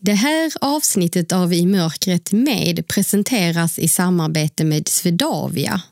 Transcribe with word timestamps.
Det 0.00 0.12
här 0.12 0.52
avsnittet 0.60 1.32
av 1.32 1.52
I 1.52 1.66
mörkret 1.66 2.32
med 2.32 2.86
presenteras 2.88 3.78
i 3.78 3.88
samarbete 3.88 4.64
med 4.64 4.88
Svedavia. 4.88 5.82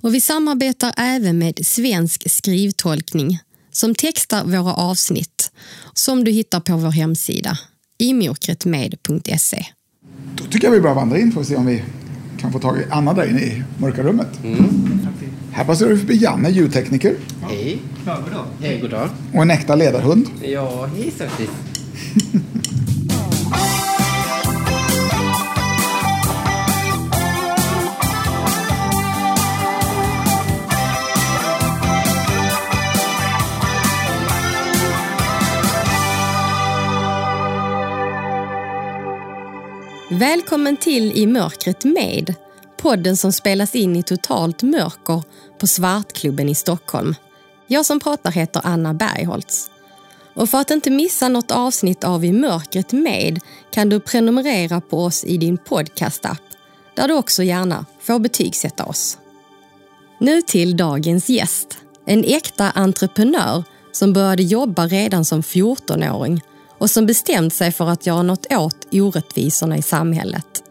Och 0.00 0.14
vi 0.14 0.20
samarbetar 0.20 0.92
även 0.96 1.38
med 1.38 1.66
Svensk 1.66 2.30
skrivtolkning 2.30 3.38
som 3.72 3.94
textar 3.94 4.44
våra 4.44 4.74
avsnitt 4.74 5.52
som 5.94 6.24
du 6.24 6.30
hittar 6.30 6.60
på 6.60 6.76
vår 6.76 6.90
hemsida 6.90 7.58
imörkretmed.se. 7.98 9.64
Då 10.34 10.44
tycker 10.44 10.66
jag 10.66 10.72
vi 10.72 10.80
börjar 10.80 10.94
vandra 10.94 11.18
in 11.18 11.32
för 11.32 11.40
att 11.40 11.46
se 11.46 11.56
om 11.56 11.66
vi 11.66 11.82
kan 12.40 12.52
få 12.52 12.58
tag 12.58 12.78
i 12.78 12.84
Anna 12.90 13.12
där 13.12 13.30
inne 13.30 13.40
i 13.40 13.62
mörka 13.78 14.02
rummet. 14.02 14.28
Här 15.52 15.64
passerar 15.64 15.90
du 15.90 15.98
förbi 15.98 16.16
Janne, 16.16 16.50
ljudtekniker 16.50 17.16
Hej. 17.42 17.78
Hej, 18.60 18.80
god 18.80 18.90
dag. 18.90 19.08
och 19.34 19.42
en 19.42 19.50
äkta 19.50 19.74
ledarhund. 19.74 20.26
Ja, 20.42 20.86
hej 20.86 21.12
Sofie. 21.18 21.48
Välkommen 40.22 40.76
till 40.76 41.12
I 41.12 41.26
mörkret 41.26 41.84
med, 41.84 42.34
podden 42.76 43.16
som 43.16 43.32
spelas 43.32 43.74
in 43.74 43.96
i 43.96 44.02
totalt 44.02 44.62
mörker 44.62 45.22
på 45.58 45.66
Svartklubben 45.66 46.48
i 46.48 46.54
Stockholm. 46.54 47.14
Jag 47.66 47.86
som 47.86 48.00
pratar 48.00 48.30
heter 48.30 48.60
Anna 48.64 48.94
Bergholtz. 48.94 49.70
Och 50.34 50.48
för 50.48 50.58
att 50.58 50.70
inte 50.70 50.90
missa 50.90 51.28
något 51.28 51.50
avsnitt 51.50 52.04
av 52.04 52.24
I 52.24 52.32
mörkret 52.32 52.92
med 52.92 53.40
kan 53.70 53.88
du 53.88 54.00
prenumerera 54.00 54.80
på 54.80 55.04
oss 55.04 55.24
i 55.24 55.36
din 55.36 55.58
podcastapp 55.58 56.42
där 56.94 57.08
du 57.08 57.14
också 57.14 57.42
gärna 57.42 57.86
får 58.00 58.18
betygsätta 58.18 58.84
oss. 58.84 59.18
Nu 60.18 60.42
till 60.42 60.76
dagens 60.76 61.28
gäst. 61.28 61.78
En 62.06 62.24
äkta 62.24 62.70
entreprenör 62.70 63.64
som 63.92 64.12
började 64.12 64.42
jobba 64.42 64.86
redan 64.86 65.24
som 65.24 65.42
14-åring 65.42 66.40
och 66.82 66.90
som 66.90 67.06
bestämt 67.06 67.54
sig 67.54 67.72
för 67.72 67.88
att 67.88 68.06
göra 68.06 68.22
något 68.22 68.52
åt 68.52 68.86
orättvisorna 68.92 69.76
i 69.76 69.82
samhället. 69.82 70.62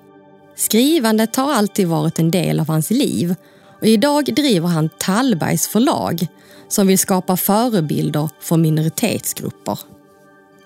Skrivandet 0.56 1.36
har 1.36 1.54
alltid 1.54 1.88
varit 1.88 2.20
en 2.20 2.32
del 2.32 2.60
av 2.60 2.68
hans 2.68 2.90
liv 2.90 3.36
och 3.82 3.88
idag 3.88 4.26
driver 4.36 4.68
han 4.68 4.90
Tallbergs 4.90 5.68
förlag 5.68 6.28
som 6.68 6.88
vill 6.88 7.00
skapa 7.00 7.38
förebilder 7.38 8.30
för 8.40 8.58
minoritetsgrupper. 8.58 9.80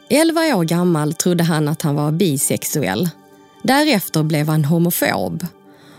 11 0.09 0.55
år 0.55 0.63
gammal 0.63 1.13
trodde 1.13 1.43
han 1.43 1.67
att 1.67 1.81
han 1.81 1.95
var 1.95 2.11
bisexuell. 2.11 3.09
Därefter 3.63 4.23
blev 4.23 4.47
han 4.47 4.65
homofob 4.65 5.47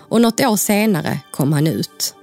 och 0.08 0.20
något 0.20 0.40
år 0.40 0.56
senare 0.56 1.20
kom 1.30 1.52
han 1.52 1.66
ut. 1.66 2.14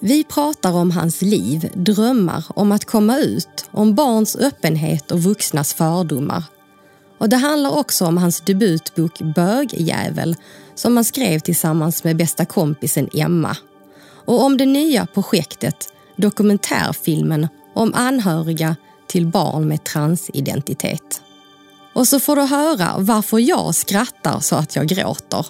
Vi 0.00 0.24
pratar 0.24 0.72
om 0.72 0.90
hans 0.90 1.22
liv, 1.22 1.70
drömmar 1.74 2.44
om 2.48 2.72
att 2.72 2.84
komma 2.84 3.18
ut, 3.18 3.68
om 3.70 3.94
barns 3.94 4.36
öppenhet 4.36 5.10
och 5.10 5.22
vuxnas 5.22 5.74
fördomar. 5.74 6.44
Och 7.18 7.28
det 7.28 7.36
handlar 7.36 7.70
också 7.70 8.06
om 8.06 8.16
hans 8.16 8.40
debutbok 8.40 9.20
Bögjävel 9.34 10.36
som 10.74 10.96
han 10.96 11.04
skrev 11.04 11.38
tillsammans 11.38 12.04
med 12.04 12.16
bästa 12.16 12.44
kompisen 12.44 13.08
Emma. 13.12 13.56
Och 14.24 14.44
om 14.44 14.56
det 14.56 14.66
nya 14.66 15.06
projektet, 15.06 15.76
dokumentärfilmen 16.16 17.48
om 17.74 17.94
anhöriga 17.94 18.76
till 19.06 19.26
barn 19.26 19.68
med 19.68 19.84
transidentitet. 19.84 21.22
Och 21.94 22.08
så 22.08 22.20
får 22.20 22.36
du 22.36 22.42
höra 22.42 22.94
varför 22.98 23.38
jag 23.38 23.74
skrattar 23.74 24.40
så 24.40 24.56
att 24.56 24.76
jag 24.76 24.86
gråter. 24.86 25.46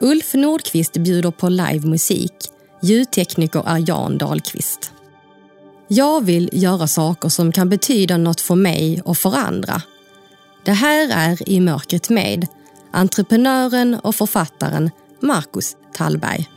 Ulf 0.00 0.34
Nordqvist 0.34 0.92
bjuder 0.92 1.30
på 1.30 1.48
livemusik 1.48 2.34
Ljudtekniker 2.80 3.62
är 3.66 3.88
Jan 3.88 4.18
Dahlqvist. 4.18 4.92
Jag 5.88 6.24
vill 6.24 6.50
göra 6.52 6.86
saker 6.86 7.28
som 7.28 7.52
kan 7.52 7.68
betyda 7.68 8.16
något 8.16 8.40
för 8.40 8.54
mig 8.54 9.02
och 9.04 9.16
för 9.18 9.36
andra. 9.36 9.82
Det 10.64 10.72
här 10.72 11.10
är 11.12 11.48
I 11.48 11.60
mörkret 11.60 12.10
med 12.10 12.46
entreprenören 12.90 13.94
och 13.94 14.14
författaren 14.14 14.90
Marcus 15.22 15.76
Tallberg. 15.94 16.48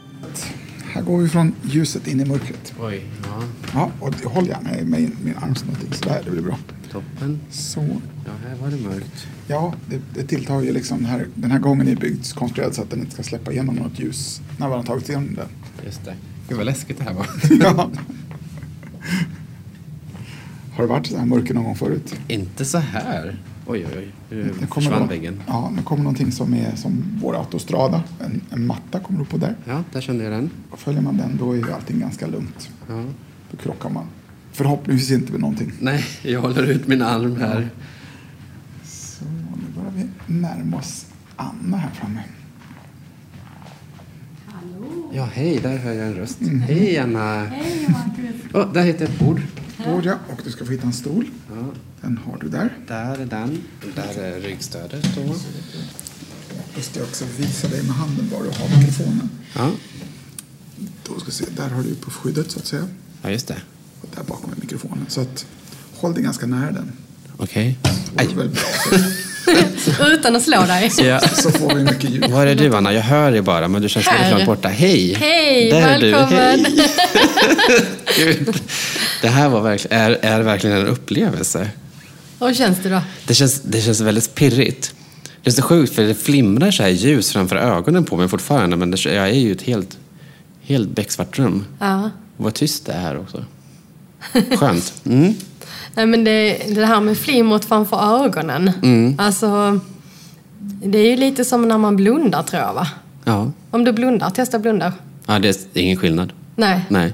Här 0.94 1.02
går 1.02 1.18
vi 1.18 1.30
från 1.30 1.56
ljuset 1.64 2.08
in 2.08 2.20
i 2.22 2.26
mörkret. 2.26 2.74
Oj, 2.80 3.06
ja, 3.24 3.44
Ja, 3.74 3.92
och 4.00 4.32
håll 4.32 4.48
gärna 4.48 4.70
med 4.70 4.88
min, 4.88 5.18
min 5.24 5.36
arm 5.38 5.56
så 5.56 5.66
någonting. 5.66 5.94
Sådär, 5.94 6.22
det 6.26 6.32
blir 6.32 6.42
bra. 6.42 6.58
toppen. 6.92 7.40
Så. 7.52 7.80
Ja, 8.26 8.32
här 8.50 8.56
var 8.56 8.70
det 8.70 8.78
mörkt. 8.78 9.28
Ja, 9.48 9.74
det, 9.90 10.02
det 10.14 10.28
tilltar 10.28 10.62
ju 10.62 10.74
liksom. 10.74 10.98
Den 10.98 11.06
här, 11.06 11.28
den 11.36 11.52
här 11.52 11.60
gången 11.60 11.88
är 11.88 11.96
byggd 11.96 12.34
konstruerad 12.36 12.76
så 12.76 12.82
att 12.82 12.90
den 12.90 13.00
inte 13.00 13.12
ska 13.12 13.24
släppa 13.24 13.52
igenom 13.52 13.76
något 13.76 14.00
ljus 14.00 14.42
när 14.58 14.68
man 14.70 14.78
har 14.78 14.84
tagit 14.86 15.10
igenom 15.10 15.36
den. 15.36 15.48
Just 15.86 16.06
det. 16.06 16.16
Gud 16.48 16.58
vad 16.58 16.66
läskigt 16.66 16.98
det 16.98 17.04
här 17.04 17.14
var. 17.14 17.28
Ja. 17.60 17.90
Har 20.74 20.84
du 20.84 20.88
varit 20.88 21.08
så 21.08 21.18
här 21.18 21.26
mörker 21.26 21.54
någon 21.54 21.64
gång 21.64 21.76
förut? 21.76 22.16
Inte 22.28 22.66
så 22.66 22.78
här. 22.78 23.38
Oj, 23.66 23.86
oj, 23.88 23.98
oj. 23.98 24.12
Nu 24.30 24.44
Det 24.60 24.68
kommer 24.68 24.88
försvann 24.88 25.08
väggen. 25.08 25.42
Ja, 25.48 25.72
nu 25.76 25.82
kommer 25.82 26.04
någonting 26.04 26.32
som 26.32 26.54
är 26.54 26.76
som 26.76 27.04
vår 27.22 27.36
autostrada. 27.38 28.04
En, 28.20 28.42
en 28.52 28.68
matta 28.68 29.00
kommer 29.00 29.22
upp 29.22 29.30
på 29.30 29.38
där. 29.38 29.56
Ja, 29.66 29.84
där 29.94 30.02
kände 30.02 30.24
jag 30.24 30.34
den. 30.34 30.50
Och 30.70 30.80
följer 30.80 31.02
man 31.02 31.18
den 31.18 31.38
då 31.38 31.52
är 31.52 31.56
ju 31.56 31.72
allting 31.74 32.00
ganska 32.00 32.28
lugnt. 32.28 32.70
Ja. 32.90 33.04
Då 33.52 33.58
krockar 33.58 33.90
man. 33.90 34.06
Förhoppningsvis 34.52 35.12
inte 35.12 35.32
med 35.32 35.42
någonting. 35.42 35.72
Nej, 35.80 36.06
jag 36.22 36.42
håller 36.42 36.64
ut 36.64 36.88
min 36.88 37.02
arm 37.02 37.36
här. 37.36 37.70
Så 38.84 39.26
nu 39.26 39.80
börjar 39.82 39.92
vi 39.96 40.34
närma 40.34 40.78
oss 40.78 41.06
Anna 41.36 41.78
här 41.78 41.90
framme. 41.92 42.22
Ja, 45.14 45.30
hej, 45.34 45.60
där 45.64 45.78
hör 45.78 45.92
jag 45.94 46.08
en 46.08 46.14
röst. 46.16 46.42
Mm. 46.42 46.62
Hej, 46.62 46.98
Anna. 46.98 47.44
Hej 47.46 47.88
Marcus. 47.90 48.54
Oh, 48.54 48.74
där 48.74 48.84
hittar 48.84 49.02
jag 49.06 49.10
ett 49.14 49.20
bord. 49.20 49.42
Bord 49.86 50.06
ja, 50.06 50.16
och 50.30 50.42
du 50.44 50.52
ska 50.52 50.66
få 50.66 50.72
hitta 50.72 50.88
en 50.88 50.94
stol. 50.94 51.26
Ja, 51.50 51.66
Den 52.02 52.18
har 52.26 52.38
du 52.42 52.50
där. 52.50 52.78
där 52.88 53.18
är 53.18 53.26
den. 53.26 53.62
Där 53.96 54.20
är 54.24 54.40
ryggstödet 54.40 55.04
då. 55.16 55.36
Ska 56.82 57.00
jag 57.00 57.08
också 57.10 57.26
visa 57.38 57.68
dig 57.68 57.84
med 57.84 57.92
handen 57.96 58.30
var 58.32 58.44
du 58.44 58.50
har 58.50 58.78
mikrofonen. 58.80 59.30
Ja, 59.56 59.72
Då 61.08 61.20
ska 61.20 61.32
se, 61.32 61.46
där 61.56 61.70
har 61.70 61.84
du 61.84 61.96
puffskyddet 61.96 62.52
så 62.52 62.60
att 62.60 62.66
säga. 62.66 62.88
ja 63.22 63.30
just 63.32 63.48
det. 63.48 63.58
Och 64.02 64.10
där 64.16 64.24
bakom 64.24 64.52
är 64.52 64.56
mikrofonen. 64.62 65.06
Så 65.08 65.22
att 65.22 65.46
håll 65.94 66.14
dig 66.14 66.24
ganska 66.24 66.46
nära 66.46 66.72
den. 66.72 66.92
Okej. 67.38 67.78
Det 68.16 68.26
vore 68.28 68.36
väl 68.36 68.50
bra. 68.50 68.98
Utan 70.14 70.36
att 70.36 70.44
slå 70.44 70.62
dig. 70.62 70.92
Ja. 70.98 71.20
Så 71.20 71.52
får 71.52 71.76
vi 71.76 71.84
mycket 71.84 72.10
ljud. 72.10 72.30
Var 72.32 72.46
är 72.46 72.56
du, 72.56 72.76
Anna? 72.76 72.94
Jag 72.94 73.02
hör 73.02 73.32
dig 73.32 73.42
bara, 73.42 73.68
men 73.68 73.82
du 73.82 73.90
känns 73.90 74.08
väldigt 74.08 74.24
Här. 74.24 74.32
långt 74.32 74.46
borta. 74.46 74.68
Hej! 74.70 75.14
Hej, 75.14 75.72
Där 75.72 76.00
du. 76.00 76.12
välkommen. 76.12 76.66
Hej. 78.18 78.40
Det 79.22 79.28
här 79.28 79.50
var 79.50 79.62
verkligen, 79.62 79.98
är, 80.02 80.12
är 80.22 80.42
verkligen 80.42 80.78
en 80.78 80.88
upplevelse. 80.88 81.70
Hur 82.40 82.54
känns 82.54 82.78
det 82.84 82.90
då? 82.90 83.02
Det 83.28 83.34
känns, 83.34 83.62
det 83.62 83.82
känns 83.82 84.02
väldigt 84.02 84.36
pirrigt. 84.36 84.94
Det 85.44 85.50
är 85.50 85.54
så 85.54 85.62
sjukt, 85.62 85.96
för 85.96 86.02
det 86.04 86.16
flimrar 86.16 86.72
så 86.72 86.84
här 86.84 86.90
ljus 86.90 87.32
framför 87.32 87.56
ögonen 87.56 88.06
på 88.06 88.18
mig 88.18 88.28
fortfarande, 88.28 88.78
men 88.78 88.92
det, 88.92 89.06
jag 89.06 89.30
är 89.30 89.34
ju 89.34 89.50
i 89.50 89.52
ett 89.52 89.62
helt, 89.62 89.98
helt 90.62 90.90
becksvart 90.90 91.40
rum. 91.40 91.66
Ja. 91.80 92.04
Och 92.38 92.44
vad 92.44 92.54
tyst 92.54 92.86
det 92.86 92.94
är 92.94 93.20
också. 93.20 93.46
Skönt. 94.56 94.94
Mm. 95.06 95.34
Nej, 95.96 96.06
men 96.06 96.24
det, 96.24 96.58
det 96.76 96.86
här 96.86 97.00
med 97.02 97.18
flimret 97.18 97.66
framför 97.66 98.24
ögonen. 98.26 98.72
Mm. 98.84 99.16
Alltså, 99.20 99.80
det 100.84 100.98
är 100.98 101.10
ju 101.10 101.16
lite 101.16 101.46
som 101.46 101.68
när 101.68 101.78
man 101.78 101.96
blundar 101.96 102.44
tror 102.44 102.62
jag 102.62 102.74
va? 102.74 102.88
Ja. 103.24 103.52
Om 103.72 103.84
du 103.84 103.92
blundar, 103.92 104.30
testa 104.30 104.60
blunda. 104.60 104.94
ja, 105.26 105.40
det 105.40 105.50
är 105.50 105.82
ingen 105.82 105.98
skillnad. 105.98 106.34
Nej. 106.56 106.82
Nej. 106.90 107.14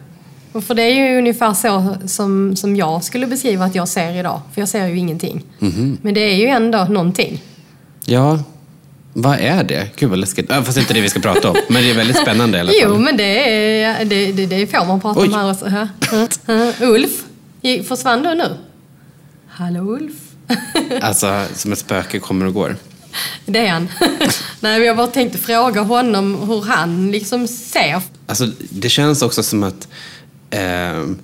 Och 0.52 0.64
För 0.64 0.76
det 0.76 0.82
är 0.84 1.10
ju 1.12 1.18
ungefär 1.18 1.54
så 1.54 1.96
som, 2.06 2.56
som 2.56 2.76
jag 2.76 3.04
skulle 3.04 3.28
beskriva 3.28 3.66
att 3.66 3.76
jag 3.76 3.88
ser 3.88 4.16
idag. 4.20 4.42
För 4.54 4.62
jag 4.62 4.70
ser 4.70 4.88
ju 4.88 4.98
ingenting. 4.98 5.44
Mhm. 5.60 5.98
Men 6.02 6.14
det 6.14 6.20
är 6.22 6.36
ju 6.36 6.48
ändå 6.48 6.84
någonting. 6.90 7.44
Ja, 8.06 8.40
vad 9.14 9.40
är 9.40 9.64
det? 9.64 9.88
Gud 9.96 10.10
vad 10.10 10.20
läskigt. 10.20 10.52
Fast 10.54 10.78
inte 10.78 10.94
det 10.94 11.02
vi 11.02 11.10
ska 11.10 11.20
prata 11.20 11.50
om. 11.50 11.56
Men 11.70 11.84
det 11.84 11.90
är 11.92 11.96
väldigt 11.96 12.18
spännande 12.18 12.58
i 12.58 12.62
alla 12.62 12.72
fall. 12.82 12.82
Jo, 12.84 12.98
men 12.98 13.18
det, 13.18 13.84
är, 13.84 14.06
det, 14.06 14.32
det, 14.32 14.46
det 14.46 14.68
får 14.68 14.86
man 14.86 15.02
prata 15.02 15.20
Oj. 15.20 15.28
om 15.28 15.34
här 15.34 15.52
också. 15.52 15.66
Ulf, 16.86 17.24
försvann 17.88 18.24
du 18.24 18.36
nu? 18.36 18.58
Hallå 19.58 19.82
Ulf? 19.82 20.14
Alltså, 21.02 21.46
som 21.56 21.72
ett 21.72 21.80
spöke 21.80 22.20
kommer 22.20 22.46
och 22.46 22.54
går. 22.54 22.76
Det 23.46 23.60
är 23.60 23.72
han. 23.72 23.90
Nej, 24.60 24.82
jag 24.82 24.98
bara 24.98 25.08
tänkte 25.08 25.38
fråga 25.38 25.82
honom 25.82 26.48
hur 26.48 26.62
han 26.62 27.12
liksom 27.12 27.48
ser. 27.48 28.02
Alltså, 28.28 28.50
det 28.70 28.90
känns 28.90 29.22
också 29.22 29.44
som 29.44 29.64
att 29.64 29.88
ehm, 30.50 31.18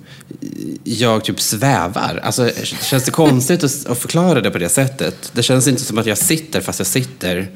jag 0.84 1.24
typ 1.24 1.40
svävar. 1.40 2.20
Alltså, 2.22 2.50
känns 2.64 3.04
det 3.04 3.10
konstigt 3.10 3.64
att, 3.64 3.86
att 3.86 3.98
förklara 3.98 4.40
det 4.40 4.50
på 4.50 4.58
det 4.58 4.68
sättet? 4.68 5.30
Det 5.32 5.42
känns 5.42 5.68
inte 5.68 5.82
som 5.82 5.98
att 5.98 6.06
jag 6.06 6.18
sitter 6.18 6.60
fast 6.60 6.80
jag 6.80 6.86
sitter. 6.86 7.48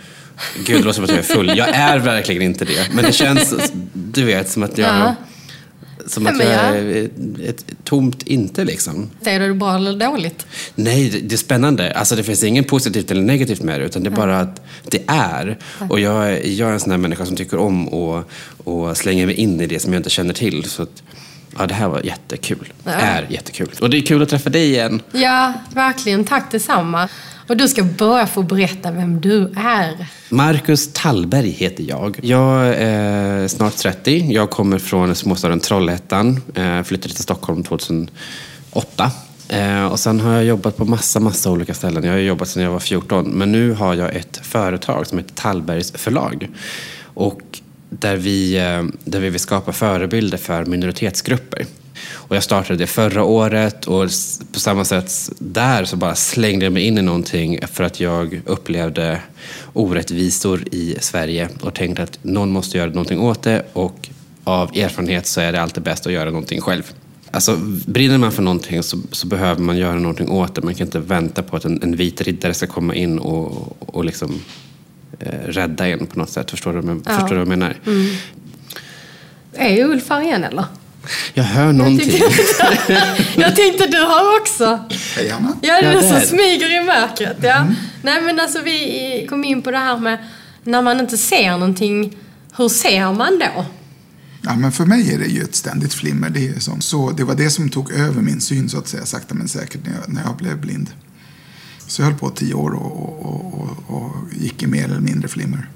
Gud, 0.66 0.80
det 0.80 0.84
låter 0.84 0.92
som 0.92 1.04
att 1.04 1.10
jag 1.10 1.18
är 1.18 1.22
full. 1.22 1.58
Jag 1.58 1.68
är 1.68 1.98
verkligen 1.98 2.42
inte 2.42 2.64
det. 2.64 2.88
Men 2.92 3.04
det 3.04 3.12
känns, 3.12 3.54
du 3.92 4.24
vet, 4.24 4.50
som 4.50 4.62
att 4.62 4.78
jag... 4.78 4.88
Ja. 4.88 5.14
Som 6.10 6.26
att 6.26 6.38
jag 6.38 6.48
ja. 6.52 6.58
är 6.58 7.08
ett, 7.48 7.64
tomt 7.84 8.22
inte 8.22 8.64
liksom. 8.64 9.10
Ser 9.22 9.40
du 9.40 9.48
det 9.48 9.54
bra 9.54 9.74
eller 9.74 9.92
dåligt? 9.92 10.46
Nej, 10.74 11.20
det, 11.24 11.34
är 11.34 11.36
spännande. 11.36 11.92
Alltså 11.92 12.16
det 12.16 12.22
finns 12.22 12.44
inget 12.44 12.68
positivt 12.68 13.10
eller 13.10 13.22
negativt 13.22 13.62
med 13.62 13.80
det, 13.80 13.86
utan 13.86 14.02
det 14.02 14.08
är 14.08 14.16
bara 14.16 14.40
att 14.40 14.60
det 14.84 15.02
är. 15.06 15.58
Och 15.90 16.00
jag, 16.00 16.32
är- 16.32 16.46
jag 16.46 16.68
är 16.68 16.72
en 16.72 16.80
sån 16.80 16.90
här 16.90 16.98
människa 16.98 17.26
som 17.26 17.36
tycker 17.36 17.58
om 17.58 17.88
att 17.94 18.24
och 18.64 18.96
slänga 18.96 19.26
mig 19.26 19.34
in 19.34 19.60
i 19.60 19.66
det 19.66 19.78
som 19.78 19.92
jag 19.92 20.00
inte 20.00 20.10
känner 20.10 20.34
till. 20.34 20.64
Så 20.64 20.82
att, 20.82 21.02
ja, 21.58 21.66
det 21.66 21.74
här 21.74 21.88
var 21.88 22.02
jättekul. 22.02 22.72
Ja. 22.84 22.90
Är 22.90 23.26
jättekul. 23.30 23.68
Och 23.80 23.90
det 23.90 23.96
är 23.96 24.02
kul 24.02 24.22
att 24.22 24.28
träffa 24.28 24.50
dig 24.50 24.68
igen. 24.68 25.02
Ja, 25.12 25.52
verkligen. 25.74 26.24
Tack 26.24 26.50
detsamma. 26.50 27.08
Och 27.48 27.56
du 27.56 27.68
ska 27.68 27.82
börja 27.82 28.26
få 28.26 28.42
berätta 28.42 28.90
vem 28.90 29.20
du 29.20 29.52
är. 29.56 30.06
Marcus 30.28 30.92
Tallberg 30.92 31.50
heter 31.50 31.84
jag. 31.88 32.18
Jag 32.22 32.66
är 32.78 33.48
snart 33.48 33.76
30. 33.76 34.32
Jag 34.32 34.50
kommer 34.50 34.78
från 34.78 35.14
småstaden 35.14 35.60
Trollhättan. 35.60 36.40
Jag 36.54 36.86
Flyttade 36.86 37.14
till 37.14 37.22
Stockholm 37.22 37.62
2008. 37.62 38.10
Eh, 39.48 39.86
och 39.86 40.00
sen 40.00 40.20
har 40.20 40.32
jag 40.32 40.44
jobbat 40.44 40.76
på 40.76 40.84
massa, 40.84 41.20
massa 41.20 41.50
olika 41.50 41.74
ställen. 41.74 42.04
Jag 42.04 42.12
har 42.12 42.18
jobbat 42.18 42.48
sedan 42.48 42.62
jag 42.62 42.70
var 42.70 42.80
14. 42.80 43.30
Men 43.30 43.52
nu 43.52 43.72
har 43.72 43.94
jag 43.94 44.16
ett 44.16 44.40
företag 44.42 45.06
som 45.06 45.18
heter 45.18 45.34
Tallbergs 45.34 45.92
förlag. 45.92 46.48
Och 47.02 47.40
där 47.90 48.16
vi, 48.16 48.56
eh, 48.56 48.84
där 49.04 49.20
vi 49.20 49.30
vill 49.30 49.40
skapa 49.40 49.72
förebilder 49.72 50.38
för 50.38 50.64
minoritetsgrupper. 50.64 51.66
Och 52.28 52.36
jag 52.36 52.42
startade 52.42 52.78
det 52.78 52.86
förra 52.86 53.24
året 53.24 53.86
och 53.86 54.02
på 54.52 54.60
samma 54.60 54.84
sätt 54.84 55.30
där 55.38 55.84
så 55.84 55.96
bara 55.96 56.14
slängde 56.14 56.66
jag 56.66 56.72
mig 56.72 56.82
in 56.86 56.98
i 56.98 57.02
någonting 57.02 57.58
för 57.72 57.84
att 57.84 58.00
jag 58.00 58.40
upplevde 58.46 59.20
orättvisor 59.72 60.64
i 60.72 60.96
Sverige 61.00 61.48
och 61.60 61.74
tänkte 61.74 62.02
att 62.02 62.18
någon 62.22 62.50
måste 62.50 62.78
göra 62.78 62.90
någonting 62.90 63.20
åt 63.20 63.42
det 63.42 63.64
och 63.72 64.08
av 64.44 64.76
erfarenhet 64.76 65.26
så 65.26 65.40
är 65.40 65.52
det 65.52 65.60
alltid 65.62 65.82
bäst 65.82 66.06
att 66.06 66.12
göra 66.12 66.30
någonting 66.30 66.60
själv. 66.60 66.92
Alltså, 67.30 67.56
brinner 67.86 68.18
man 68.18 68.32
för 68.32 68.42
någonting 68.42 68.82
så, 68.82 68.98
så 69.12 69.26
behöver 69.26 69.60
man 69.60 69.76
göra 69.76 69.94
någonting 69.98 70.30
åt 70.30 70.54
det. 70.54 70.62
Man 70.62 70.74
kan 70.74 70.86
inte 70.86 70.98
vänta 70.98 71.42
på 71.42 71.56
att 71.56 71.64
en, 71.64 71.82
en 71.82 71.96
vit 71.96 72.20
riddare 72.20 72.54
ska 72.54 72.66
komma 72.66 72.94
in 72.94 73.18
och, 73.18 73.76
och 73.94 74.04
liksom 74.04 74.40
eh, 75.18 75.32
rädda 75.46 75.88
en 75.88 76.06
på 76.06 76.18
något 76.18 76.30
sätt. 76.30 76.50
Förstår 76.50 76.72
du, 76.72 77.00
Ja. 77.06 77.12
förstår 77.12 77.28
du 77.28 77.34
vad 77.34 77.40
jag 77.40 77.48
menar? 77.48 77.76
Är 79.54 79.84
Ulf 79.84 80.10
här 80.10 80.22
igen 80.22 80.44
eller? 80.44 80.64
Jag 81.34 81.44
hör 81.44 81.72
någonting. 81.72 82.10
Jag 83.36 83.56
tänkte 83.56 83.86
du 83.86 84.00
har 84.00 84.40
också. 84.40 84.84
Hej 85.16 85.30
Anna. 85.30 85.56
Ja, 85.62 85.80
det 85.80 85.86
Ja, 85.86 85.92
är 85.92 86.02
där. 86.02 86.20
som 86.20 86.28
smyger 86.28 86.82
i 86.82 86.84
mörkret. 86.84 87.36
Ja. 87.42 87.66
Nej, 88.02 88.22
men 88.22 88.40
alltså 88.40 88.62
vi 88.62 89.26
kom 89.30 89.44
in 89.44 89.62
på 89.62 89.70
det 89.70 89.78
här 89.78 89.98
med 89.98 90.18
när 90.64 90.82
man 90.82 91.00
inte 91.00 91.18
ser 91.18 91.50
någonting, 91.50 92.16
hur 92.56 92.68
ser 92.68 93.12
man 93.12 93.38
då? 93.38 93.64
Ja, 94.42 94.54
men 94.56 94.72
för 94.72 94.84
mig 94.86 95.14
är 95.14 95.18
det 95.18 95.26
ju 95.26 95.42
ett 95.42 95.54
ständigt 95.54 95.94
flimmer. 95.94 96.30
Det, 96.30 96.48
är 96.48 96.58
som, 96.60 96.80
så, 96.80 97.10
det 97.10 97.24
var 97.24 97.34
det 97.34 97.50
som 97.50 97.68
tog 97.68 97.92
över 97.92 98.22
min 98.22 98.40
syn 98.40 98.68
så 98.68 98.78
att 98.78 98.88
säga, 98.88 99.06
sakta 99.06 99.34
men 99.34 99.48
säkert 99.48 99.80
när 99.86 99.92
jag, 100.00 100.14
när 100.14 100.22
jag 100.22 100.36
blev 100.36 100.60
blind. 100.60 100.90
Så 101.86 102.02
jag 102.02 102.06
höll 102.06 102.18
på 102.18 102.30
tio 102.30 102.54
år 102.54 102.70
och, 102.74 103.22
och, 103.26 103.54
och, 103.54 103.96
och 103.96 104.12
gick 104.40 104.62
i 104.62 104.66
mer 104.66 104.84
eller 104.84 105.00
mindre 105.00 105.28
flimmer. 105.28 105.68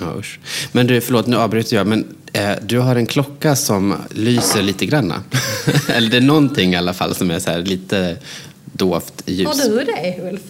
Ja, 0.00 0.14
usch. 0.18 0.38
Men 0.72 0.86
du, 0.86 1.00
förlåt, 1.00 1.26
nu 1.26 1.36
avbryter 1.36 1.76
jag. 1.76 1.86
Men 1.86 2.04
eh, 2.32 2.50
du 2.66 2.78
har 2.78 2.96
en 2.96 3.06
klocka 3.06 3.56
som 3.56 3.94
lyser 4.10 4.62
lite 4.62 4.86
granna. 4.86 5.22
Eller 5.88 6.10
det 6.10 6.16
är 6.16 6.20
någonting 6.20 6.72
i 6.72 6.76
alla 6.76 6.94
fall 6.94 7.14
som 7.14 7.30
är 7.30 7.38
så 7.38 7.50
här 7.50 7.62
lite 7.62 8.16
dovt 8.64 9.22
ljus. 9.26 9.46
Har 9.48 9.54
du 9.70 9.84
det 9.84 10.28
Ulf? 10.30 10.40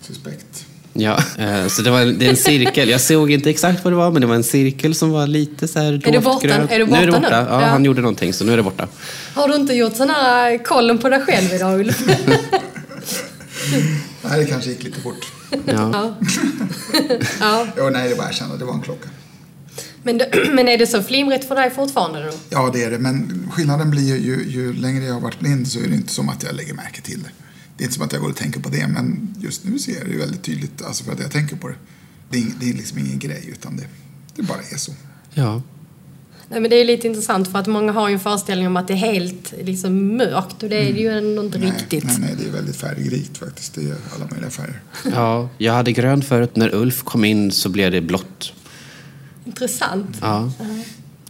Suspekt. 0.00 0.64
Ja, 0.96 1.18
eh, 1.38 1.66
så 1.68 1.82
det, 1.82 1.90
var, 1.90 2.04
det 2.04 2.26
är 2.26 2.30
en 2.30 2.36
cirkel. 2.36 2.88
Jag 2.88 3.00
såg 3.00 3.30
inte 3.30 3.50
exakt 3.50 3.84
vad 3.84 3.92
det 3.92 3.96
var, 3.96 4.10
men 4.10 4.20
det 4.20 4.26
var 4.26 4.34
en 4.34 4.44
cirkel 4.44 4.94
som 4.94 5.10
var 5.10 5.26
lite 5.26 5.68
så 5.68 5.78
här 5.78 5.92
dovt 5.92 6.12
det 6.12 6.20
borta? 6.20 6.46
grönt. 6.46 6.70
Är 6.70 6.78
det 6.78 6.86
nu 6.86 6.96
är 6.96 7.06
det 7.06 7.12
borta 7.12 7.20
borta. 7.22 7.40
nu? 7.42 7.46
Ja, 7.50 7.60
Ja. 7.60 7.66
han 7.66 7.84
gjorde 7.84 8.00
någonting, 8.00 8.32
så 8.32 8.44
nu 8.44 8.52
är 8.52 8.56
det 8.56 8.62
borta. 8.62 8.88
Har 9.34 9.48
du 9.48 9.54
inte 9.54 9.72
gjort 9.74 9.96
sån 9.96 10.10
här 10.10 10.64
kollen 10.64 10.98
på 10.98 11.08
dig 11.08 11.20
själv 11.20 11.52
idag 11.54 11.80
Ulf? 11.80 12.02
Nej, 14.22 14.38
det 14.40 14.46
kanske 14.46 14.70
gick 14.70 14.82
lite 14.82 15.00
fort. 15.00 15.26
Ja. 15.64 16.14
ja. 17.40 17.66
Jo, 17.76 17.90
nej, 17.90 18.08
det 18.08 18.14
var 18.14 18.24
jag 18.24 18.34
kände. 18.34 18.56
Det 18.58 18.64
var 18.64 18.74
en 18.74 18.82
klocka. 18.82 19.08
Men, 20.02 20.18
det- 20.18 20.48
men 20.54 20.68
är 20.68 20.78
det 20.78 20.86
så 20.86 21.02
flimrigt 21.02 21.48
för 21.48 21.54
dig 21.54 21.70
fortfarande 21.70 22.24
då? 22.26 22.32
Ja, 22.50 22.70
det 22.72 22.84
är 22.84 22.90
det. 22.90 22.98
Men 22.98 23.48
skillnaden 23.52 23.90
blir 23.90 24.02
ju, 24.02 24.16
ju, 24.18 24.44
ju 24.50 24.72
längre 24.72 25.04
jag 25.04 25.14
har 25.14 25.20
varit 25.20 25.40
blind 25.40 25.68
så 25.68 25.78
är 25.78 25.88
det 25.88 25.94
inte 25.94 26.12
som 26.12 26.28
att 26.28 26.42
jag 26.42 26.54
lägger 26.54 26.74
märke 26.74 27.00
till 27.00 27.22
det. 27.22 27.28
Det 27.76 27.82
är 27.82 27.84
inte 27.84 27.94
som 27.94 28.04
att 28.04 28.12
jag 28.12 28.22
går 28.22 28.28
och 28.28 28.36
tänker 28.36 28.60
på 28.60 28.68
det, 28.68 28.86
men 28.88 29.34
just 29.40 29.64
nu 29.64 29.78
ser 29.78 29.98
jag 29.98 30.08
det 30.08 30.16
väldigt 30.16 30.42
tydligt 30.42 30.82
alltså 30.82 31.04
för 31.04 31.12
att 31.12 31.20
jag 31.20 31.30
tänker 31.30 31.56
på 31.56 31.68
det. 31.68 31.74
Det 32.30 32.38
är, 32.38 32.46
det 32.60 32.70
är 32.70 32.74
liksom 32.74 32.98
ingen 32.98 33.18
grej, 33.18 33.48
utan 33.52 33.76
det, 33.76 33.84
det 34.36 34.42
bara 34.42 34.58
är 34.72 34.76
så. 34.76 34.92
ja. 35.34 35.62
Nej, 36.48 36.60
men 36.60 36.70
det 36.70 36.76
är 36.76 36.84
lite 36.84 37.06
intressant 37.06 37.48
för 37.52 37.58
att 37.58 37.66
många 37.66 37.92
har 37.92 38.08
ju 38.08 38.14
en 38.14 38.20
föreställning 38.20 38.66
om 38.66 38.76
att 38.76 38.88
det 38.88 38.92
är 38.94 38.96
helt 38.96 39.54
liksom, 39.62 40.16
mörkt 40.16 40.62
och 40.62 40.68
det 40.68 40.76
är 40.88 40.92
det 40.92 41.00
ju 41.00 41.08
ändå 41.18 41.42
inte 41.44 41.58
Nej, 41.58 41.70
riktigt. 41.70 42.04
nej, 42.04 42.16
nej, 42.20 42.34
det 42.42 42.48
är 42.48 42.52
väldigt 42.52 42.76
färgrikt 42.76 43.38
faktiskt. 43.38 43.74
Det 43.74 43.80
är 43.80 43.96
alla 44.16 44.26
möjliga 44.30 44.50
färger. 44.50 44.80
ja, 45.14 45.48
jag 45.58 45.72
hade 45.72 45.92
grönt 45.92 46.24
förut. 46.24 46.56
När 46.56 46.74
Ulf 46.74 47.02
kom 47.02 47.24
in 47.24 47.50
så 47.52 47.68
blev 47.68 47.92
det 47.92 48.00
blått. 48.00 48.52
Intressant. 49.44 50.16
Ja. 50.20 50.52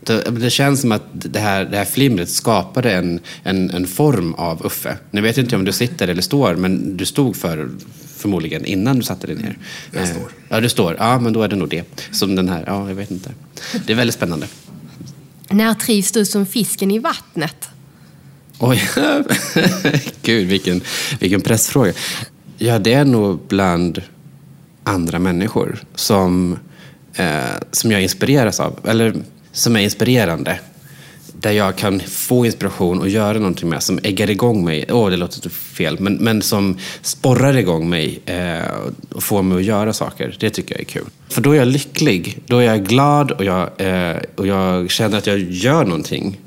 Det, 0.01 0.31
det 0.31 0.51
känns 0.51 0.81
som 0.81 0.93
att 0.93 1.03
det 1.13 1.39
här, 1.39 1.65
det 1.65 1.77
här 1.77 1.85
flimret 1.85 2.31
skapade 2.31 2.93
en, 2.93 3.21
en, 3.43 3.71
en 3.71 3.87
form 3.87 4.35
av 4.35 4.67
Uffe. 4.67 4.97
Nu 5.11 5.21
vet 5.21 5.37
jag 5.37 5.45
inte 5.45 5.57
om 5.57 5.65
du 5.65 5.73
sitter 5.73 6.09
eller 6.09 6.23
står, 6.23 6.55
men 6.57 6.97
du 6.97 7.05
stod 7.07 7.37
för 7.37 7.71
förmodligen 8.17 8.65
innan 8.65 8.97
du 8.97 9.03
satte 9.03 9.27
dig 9.27 9.37
ner. 9.37 9.59
Jag 9.93 10.03
Eh, 10.03 10.09
står. 10.09 10.29
Ja, 10.49 10.61
du 10.61 10.69
står. 10.69 10.97
Ja, 10.99 11.19
men 11.21 11.33
då 11.33 11.43
är 11.43 11.49
det 11.49 11.57
nog 11.57 11.69
det. 11.69 11.85
Som 12.11 12.35
den 12.35 12.49
här. 12.49 12.65
Ja, 12.67 12.89
jag 12.89 12.95
vet 12.95 13.11
inte. 13.11 13.31
Det 13.87 13.93
är 13.93 13.97
väldigt 13.97 14.15
spännande. 14.15 14.47
När 15.55 15.75
trivs 15.75 16.13
du 16.13 16.25
som 16.25 16.47
fisken 16.47 16.91
i 16.91 16.99
vattnet? 16.99 17.69
Oj, 18.59 18.83
gud 20.23 20.49
vilken, 20.49 20.81
vilken 21.21 21.41
pressfråga. 21.41 21.93
Ja, 22.59 22.79
det 22.79 22.93
är 22.93 23.05
nog 23.05 23.41
bland 23.49 24.03
andra 24.85 25.19
människor 25.19 25.79
som, 25.95 26.59
eh, 27.15 27.45
som 27.71 27.91
jag 27.91 28.03
inspireras 28.03 28.61
av. 28.61 28.79
Eller 28.85 29.15
som 29.53 29.77
är 29.77 29.81
inspirerande. 29.81 30.61
Där 31.45 31.53
jag 31.53 31.77
kan 31.77 32.01
få 32.01 32.47
inspiration 32.47 33.01
och 33.01 33.09
göra 33.09 33.39
någonting 33.39 33.69
med. 33.69 33.83
Som 33.83 33.99
äggar 34.03 34.31
igång 34.31 34.65
mig. 34.65 34.85
Åh, 34.91 35.11
det 35.11 35.17
låter 35.17 35.51
fel. 35.51 36.01
Men, 36.01 36.15
men 36.15 36.43
som 36.43 36.79
sporrar 37.03 37.57
igång 37.57 37.89
mig 37.89 38.21
eh, 38.27 38.63
och 39.13 39.23
får 39.23 39.43
mig 39.43 39.59
att 39.59 39.65
göra 39.65 39.93
saker. 39.93 40.37
Det 40.41 40.51
tycker 40.51 40.75
jag 40.75 40.81
är 40.81 40.85
kul. 40.85 41.05
För 41.29 41.41
då 41.41 41.53
är 41.53 41.57
jag 41.57 41.69
lycklig. 41.69 42.39
Då 42.47 42.59
är 42.59 42.65
jag 42.65 42.87
glad 42.87 43.31
och 43.31 43.45
jag, 43.45 43.71
eh, 43.77 44.17
och 44.35 44.47
jag 44.47 44.91
känner 44.91 45.19
att 45.19 45.27
jag 45.27 45.39
gör 45.39 45.85
någonting. 45.85 46.41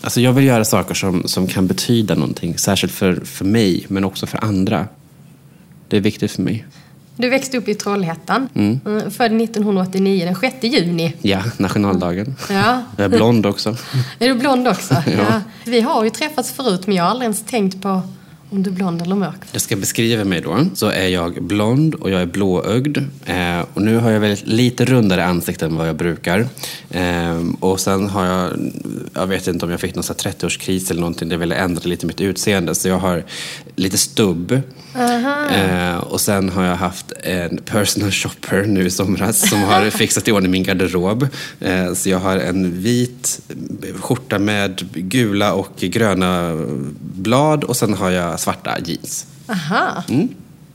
Alltså 0.00 0.20
jag 0.20 0.32
vill 0.32 0.44
göra 0.44 0.64
saker 0.64 0.94
som, 0.94 1.28
som 1.28 1.46
kan 1.46 1.66
betyda 1.66 2.14
någonting. 2.14 2.58
Särskilt 2.58 2.92
för, 2.92 3.14
för 3.24 3.44
mig, 3.44 3.84
men 3.88 4.04
också 4.04 4.26
för 4.26 4.44
andra. 4.44 4.88
Det 5.88 5.96
är 5.96 6.00
viktigt 6.00 6.32
för 6.32 6.42
mig. 6.42 6.64
Du 7.16 7.28
växte 7.28 7.58
upp 7.58 7.68
i 7.68 7.74
Trollhättan. 7.74 8.48
Mm. 8.54 8.80
Född 9.10 9.40
1989, 9.40 10.24
den 10.24 10.34
6 10.34 10.56
juni. 10.64 11.14
Ja, 11.22 11.42
nationaldagen. 11.56 12.36
Ja. 12.50 12.82
Jag 12.96 13.04
är 13.04 13.08
blond 13.08 13.46
också. 13.46 13.76
Är 14.18 14.28
du 14.28 14.34
blond 14.34 14.68
också? 14.68 14.94
ja. 15.06 15.40
Vi 15.64 15.80
har 15.80 16.04
ju 16.04 16.10
träffats 16.10 16.52
förut 16.52 16.86
men 16.86 16.96
jag 16.96 17.04
har 17.04 17.10
aldrig 17.10 17.24
ens 17.24 17.44
tänkt 17.44 17.82
på 17.82 18.02
om 18.52 18.62
du 18.62 18.70
är 18.70 18.74
blond 18.74 19.02
eller 19.02 19.16
mörk. 19.16 19.40
Jag 19.52 19.62
ska 19.62 19.76
beskriva 19.76 20.24
mig 20.24 20.40
då. 20.40 20.66
Så 20.74 20.86
är 20.86 21.08
jag 21.08 21.42
blond 21.42 21.94
och 21.94 22.10
jag 22.10 22.22
är 22.22 22.26
blåögd. 22.26 22.98
Eh, 23.26 23.60
och 23.74 23.82
nu 23.82 23.96
har 23.96 24.10
jag 24.10 24.20
väldigt 24.20 24.46
lite 24.46 24.84
rundare 24.84 25.24
ansikte 25.24 25.64
än 25.64 25.76
vad 25.76 25.88
jag 25.88 25.96
brukar. 25.96 26.48
Eh, 26.90 27.42
och 27.60 27.80
sen 27.80 28.08
har 28.08 28.26
jag, 28.26 28.72
jag 29.14 29.26
vet 29.26 29.48
inte 29.48 29.64
om 29.64 29.70
jag 29.70 29.80
fick 29.80 29.94
någon 29.94 30.04
sån 30.04 30.16
här 30.24 30.32
30-årskris 30.32 30.90
eller 30.90 31.00
någonting. 31.00 31.28
Det 31.28 31.36
ville 31.36 31.54
ändra 31.54 31.82
lite 31.84 32.06
mitt 32.06 32.20
utseende. 32.20 32.74
Så 32.74 32.88
jag 32.88 32.98
har 32.98 33.24
lite 33.76 33.98
stubb. 33.98 34.60
Eh, 34.94 35.96
och 35.96 36.20
sen 36.20 36.48
har 36.48 36.64
jag 36.64 36.76
haft 36.76 37.12
en 37.22 37.56
personal 37.56 38.10
shopper 38.10 38.64
nu 38.64 38.86
i 38.86 38.90
somras 38.90 39.48
som 39.48 39.62
har 39.62 39.90
fixat 39.90 40.28
i 40.28 40.32
ordning 40.32 40.50
min 40.50 40.62
garderob. 40.62 41.28
Eh, 41.60 41.94
så 41.94 42.08
jag 42.08 42.18
har 42.18 42.36
en 42.36 42.82
vit 42.82 43.40
skjorta 44.00 44.38
med 44.38 44.88
gula 44.92 45.52
och 45.52 45.76
gröna 45.76 46.52
blad 47.00 47.64
och 47.64 47.76
sen 47.76 47.94
har 47.94 48.10
jag 48.10 48.40
svarta 48.40 48.78
jeans. 48.84 49.26
Aha. 49.48 50.04
Mm. 50.08 50.28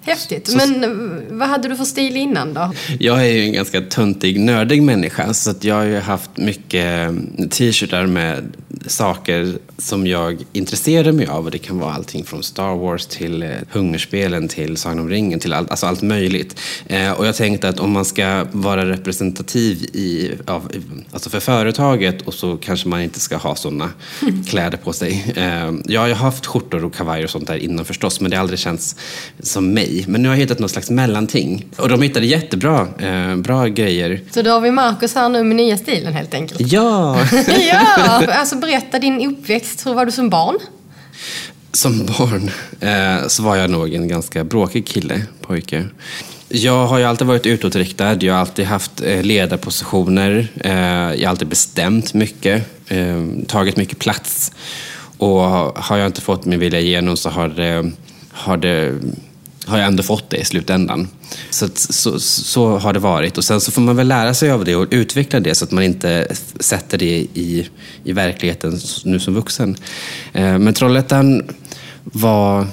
Häftigt. 0.07 0.55
Men 0.55 0.83
eh, 0.83 0.89
vad 1.29 1.47
hade 1.47 1.67
du 1.67 1.75
för 1.75 1.83
stil 1.83 2.17
innan 2.17 2.53
då? 2.53 2.71
Jag 2.99 3.21
är 3.21 3.31
ju 3.33 3.43
en 3.43 3.53
ganska 3.53 3.81
töntig, 3.81 4.39
nördig 4.39 4.83
människa 4.83 5.33
så 5.33 5.53
jag 5.61 5.75
har 5.75 5.83
ju 5.83 5.99
haft 5.99 6.37
mycket 6.37 7.11
t-shirtar 7.49 8.05
med 8.05 8.51
saker 8.85 9.57
som 9.77 10.07
jag 10.07 10.45
intresserar 10.53 11.11
mig 11.11 11.27
av. 11.27 11.45
Och 11.45 11.51
det 11.51 11.57
kan 11.57 11.79
vara 11.79 11.93
allting 11.93 12.25
från 12.25 12.43
Star 12.43 12.75
Wars 12.75 13.05
till 13.05 13.43
eh, 13.43 13.49
Hungerspelen 13.71 14.47
till 14.47 14.77
Sagan 14.77 14.99
om 14.99 15.09
ringen 15.09 15.39
till 15.39 15.53
allt, 15.53 15.69
alltså 15.69 15.85
allt 15.85 16.01
möjligt. 16.01 16.59
Eh, 16.87 17.11
och 17.11 17.27
jag 17.27 17.35
tänkte 17.35 17.69
att 17.69 17.79
om 17.79 17.91
man 17.91 18.05
ska 18.05 18.45
vara 18.51 18.89
representativ 18.89 19.83
i, 19.83 20.31
av, 20.45 20.71
alltså 21.11 21.29
för 21.29 21.39
företaget 21.39 22.21
och 22.21 22.33
så 22.33 22.57
kanske 22.57 22.87
man 22.87 23.01
inte 23.01 23.19
ska 23.19 23.37
ha 23.37 23.55
sådana 23.55 23.89
kläder 24.47 24.77
på 24.77 24.93
sig. 24.93 25.33
Eh, 25.35 25.73
jag 25.85 26.01
har 26.01 26.09
haft 26.09 26.45
skjortor 26.45 26.85
och 26.85 26.95
kavajer 26.95 27.23
och 27.23 27.29
sånt 27.29 27.47
där 27.47 27.57
innan 27.57 27.85
förstås 27.85 28.21
men 28.21 28.31
det 28.31 28.37
har 28.37 28.41
aldrig 28.41 28.59
känts 28.59 28.95
som 29.39 29.73
mig. 29.73 29.96
I. 29.97 30.05
Men 30.07 30.21
nu 30.21 30.29
har 30.29 30.35
jag 30.35 30.39
hittat 30.39 30.59
något 30.59 30.71
slags 30.71 30.89
mellanting. 30.89 31.65
Och 31.77 31.89
de 31.89 32.01
hittade 32.01 32.25
jättebra 32.25 32.87
eh, 32.99 33.35
bra 33.35 33.67
grejer. 33.67 34.21
Så 34.31 34.41
då 34.41 34.51
har 34.51 34.61
vi 34.61 34.71
Marcus 34.71 35.15
här 35.15 35.29
nu 35.29 35.43
med 35.43 35.55
nya 35.55 35.77
stilen 35.77 36.13
helt 36.13 36.33
enkelt. 36.33 36.61
Ja! 36.71 37.19
ja, 37.71 38.23
alltså 38.27 38.55
berätta 38.55 38.99
din 38.99 39.27
uppväxt. 39.27 39.85
Hur 39.85 39.93
var 39.93 40.05
du 40.05 40.11
som 40.11 40.29
barn? 40.29 40.55
Som 41.71 42.05
barn 42.05 42.51
eh, 42.79 43.27
så 43.27 43.43
var 43.43 43.55
jag 43.55 43.69
nog 43.69 43.93
en 43.93 44.07
ganska 44.07 44.43
bråkig 44.43 44.87
kille, 44.87 45.21
pojke. 45.41 45.85
Jag 46.49 46.87
har 46.87 46.97
ju 46.97 47.03
alltid 47.03 47.27
varit 47.27 47.45
utåtriktad. 47.45 48.17
Jag 48.23 48.33
har 48.33 48.39
alltid 48.39 48.65
haft 48.65 49.01
eh, 49.01 49.23
ledarpositioner. 49.23 50.47
Eh, 50.55 50.71
jag 51.15 51.21
har 51.21 51.29
alltid 51.29 51.47
bestämt 51.47 52.13
mycket, 52.13 52.63
eh, 52.87 53.25
tagit 53.47 53.77
mycket 53.77 53.99
plats. 53.99 54.51
Och 55.17 55.41
har 55.75 55.97
jag 55.97 56.05
inte 56.05 56.21
fått 56.21 56.45
min 56.45 56.59
vilja 56.59 56.79
igenom 56.79 57.17
så 57.17 57.29
har 57.29 57.47
det, 57.47 57.91
har 58.31 58.57
det 58.57 58.99
har 59.67 59.77
jag 59.77 59.87
ändå 59.87 60.03
fått 60.03 60.29
det 60.29 60.37
i 60.37 60.45
slutändan. 60.45 61.07
Så, 61.49 61.67
så, 61.75 62.19
så, 62.19 62.77
har 62.77 62.93
det 62.93 62.99
varit. 62.99 63.37
Och 63.37 63.43
sen 63.43 63.61
så 63.61 63.71
får 63.71 63.81
man 63.81 63.95
väl 63.95 64.07
lära 64.07 64.33
sig 64.33 64.51
av 64.51 64.65
det 64.65 64.75
och 64.75 64.87
utveckla 64.91 65.39
det 65.39 65.55
så 65.55 65.65
att 65.65 65.71
man 65.71 65.83
inte 65.83 66.27
sätter 66.59 66.97
det 66.97 67.27
i, 67.33 67.69
i 68.03 68.11
verkligheten 68.11 68.79
nu 69.03 69.19
som 69.19 69.33
vuxen. 69.33 69.75
Eh, 70.33 70.57
men 70.57 70.73
Trollhättan 70.73 71.43
var, 72.03 72.67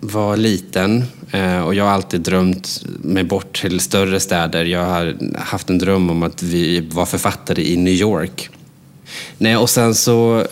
var 0.00 0.36
liten 0.36 1.04
eh, 1.30 1.60
och 1.60 1.74
jag 1.74 1.84
har 1.84 1.90
alltid 1.90 2.20
drömt 2.20 2.84
mig 3.02 3.24
bort 3.24 3.60
till 3.60 3.80
större 3.80 4.20
städer. 4.20 4.64
Jag 4.64 4.84
har 4.84 5.16
haft 5.38 5.70
en 5.70 5.78
dröm 5.78 6.10
om 6.10 6.22
att 6.22 6.42
vi 6.42 6.80
var 6.80 7.06
författare 7.06 7.62
i 7.62 7.76
New 7.76 7.94
York. 7.94 8.50
Nej, 9.38 9.56
och 9.56 9.70
sen 9.70 9.94
så... 9.94 10.46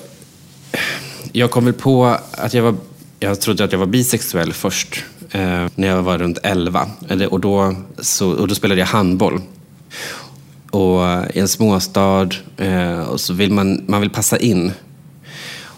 Jag 1.32 1.50
kom 1.50 1.64
väl 1.64 1.74
på 1.74 2.16
att 2.30 2.54
jag 2.54 2.62
var... 2.62 2.74
Jag 3.20 3.40
trodde 3.40 3.64
att 3.64 3.72
jag 3.72 3.78
var 3.78 3.86
bisexuell 3.86 4.52
först, 4.52 5.04
eh, 5.32 5.66
när 5.74 5.88
jag 5.88 6.02
var 6.02 6.18
runt 6.18 6.38
11. 6.42 6.86
Och 7.30 7.40
då, 7.40 7.74
så, 7.98 8.30
och 8.30 8.48
då 8.48 8.54
spelade 8.54 8.80
jag 8.80 8.86
handboll. 8.86 9.40
Och 10.70 11.00
i 11.34 11.40
en 11.40 11.48
småstad, 11.48 12.28
eh, 12.56 13.00
och 13.00 13.20
så 13.20 13.32
vill 13.32 13.52
man, 13.52 13.84
man 13.86 14.00
vill 14.00 14.10
passa 14.10 14.38
in. 14.38 14.72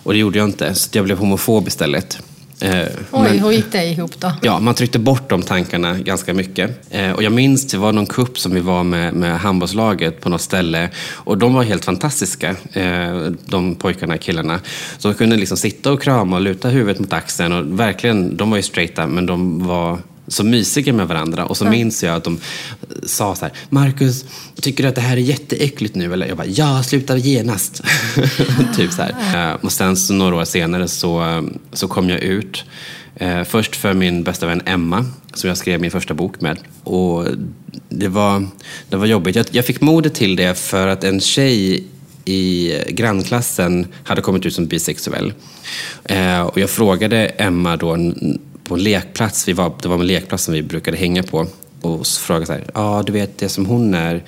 Och 0.05 0.13
det 0.13 0.19
gjorde 0.19 0.39
jag 0.39 0.49
inte, 0.49 0.75
så 0.75 0.89
jag 0.93 1.05
blev 1.05 1.19
homofob 1.19 1.69
istället. 1.69 2.19
Eh, 2.65 2.89
Oj, 3.11 3.23
men, 3.23 3.39
hur 3.39 3.53
gick 3.53 3.73
det 3.73 3.85
ihop 3.85 4.21
då? 4.21 4.33
Ja, 4.43 4.61
man 4.61 4.75
tryckte 4.75 4.99
bort 4.99 5.31
de 5.31 5.43
tankarna 5.43 5.99
ganska 5.99 6.35
mycket. 6.35 6.71
Eh, 6.91 7.13
och 7.13 7.23
jag 7.23 7.33
minns, 7.33 7.67
det 7.67 7.79
var 7.79 7.93
någon 7.93 8.07
kupp 8.07 8.39
som 8.39 8.55
vi 8.55 8.61
var 8.61 8.85
med, 8.85 9.15
med 9.15 9.41
handbollslaget 9.41 10.21
på 10.21 10.29
något 10.29 10.41
ställe. 10.41 10.91
Och 11.13 11.39
de 11.39 11.55
var 11.55 11.63
helt 11.63 11.85
fantastiska, 11.85 12.57
eh, 12.73 13.33
de 13.47 13.75
pojkarna 13.75 14.15
och 14.15 14.21
killarna. 14.21 14.61
Så 14.99 15.09
de 15.09 15.15
kunde 15.15 15.37
liksom 15.37 15.57
sitta 15.57 15.93
och 15.93 16.03
krama 16.03 16.37
och 16.37 16.43
luta 16.43 16.69
huvudet 16.69 17.01
mot 17.01 17.13
axeln. 17.13 17.53
Och 17.53 17.81
verkligen, 17.81 18.37
de 18.37 18.51
var 18.51 18.57
ju 18.57 18.63
straighta, 18.63 19.07
men 19.07 19.27
de 19.27 19.67
var 19.67 19.99
så 20.29 20.45
mysiga 20.45 20.93
med 20.93 21.09
varandra. 21.09 21.47
Och 21.47 21.57
så 21.57 21.65
mm. 21.65 21.79
minns 21.79 22.03
jag 22.03 22.15
att 22.15 22.25
de 22.25 22.41
sa 23.07 23.35
så 23.35 23.45
här, 23.45 23.55
Marcus, 23.69 24.25
tycker 24.61 24.83
du 24.83 24.89
att 24.89 24.95
det 24.95 25.01
här 25.01 25.17
är 25.17 25.21
jätteäckligt 25.21 25.95
nu? 25.95 26.13
Eller 26.13 26.27
jag 26.27 26.37
bara, 26.37 26.47
ja, 26.47 26.83
sluta 26.83 27.17
genast. 27.17 27.83
typ 28.77 28.93
så 28.93 29.03
här. 29.03 29.51
Eh, 29.53 29.55
och 29.55 29.73
sen 29.73 29.97
så 29.97 30.15
några 30.15 30.37
år 30.37 30.45
senare 30.45 30.89
så, 30.89 31.45
så 31.73 31.89
kom 31.89 32.11
jag 32.11 32.21
ut. 32.21 32.65
Eh, 33.17 33.45
först 33.45 33.77
för 33.77 33.95
min 33.95 34.23
bästa 34.23 34.47
vän 34.47 34.63
Emma, 34.67 35.07
som 35.35 35.49
jag 35.49 35.57
skrev 35.57 35.81
min 35.81 35.91
första 35.91 36.15
bok 36.15 36.41
med. 36.41 36.59
Och 36.85 37.27
det 37.89 38.09
var, 38.09 38.47
det 38.89 38.97
var 38.97 39.07
jobbigt. 39.07 39.37
Jag, 39.37 39.47
jag 39.51 39.65
fick 39.65 39.81
modet 39.81 40.15
till 40.15 40.37
det 40.37 40.59
för 40.59 40.87
att 40.87 41.05
en 41.05 41.21
tjej 41.21 41.85
i 42.25 42.73
grannklassen 42.89 43.87
hade 44.05 44.23
kommit 44.23 44.47
ut 44.47 44.55
som 44.55 44.67
bisexuell. 44.67 45.33
Eh, 46.05 46.41
och 46.41 46.59
jag 46.59 46.71
frågade 46.71 47.27
Emma 47.27 47.77
då 47.77 47.97
på 48.65 48.75
en 48.75 48.83
lekplats, 48.83 49.49
vi 49.49 49.53
var, 49.53 49.73
det 49.83 49.89
var 49.89 49.99
en 49.99 50.07
lekplats 50.07 50.45
som 50.45 50.55
vi 50.55 50.63
brukade 50.63 50.97
hänga 50.97 51.23
på 51.23 51.47
och 51.81 52.07
frågade 52.07 52.47
så 52.47 52.53
här, 52.53 52.65
ja 52.75 53.03
du 53.07 53.13
vet 53.13 53.39
det 53.39 53.49
som 53.49 53.67
hon 53.67 53.95
är, 53.95 54.25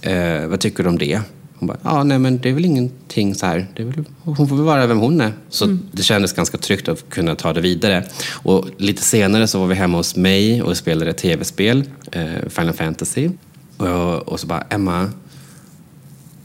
eh, 0.00 0.46
vad 0.46 0.60
tycker 0.60 0.82
du 0.82 0.88
om 0.88 0.98
det? 0.98 1.20
Hon 1.54 1.66
bara, 1.66 1.78
ja 1.82 2.04
nej 2.04 2.18
men 2.18 2.38
det 2.38 2.48
är 2.48 2.52
väl 2.52 2.64
ingenting 2.64 3.34
så 3.34 3.46
här, 3.46 3.66
väl, 3.76 4.04
hon 4.22 4.48
får 4.48 4.56
väl 4.56 4.64
vara 4.64 4.86
vem 4.86 4.98
hon 4.98 5.20
är. 5.20 5.32
Så 5.48 5.64
mm. 5.64 5.80
det 5.92 6.02
kändes 6.02 6.32
ganska 6.32 6.58
tryggt 6.58 6.88
att 6.88 7.10
kunna 7.10 7.34
ta 7.34 7.52
det 7.52 7.60
vidare. 7.60 8.04
Och 8.30 8.68
lite 8.76 9.02
senare 9.02 9.46
så 9.46 9.60
var 9.60 9.66
vi 9.66 9.74
hemma 9.74 9.96
hos 9.96 10.16
mig 10.16 10.62
och 10.62 10.76
spelade 10.76 11.12
tv-spel, 11.12 11.84
eh, 12.12 12.48
Final 12.48 12.72
Fantasy. 12.74 13.30
Och, 13.76 14.28
och, 14.28 14.40
så 14.40 14.46
bara, 14.46 14.66
Emma, 14.70 15.10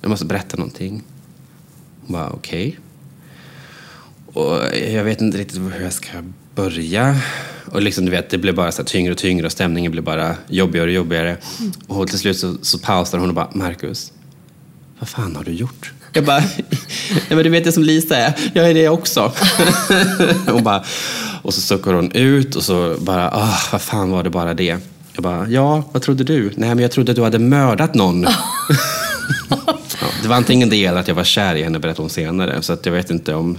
jag 0.01 0.09
måste 0.09 0.25
berätta 0.25 0.57
någonting. 0.57 1.03
Hon 2.01 2.13
bara, 2.13 2.29
okej. 2.29 2.67
Okay. 2.67 4.43
Och 4.43 4.77
jag 4.93 5.03
vet 5.03 5.21
inte 5.21 5.37
riktigt 5.37 5.59
hur 5.59 5.81
jag 5.81 5.93
ska 5.93 6.09
börja. 6.55 7.15
Och 7.65 7.81
liksom, 7.81 8.05
du 8.05 8.11
vet, 8.11 8.29
det 8.29 8.37
blev 8.37 8.55
bara 8.55 8.71
så 8.71 8.83
tyngre 8.83 9.11
och 9.11 9.17
tyngre 9.17 9.45
och 9.45 9.51
stämningen 9.51 9.91
blev 9.91 10.03
bara 10.03 10.35
jobbigare 10.47 10.87
och 10.87 10.93
jobbigare. 10.93 11.37
Mm. 11.59 11.71
Och 11.87 12.07
till 12.07 12.19
slut 12.19 12.37
så, 12.37 12.55
så 12.61 12.79
pausar 12.79 13.17
hon 13.17 13.29
och 13.29 13.35
bara, 13.35 13.49
Marcus, 13.53 14.11
vad 14.99 15.09
fan 15.09 15.35
har 15.35 15.43
du 15.43 15.51
gjort? 15.51 15.91
Jag 16.13 16.25
bara, 16.25 16.39
nej 17.09 17.23
men 17.29 17.43
du 17.43 17.49
vet 17.49 17.63
det 17.63 17.71
som 17.71 17.83
Lisa 17.83 18.17
är, 18.17 18.33
jag 18.53 18.69
är 18.69 18.73
det 18.73 18.89
också. 18.89 19.31
och, 20.53 20.63
bara, 20.63 20.83
och 21.41 21.53
så 21.53 21.61
suckar 21.61 21.93
hon 21.93 22.11
ut 22.11 22.55
och 22.55 22.63
så 22.63 22.95
bara, 22.99 23.31
ah, 23.31 23.59
vad 23.71 23.81
fan 23.81 24.11
var 24.11 24.23
det 24.23 24.29
bara 24.29 24.53
det? 24.53 24.77
Jag 25.13 25.23
bara, 25.23 25.49
ja, 25.49 25.83
vad 25.91 26.01
trodde 26.01 26.23
du? 26.23 26.51
Nej, 26.55 26.69
men 26.69 26.79
jag 26.79 26.91
trodde 26.91 27.11
att 27.11 27.15
du 27.15 27.23
hade 27.23 27.39
mördat 27.39 27.93
någon. 27.93 28.25
Ja, 30.05 30.11
det 30.21 30.27
var 30.27 30.35
antingen 30.35 30.69
det 30.69 30.85
eller 30.85 30.99
att 30.99 31.07
jag 31.07 31.15
var 31.15 31.23
kär 31.23 31.55
i 31.55 31.63
henne, 31.63 31.79
berättade 31.79 32.03
hon 32.03 32.09
senare. 32.09 32.61
Så 32.61 32.73
att 32.73 32.85
jag 32.85 32.93
vet 32.93 33.09
inte 33.09 33.33
om, 33.33 33.57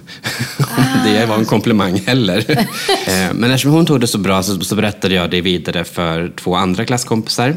om 0.59 0.85
det 1.05 1.27
var 1.27 1.37
en 1.37 1.45
komplimang 1.45 2.03
heller. 2.07 2.45
Eh, 3.07 3.35
men 3.35 3.51
eftersom 3.51 3.71
hon 3.73 3.87
tog 3.87 4.01
det 4.01 4.07
så 4.07 4.19
bra 4.19 4.43
så, 4.43 4.61
så 4.61 4.77
berättade 4.77 5.15
jag 5.15 5.31
det 5.31 5.41
vidare 5.41 5.85
för 5.85 6.33
två 6.37 6.55
andra 6.55 6.85
klasskompisar. 6.85 7.57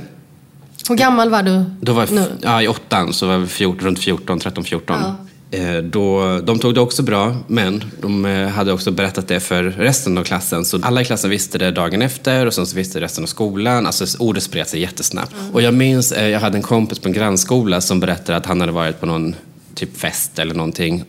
Hur 0.89 0.95
gammal 0.95 1.29
var 1.29 1.43
du? 1.43 1.63
Då 1.81 1.93
var 1.93 2.07
jag, 2.11 2.25
ja, 2.41 2.61
I 2.61 2.67
åttan, 2.67 3.13
så 3.13 3.27
var 3.27 3.37
vi 3.37 3.47
14, 3.47 3.87
runt 3.87 3.99
14, 3.99 4.39
13, 4.39 4.63
14. 4.63 4.97
Ja. 5.01 5.15
Eh, 5.51 5.77
då, 5.77 6.39
de 6.39 6.59
tog 6.59 6.73
det 6.73 6.81
också 6.81 7.03
bra, 7.03 7.35
men 7.47 7.83
de 8.01 8.25
eh, 8.25 8.47
hade 8.47 8.73
också 8.73 8.91
berättat 8.91 9.27
det 9.27 9.39
för 9.39 9.63
resten 9.63 10.17
av 10.17 10.23
klassen. 10.23 10.65
Så 10.65 10.79
alla 10.81 11.01
i 11.01 11.05
klassen 11.05 11.29
visste 11.29 11.57
det 11.57 11.71
dagen 11.71 12.01
efter 12.01 12.45
och 12.45 12.53
sen 12.53 12.65
så 12.65 12.75
visste 12.75 13.01
resten 13.01 13.23
av 13.23 13.27
skolan. 13.27 13.85
Alltså 13.85 14.17
ordet 14.19 14.43
spred 14.43 14.67
sig 14.67 14.81
jättesnabbt. 14.81 15.33
Mm. 15.33 15.53
Och 15.53 15.61
jag 15.61 15.73
minns, 15.73 16.11
eh, 16.11 16.27
jag 16.27 16.39
hade 16.39 16.57
en 16.57 16.63
kompis 16.63 16.99
på 16.99 17.07
en 17.07 17.13
grannskola 17.13 17.81
som 17.81 17.99
berättade 17.99 18.37
att 18.37 18.45
han 18.45 18.59
hade 18.59 18.71
varit 18.71 18.99
på 18.99 19.05
någon 19.05 19.35
typ 19.75 19.97
fest 19.97 20.39
eller 20.39 20.55
någonting. 20.55 21.03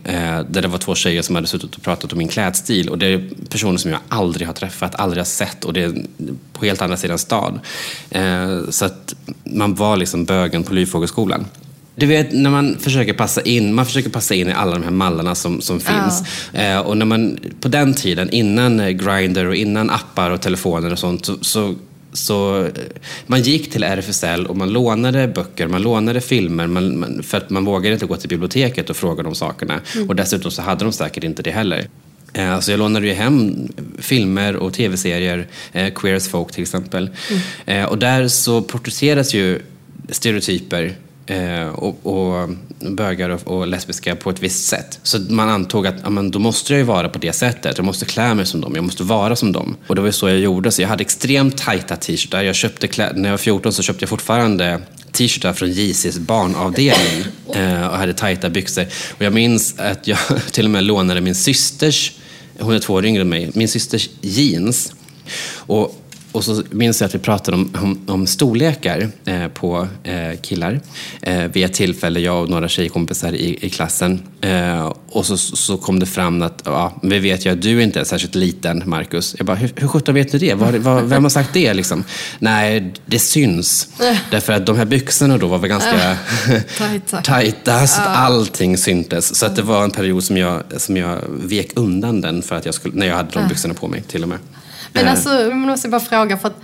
där 0.48 0.62
det 0.62 0.68
var 0.68 0.78
två 0.78 0.94
tjejer 0.94 1.22
som 1.22 1.34
hade 1.34 1.46
suttit 1.46 1.74
och 1.74 1.82
pratat 1.82 2.12
om 2.12 2.18
min 2.18 2.28
klädstil. 2.28 2.88
Och 2.88 2.98
det 2.98 3.06
är 3.06 3.30
personer 3.48 3.78
som 3.78 3.90
jag 3.90 4.00
aldrig 4.08 4.46
har 4.46 4.54
träffat, 4.54 4.94
aldrig 4.94 5.20
har 5.20 5.24
sett. 5.24 5.64
Och 5.64 5.72
det 5.72 5.82
är 5.82 5.94
på 6.52 6.64
helt 6.64 6.82
andra 6.82 6.96
sidan 6.96 7.18
stad. 7.18 7.60
så 8.68 8.84
att 8.84 9.14
man 9.44 9.74
var 9.74 9.96
liksom 9.96 10.24
bögen 10.24 10.62
på 10.62 10.74
Lyfågelskolan. 10.74 11.46
Du 11.94 12.06
vet 12.06 12.32
när 12.32 12.50
man 12.50 12.78
försöker 12.78 13.12
passa 13.12 13.40
in, 13.40 13.74
man 13.74 13.86
försöker 13.86 14.10
passa 14.10 14.34
in 14.34 14.48
i 14.48 14.52
alla 14.52 14.72
de 14.72 14.82
här 14.82 14.90
mallarna 14.90 15.34
som, 15.34 15.60
som 15.60 15.80
finns. 15.80 16.22
Ja. 16.52 16.60
Eh, 16.60 16.78
och 16.78 16.96
när 16.96 17.06
man, 17.06 17.38
på 17.60 17.68
den 17.68 17.94
tiden, 17.94 18.30
innan 18.30 18.98
Grindr 18.98 19.46
och 19.46 19.56
innan 19.56 19.90
appar 19.90 20.30
och 20.30 20.40
telefoner 20.40 20.92
och 20.92 20.98
sånt, 20.98 21.26
så, 21.26 21.36
så, 21.40 21.74
så 22.12 22.68
man 23.26 23.42
gick 23.42 23.72
till 23.72 23.82
RFSL 23.82 24.46
och 24.46 24.56
man 24.56 24.72
lånade 24.72 25.28
böcker, 25.28 25.66
man 25.66 25.82
lånade 25.82 26.20
filmer, 26.20 26.66
man, 26.66 26.98
man, 26.98 27.22
för 27.22 27.38
att 27.38 27.50
man 27.50 27.64
vågade 27.64 27.94
inte 27.94 28.06
gå 28.06 28.16
till 28.16 28.28
biblioteket 28.28 28.90
och 28.90 28.96
fråga 28.96 29.22
de 29.22 29.34
sakerna. 29.34 29.80
Mm. 29.94 30.08
Och 30.08 30.16
dessutom 30.16 30.50
så 30.50 30.62
hade 30.62 30.84
de 30.84 30.92
säkert 30.92 31.24
inte 31.24 31.42
det 31.42 31.50
heller. 31.50 31.88
Eh, 32.32 32.54
alltså 32.54 32.70
jag 32.70 32.78
lånade 32.78 33.06
ju 33.06 33.12
hem 33.12 33.68
filmer 33.98 34.56
och 34.56 34.72
tv-serier, 34.74 35.46
eh, 35.72 35.92
Queer 35.94 36.16
as 36.16 36.28
Folk 36.28 36.52
till 36.52 36.62
exempel. 36.62 37.10
Mm. 37.30 37.42
Eh, 37.66 37.88
och 37.88 37.98
där 37.98 38.28
så 38.28 38.62
porträtteras 38.62 39.34
ju 39.34 39.62
stereotyper 40.08 40.96
och, 41.74 42.06
och, 42.06 42.48
bögar 42.78 43.30
och, 43.30 43.58
och, 43.58 43.66
lesbiska 43.66 44.16
på 44.16 44.30
ett 44.30 44.42
visst 44.42 44.68
sätt. 44.68 44.98
Så 45.02 45.18
man 45.18 45.48
antog 45.48 45.86
att 45.86 45.94
ja, 46.02 46.10
men 46.10 46.30
då 46.30 46.38
måste 46.38 46.72
jag 46.72 46.78
ju 46.78 46.84
vara 46.84 47.08
på 47.08 47.18
det 47.18 47.32
sättet. 47.32 47.78
Jag 47.78 47.84
måste 47.84 48.04
klä 48.04 48.34
mig 48.34 48.46
som 48.46 48.60
dem, 48.60 48.72
jag 48.74 48.84
måste 48.84 49.02
vara 49.02 49.36
som 49.36 49.52
dem. 49.52 49.76
Och 49.86 49.94
det 49.94 50.00
var 50.00 50.10
så 50.10 50.28
jag 50.28 50.38
gjorde. 50.38 50.70
Så 50.70 50.82
jag 50.82 50.88
hade 50.88 51.02
extremt 51.02 51.58
tajta 51.58 51.96
t-shirtar. 51.96 52.42
Jag 52.42 52.54
köpte 52.54 52.86
klä- 52.86 53.12
när 53.14 53.24
jag 53.24 53.32
var 53.32 53.38
14 53.38 53.72
så 53.72 53.82
köpte 53.82 54.02
jag 54.02 54.08
fortfarande 54.08 54.80
t-shirtar 55.12 55.52
från 55.52 55.70
JCs 55.70 56.18
barnavdelning 56.18 57.24
eh, 57.54 57.86
och 57.86 57.96
hade 57.96 58.14
tajta 58.14 58.50
byxor. 58.50 58.84
Och 59.10 59.22
jag 59.22 59.32
minns 59.32 59.78
att 59.78 60.06
jag 60.06 60.18
till 60.52 60.64
och 60.64 60.70
med 60.70 60.84
lånade 60.84 61.20
min 61.20 61.34
systers, 61.34 62.12
hon 62.58 62.74
är 62.74 62.78
två 62.78 62.94
år 62.94 63.06
yngre 63.06 63.22
än 63.22 63.28
mig, 63.28 63.50
min 63.54 63.68
systers 63.68 64.08
jeans. 64.20 64.92
Och 65.56 65.96
och 66.32 66.44
så 66.44 66.62
minns 66.70 67.00
jag 67.00 67.08
att 67.08 67.14
vi 67.14 67.18
pratade 67.18 67.56
om, 67.56 67.70
om, 67.82 68.00
om 68.06 68.26
storlekar 68.26 69.08
eh, 69.24 69.48
på 69.48 69.88
eh, 70.02 70.40
killar 70.42 70.80
eh, 71.22 71.44
vid 71.44 71.64
ett 71.64 71.72
tillfälle, 71.72 72.20
jag 72.20 72.42
och 72.42 72.50
några 72.50 72.68
tjejkompisar 72.68 73.32
i, 73.32 73.58
i 73.66 73.70
klassen. 73.70 74.22
Eh, 74.40 74.92
och 75.08 75.26
så, 75.26 75.36
så 75.36 75.76
kom 75.76 75.98
det 76.00 76.06
fram 76.06 76.42
att 76.42 76.62
ja, 76.64 76.92
vi 77.02 77.18
vet 77.18 77.46
ju 77.46 77.52
att 77.52 77.62
du 77.62 77.82
inte 77.82 78.00
är 78.00 78.04
särskilt 78.04 78.34
liten, 78.34 78.82
Marcus. 78.86 79.34
Jag 79.38 79.46
bara, 79.46 79.56
hur, 79.56 79.72
hur 79.76 79.88
sjutton 79.88 80.14
vet 80.14 80.32
du 80.32 80.38
det? 80.38 80.54
Var, 80.54 80.72
var, 80.72 81.02
vem 81.02 81.22
har 81.22 81.30
sagt 81.30 81.52
det? 81.52 81.74
Liksom? 81.74 82.04
Nej, 82.38 82.92
det 83.06 83.18
syns. 83.18 83.88
Därför 84.30 84.52
att 84.52 84.66
de 84.66 84.76
här 84.76 84.84
byxorna 84.84 85.38
då 85.38 85.46
var 85.46 85.58
väl 85.58 85.70
ganska 85.70 86.16
tajta, 87.22 87.86
så 87.86 88.00
att 88.00 88.06
allting 88.06 88.76
syntes. 88.76 89.36
Så 89.36 89.46
att 89.46 89.56
det 89.56 89.62
var 89.62 89.84
en 89.84 89.90
period 89.90 90.24
som 90.24 90.36
jag, 90.36 90.62
som 90.76 90.96
jag 90.96 91.18
vek 91.28 91.72
undan 91.76 92.20
den 92.20 92.42
för 92.42 92.56
att 92.56 92.64
jag 92.64 92.74
skulle, 92.74 92.94
när 92.94 93.06
jag 93.06 93.16
hade 93.16 93.30
de 93.32 93.48
byxorna 93.48 93.74
på 93.74 93.88
mig 93.88 94.02
till 94.02 94.22
och 94.22 94.28
med. 94.28 94.38
Men 94.92 95.04
Eh, 95.04 95.10
alltså, 95.10 95.28
jag 95.30 95.56
måste 95.56 95.88
bara 95.88 96.00
fråga. 96.00 96.36
För 96.36 96.48
att 96.48 96.62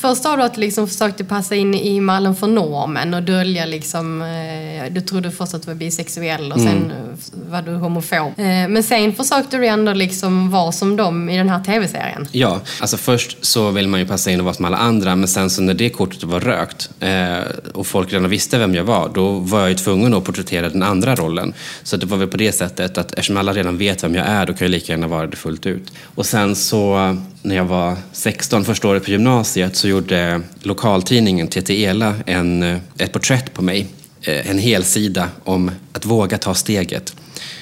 Först 0.00 0.22
sa 0.22 0.36
du 0.36 0.42
att 0.42 0.54
du 0.54 0.60
liksom 0.60 0.88
försökte 0.88 1.24
passa 1.24 1.54
in 1.54 1.74
i 1.74 2.00
mallen 2.00 2.36
för 2.36 2.46
normen 2.46 3.14
och 3.14 3.22
dölja 3.22 3.66
liksom... 3.66 4.22
Eh, 4.22 4.92
du 4.92 5.00
trodde 5.00 5.30
först 5.30 5.54
att 5.54 5.62
du 5.62 5.66
var 5.66 5.74
bisexuell 5.74 6.52
och 6.52 6.60
sen 6.60 6.68
Mm. 6.72 7.50
var 7.50 7.62
du 7.62 7.70
homofob. 7.72 8.32
Eh, 8.38 8.44
men 8.68 8.82
sen 8.82 9.12
försökte 9.14 9.56
du 9.56 9.66
ändå 9.66 9.92
liksom 9.92 10.50
vara 10.50 10.72
som 10.72 10.96
dem 10.96 11.28
i 11.28 11.36
den 11.38 11.48
här 11.48 11.64
tv-serien. 11.64 12.28
Ja, 12.32 12.60
alltså 12.80 12.96
först 12.96 13.44
så 13.44 13.70
vill 13.70 13.88
man 13.88 14.00
ju 14.00 14.06
passa 14.06 14.30
in 14.30 14.38
och 14.40 14.44
vara 14.44 14.54
som 14.54 14.64
alla 14.64 14.76
andra 14.76 15.16
men 15.16 15.28
sen 15.28 15.50
så 15.50 15.62
när 15.62 15.74
det 15.74 15.90
kortet 15.90 16.22
var 16.24 16.40
rökt 16.40 16.90
eh, 17.00 17.38
och 17.74 17.86
folk 17.86 18.12
redan 18.12 18.30
visste 18.30 18.58
vem 18.58 18.74
jag 18.74 18.84
var 18.84 19.08
då 19.14 19.30
var 19.32 19.60
jag 19.60 19.68
ju 19.68 19.74
tvungen 19.74 20.14
att 20.14 20.24
porträttera 20.24 20.68
den 20.68 20.82
andra 20.82 21.14
rollen. 21.14 21.54
Så 21.82 21.96
det 21.96 22.06
var 22.06 22.16
väl 22.16 22.28
på 22.28 22.36
det 22.36 22.52
sättet 22.52 22.98
att 22.98 23.12
eftersom 23.12 23.36
alla 23.36 23.52
redan 23.52 23.78
vet 23.78 24.04
vem 24.04 24.14
jag 24.14 24.26
är 24.26 24.46
då 24.46 24.52
kan 24.52 24.64
jag 24.64 24.70
lika 24.70 24.92
gärna 24.92 25.06
vara 25.06 25.26
det 25.26 25.36
fullt 25.36 25.66
ut. 25.66 25.92
Och 26.14 26.26
sen 26.26 26.56
så 26.56 27.16
när 27.42 27.56
jag 27.56 27.64
var 27.64 27.96
16, 28.12 28.64
första 28.64 28.88
året 28.88 29.04
på 29.04 29.10
gymnasiet 29.10 29.71
så 29.76 29.88
gjorde 29.88 30.40
lokaltidningen 30.62 31.48
TT 31.48 31.84
Ela 31.84 32.14
en, 32.26 32.62
eh, 32.62 32.78
ett 32.98 33.12
porträtt 33.12 33.54
på 33.54 33.62
mig. 33.62 33.86
Eh, 34.22 34.50
en 34.50 34.58
hel 34.58 34.84
sida 34.84 35.28
om 35.44 35.70
att 35.92 36.04
våga 36.04 36.38
ta 36.38 36.54
steget. 36.54 37.14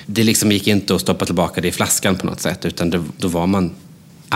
Det 0.07 0.23
liksom 0.23 0.53
gick 0.53 0.67
inte 0.67 0.95
att 0.95 1.01
stoppa 1.01 1.27
tillbaka 1.27 1.61
det 1.61 1.69
i 1.69 1.73
flaskan 1.73 2.17
på 2.17 2.27
något 2.27 2.41
sätt 2.41 2.65
utan 2.65 2.91
det, 2.91 3.05
då 3.19 3.29
var 3.29 3.47
man 3.47 3.71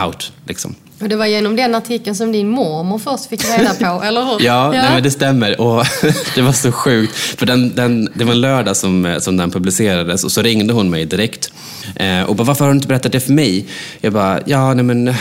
out. 0.05 0.33
Liksom. 0.47 0.75
Och 1.01 1.09
det 1.09 1.17
var 1.17 1.27
genom 1.27 1.57
den 1.57 1.75
artikeln 1.75 2.17
som 2.17 2.33
din 2.33 2.49
mormor 2.49 2.99
först 2.99 3.27
fick 3.27 3.45
reda 3.45 3.75
på, 3.75 4.03
eller 4.05 4.25
hur? 4.25 4.41
Ja, 4.41 4.71
Nej, 4.71 4.91
men 4.93 5.03
det 5.03 5.11
stämmer. 5.11 5.61
Och 5.61 5.85
det 6.35 6.43
var 6.43 6.53
så 6.53 6.73
sjukt. 6.73 7.17
För 7.17 7.47
den, 7.47 7.75
den, 7.75 8.09
det 8.15 8.25
var 8.25 8.33
en 8.33 8.41
lördag 8.41 8.77
som, 8.77 9.17
som 9.21 9.37
den 9.37 9.51
publicerades 9.51 10.25
och 10.25 10.33
så 10.33 10.43
ringde 10.43 10.73
hon 10.73 10.91
mig 10.91 11.05
direkt. 11.05 11.53
Eh, 11.97 12.23
och 12.23 12.37
bara, 12.37 12.45
varför 12.45 12.65
har 12.65 12.73
du 12.73 12.77
inte 12.77 12.89
berättat 12.89 13.13
det 13.13 13.21
för 13.21 13.33
mig? 13.33 13.67
Jag 14.01 14.13
bara, 14.13 14.41
ja, 14.47 14.75
nej 14.75 14.85
men... 14.85 15.15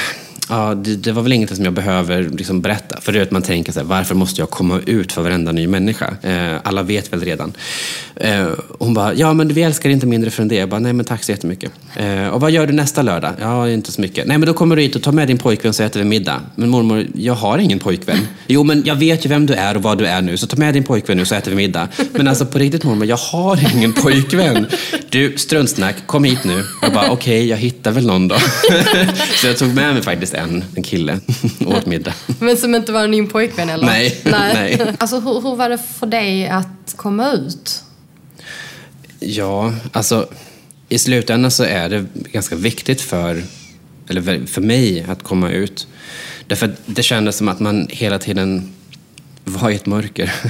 Ja, 0.54 0.76
det, 0.76 0.96
det 0.96 1.12
var 1.12 1.22
väl 1.22 1.34
inget 1.34 1.56
som 1.56 1.66
jag 1.66 1.74
behöver 1.74 2.30
liksom 2.30 2.62
berätta. 2.62 3.02
För 3.02 3.12
det 3.12 3.20
är 3.20 3.24
att 3.24 3.32
man 3.32 3.42
tänker 3.42 3.72
så 3.72 3.80
här, 3.80 3.88
varför 3.88 4.16
måste 4.16 4.42
jag 4.42 4.50
komma 4.50 4.80
ut 4.86 5.12
för 5.12 5.22
varenda 5.22 5.52
ny 5.52 5.68
människa? 5.68 6.14
Eh, 6.22 6.56
alla 6.64 6.84
vet 6.84 7.14
väl 7.14 7.22
redan. 7.22 7.54
Eh, 8.16 8.48
hon 8.80 8.94
bara, 8.94 9.14
ja 9.14 9.34
men 9.34 9.48
vi 9.48 9.64
älskar 9.64 9.90
inte 9.90 10.06
mindre 10.06 10.32
för 10.32 10.46
det. 10.46 10.56
Jag 10.56 10.70
bara, 10.70 10.80
nej 10.80 10.94
men 10.94 11.06
tack 11.06 11.24
så 11.24 11.32
jättemycket. 11.32 11.72
Eh, 11.96 12.28
och 12.28 12.42
vad 12.42 12.52
gör 12.52 12.68
du 12.68 12.74
nästa 12.74 13.02
lördag? 13.02 13.32
Ja, 13.40 13.70
inte 13.70 13.92
så 13.92 14.02
mycket. 14.02 14.28
Nej 14.28 14.38
men 14.38 14.48
då 14.48 14.54
kommer 14.54 14.76
du 14.76 14.82
hit 14.82 14.96
och 14.96 15.02
tar 15.02 15.12
med 15.12 15.28
din 15.28 15.38
pojkvän 15.38 15.74
så 15.74 15.84
äter 15.84 16.00
vi 16.00 16.06
middag. 16.06 16.42
Men 16.56 16.70
mormor, 16.70 17.08
jag 17.16 17.34
har 17.34 17.58
ingen 17.58 17.80
pojkvän. 17.80 18.28
Jo 18.48 18.64
men 18.64 18.84
jag 18.86 18.96
vet 18.96 19.26
ju 19.26 19.30
vem 19.30 19.46
du 19.46 19.54
är 19.54 19.76
och 19.76 19.84
vad 19.84 19.98
du 19.98 20.06
är 20.06 20.22
nu. 20.22 20.38
Så 20.38 20.48
ta 20.48 20.58
med 20.58 20.74
din 20.74 20.84
pojkvän 20.84 21.18
nu 21.18 21.26
så 21.26 21.36
äter 21.36 21.52
vi 21.52 21.58
middag. 21.58 21.88
Men 22.12 22.28
alltså 22.28 22.46
på 22.46 22.60
riktigt 22.60 22.84
mormor, 22.84 23.06
jag 23.06 23.18
har 23.18 23.76
ingen 23.76 23.94
pojkvän. 24.04 24.66
Du, 25.10 25.38
struntsnack, 25.38 25.96
kom 26.06 26.24
hit 26.24 26.44
nu. 26.44 26.64
Jag 26.82 26.94
bara, 26.94 27.12
okej, 27.12 27.48
jag 27.48 27.58
hittar 27.58 27.92
väl 27.92 28.06
någon 28.06 28.28
då. 28.28 28.36
så 29.42 29.48
jag 29.48 29.58
tog 29.58 29.74
med 29.76 29.94
mig 29.94 30.04
faktiskt 30.04 30.34
en, 30.34 30.43
en 30.44 30.84
kille, 30.84 31.20
och 31.66 31.74
åt 31.78 31.86
middag. 31.86 32.14
Men 32.40 32.58
som 32.58 32.76
inte 32.76 32.92
var 32.92 33.08
din 33.08 33.28
pojkvän 33.28 33.70
eller? 33.70 33.86
Nej, 33.86 34.22
nej. 34.24 34.96
Alltså 34.98 35.20
hur, 35.20 35.42
hur 35.42 35.56
var 35.56 35.70
det 35.70 35.78
för 35.78 36.08
dig 36.08 36.48
att 36.48 36.94
komma 36.96 37.32
ut? 37.32 37.84
Ja, 39.20 39.74
alltså 39.92 40.28
i 40.90 40.98
slutändan 40.98 41.52
så 41.52 41.64
är 41.64 41.90
det 41.90 42.06
ganska 42.14 42.56
viktigt 42.56 43.02
för, 43.02 43.44
eller 44.08 44.46
för 44.48 44.62
mig 44.62 45.06
att 45.10 45.24
komma 45.24 45.50
ut. 45.50 45.88
Därför 46.48 46.66
att 46.66 46.80
det 46.86 47.04
kändes 47.04 47.38
som 47.38 47.48
att 47.48 47.60
man 47.60 47.88
hela 47.90 48.20
tiden 48.20 48.72
var 49.44 49.70
i 49.70 49.76
ett 49.76 49.86
mörker. 49.86 50.34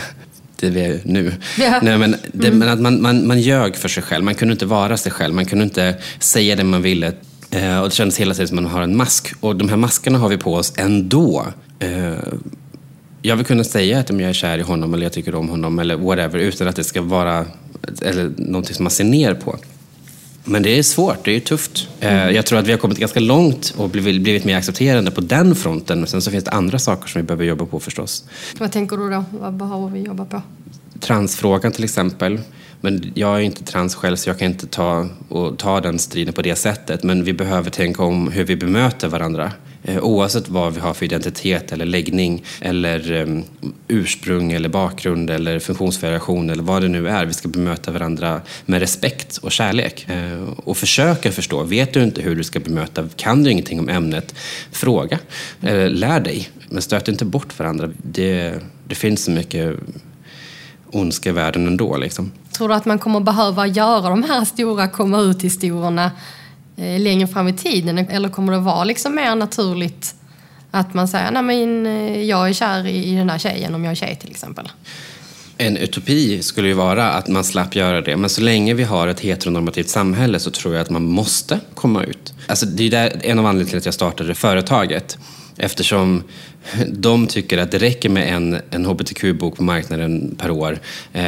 Det 0.60 0.70
vi 0.70 0.82
är 0.82 1.02
nu. 1.04 1.34
Ja. 1.58 1.80
Nej, 1.82 1.98
men 1.98 2.16
det, 2.34 2.52
men 2.52 2.70
att 2.70 2.80
man, 2.80 3.02
man, 3.02 3.28
man 3.28 3.42
ljög 3.42 3.76
för 3.76 3.90
sig 3.90 4.04
själv. 4.04 4.24
Man 4.24 4.36
kunde 4.36 4.52
inte 4.52 4.66
vara 4.66 4.98
sig 4.98 5.12
själv. 5.12 5.36
Man 5.36 5.46
kunde 5.46 5.64
inte 5.64 5.96
säga 6.20 6.56
det 6.56 6.64
man 6.64 6.82
ville. 6.82 7.14
Eh, 7.54 7.80
och 7.80 7.90
det 7.90 7.96
kändes 7.96 8.18
hela 8.20 8.34
tiden 8.34 8.48
som 8.48 8.58
att 8.58 8.64
man 8.64 8.72
har 8.72 8.82
en 8.82 8.98
mask. 8.98 9.34
Och 9.40 9.56
de 9.56 9.70
här 9.70 9.78
maskerna 9.78 10.18
har 10.20 10.30
vi 10.30 10.38
på 10.38 10.54
oss 10.56 10.74
ändå. 10.78 11.46
Eh, 11.80 12.14
jag 13.22 13.36
vill 13.36 13.46
kunna 13.46 13.64
säga 13.64 14.00
att 14.00 14.10
om 14.10 14.20
jag 14.20 14.30
är 14.30 14.34
kär 14.34 14.58
i 14.58 14.62
honom 14.62 14.94
eller 14.94 15.04
jag 15.04 15.14
tycker 15.14 15.36
om 15.36 15.50
honom 15.50 15.80
eller 15.80 15.96
whatever 15.96 16.40
utan 16.40 16.68
att 16.68 16.76
det 16.76 16.84
ska 16.84 17.02
vara 17.02 17.46
eller 18.02 18.32
någonting 18.38 18.76
som 18.76 18.84
man 18.84 18.92
ser 18.92 19.04
ner 19.04 19.34
på. 19.34 19.58
Men 20.46 20.64
det 20.64 20.80
är 20.80 20.84
svårt, 20.84 21.26
det 21.26 21.36
är 21.36 21.40
tufft. 21.40 21.88
Eh, 22.00 22.30
Jag 22.30 22.46
tror 22.46 22.60
att 22.60 22.68
vi 22.68 22.72
har 22.72 22.80
kommit 22.80 22.98
ganska 22.98 23.20
långt 23.20 23.74
och 23.78 23.90
blivit, 23.90 24.22
blivit 24.22 24.46
mer 24.46 24.58
accepterande 24.58 25.12
på 25.12 25.22
den 25.22 25.56
fronten. 25.56 26.00
Men 26.00 26.08
sen 26.08 26.22
så 26.22 26.32
finns 26.32 26.44
det 26.44 26.52
andra 26.52 26.80
saker 26.80 27.08
som 27.10 27.22
vi 27.22 27.28
behöver 27.28 27.46
jobba 27.46 27.66
på 27.66 27.80
förstås. 27.80 28.24
Vad 28.60 28.72
tänker 28.72 28.98
du 28.98 29.10
då? 29.10 29.26
Vad 29.32 29.54
behöver 29.54 29.90
vi 29.90 30.00
jobba 30.02 30.26
på? 30.26 30.42
Transfrågan 31.00 31.72
till 31.72 31.84
exempel. 31.84 32.40
Men 32.84 33.12
jag 33.14 33.36
är 33.36 33.40
inte 33.40 33.64
trans 33.64 33.96
själv 33.96 34.16
så 34.16 34.30
jag 34.30 34.40
kan 34.40 34.48
inte 34.48 34.68
ta, 34.68 35.08
och 35.30 35.58
ta 35.58 35.82
den 35.82 36.00
striden 36.00 36.34
på 36.34 36.42
det 36.42 36.56
sättet. 36.56 37.04
Men 37.04 37.24
vi 37.24 37.34
behöver 37.34 37.70
tänka 37.70 38.04
om 38.04 38.32
hur 38.32 38.44
vi 38.44 38.56
bemöter 38.56 39.08
varandra. 39.08 39.52
Eh, 39.84 40.04
oavsett 40.04 40.50
vad 40.50 40.74
vi 40.74 40.80
har 40.80 40.94
för 40.94 41.06
identitet 41.06 41.72
eller 41.72 41.86
läggning 41.86 42.44
eller 42.62 43.12
um, 43.12 43.44
ursprung 43.88 44.52
eller 44.52 44.70
bakgrund 44.70 45.30
eller 45.30 45.60
funktionsvariation 45.60 46.50
eller 46.50 46.64
vad 46.64 46.82
det 46.82 46.88
nu 46.88 47.10
är. 47.10 47.26
Vi 47.26 47.34
ska 47.34 47.48
bemöta 47.48 47.92
varandra 47.92 48.42
med 48.66 48.80
respekt 48.80 49.38
och 49.38 49.52
kärlek. 49.52 50.10
Eh, 50.10 50.44
och 50.56 50.78
försöka 50.78 51.32
förstå. 51.32 51.64
Vet 51.64 51.94
du 51.94 52.04
inte 52.04 52.22
hur 52.22 52.36
du 52.36 52.44
ska 52.44 52.60
bemöta, 52.60 53.10
kan 53.16 53.44
du 53.44 53.52
ingenting 53.52 53.80
om 53.80 53.90
ämnet, 53.90 54.36
fråga. 54.72 55.20
Eh, 55.62 55.90
lär 55.90 56.20
dig. 56.20 56.50
Men 56.70 56.82
stöt 56.82 57.08
inte 57.08 57.26
bort 57.26 57.60
varandra. 57.60 57.90
Det, 57.98 58.54
det 58.88 58.96
finns 58.96 59.24
så 59.24 59.32
mycket 59.32 59.76
ondska 60.96 61.30
i 61.30 61.32
världen 61.32 61.68
ändå. 61.68 61.98
Liksom. 61.98 62.32
Tror 62.52 62.70
du 62.70 62.74
att 62.74 62.86
man 62.86 63.00
kommer 63.00 63.20
behöva 63.20 63.68
göra 63.68 64.10
de 64.10 64.24
här 64.24 64.46
stora 64.46 64.88
komma 64.88 65.20
ut-historierna 65.20 66.12
eh, 66.78 67.00
längre 67.00 67.28
fram 67.28 67.48
i 67.48 67.54
tiden? 67.54 67.98
Eller 67.98 68.30
kommer 68.30 68.54
det 68.54 68.60
vara 68.60 68.84
liksom 68.84 69.16
mer 69.16 69.36
naturligt 69.36 70.16
att 70.72 70.94
man 70.94 71.08
säger 71.08 71.32
nej 71.32 71.44
men 71.44 71.86
eh, 71.86 72.24
jag 72.24 72.50
är 72.50 72.54
kär 72.54 72.88
i, 72.88 73.16
den 73.16 73.30
här 73.30 73.38
tjejen 73.38 73.76
om 73.76 73.84
jag 73.84 73.92
är 73.92 73.96
tjej 73.96 74.18
till 74.22 74.32
exempel? 74.32 74.70
En 75.58 75.78
utopi 75.78 76.44
skulle 76.44 76.68
ju 76.68 76.74
vara 76.74 77.10
att 77.10 77.28
man 77.28 77.44
slapp 77.44 77.76
göra 77.76 78.02
det. 78.02 78.18
Men 78.18 78.30
så 78.30 78.42
länge 78.42 78.74
vi 78.74 78.84
har 78.84 79.08
ett 79.08 79.20
heteronormativt 79.20 79.90
samhälle 79.90 80.40
så 80.40 80.52
tror 80.52 80.74
jag 80.74 80.82
att 80.82 80.90
man 80.90 81.04
måste 81.04 81.60
komma 81.74 82.04
ut. 82.04 82.34
Alltså, 82.48 82.66
det 82.66 82.94
är 82.94 83.26
en 83.26 83.40
av 83.40 83.46
anledningarna 83.46 83.70
till 83.70 83.78
att 83.78 83.86
jag 83.86 83.94
startade 83.94 84.36
företaget. 84.36 85.18
Eftersom 85.58 86.24
de 86.88 87.28
tycker 87.28 87.58
att 87.58 87.72
det 87.72 87.78
räcker 87.78 88.10
med 88.10 88.34
en, 88.34 88.58
en 88.70 88.86
hbtq-bok 88.86 89.58
på 89.58 89.64
marknaden 89.64 90.36
per 90.40 90.52
år. 90.52 90.80
Eh, 91.14 91.24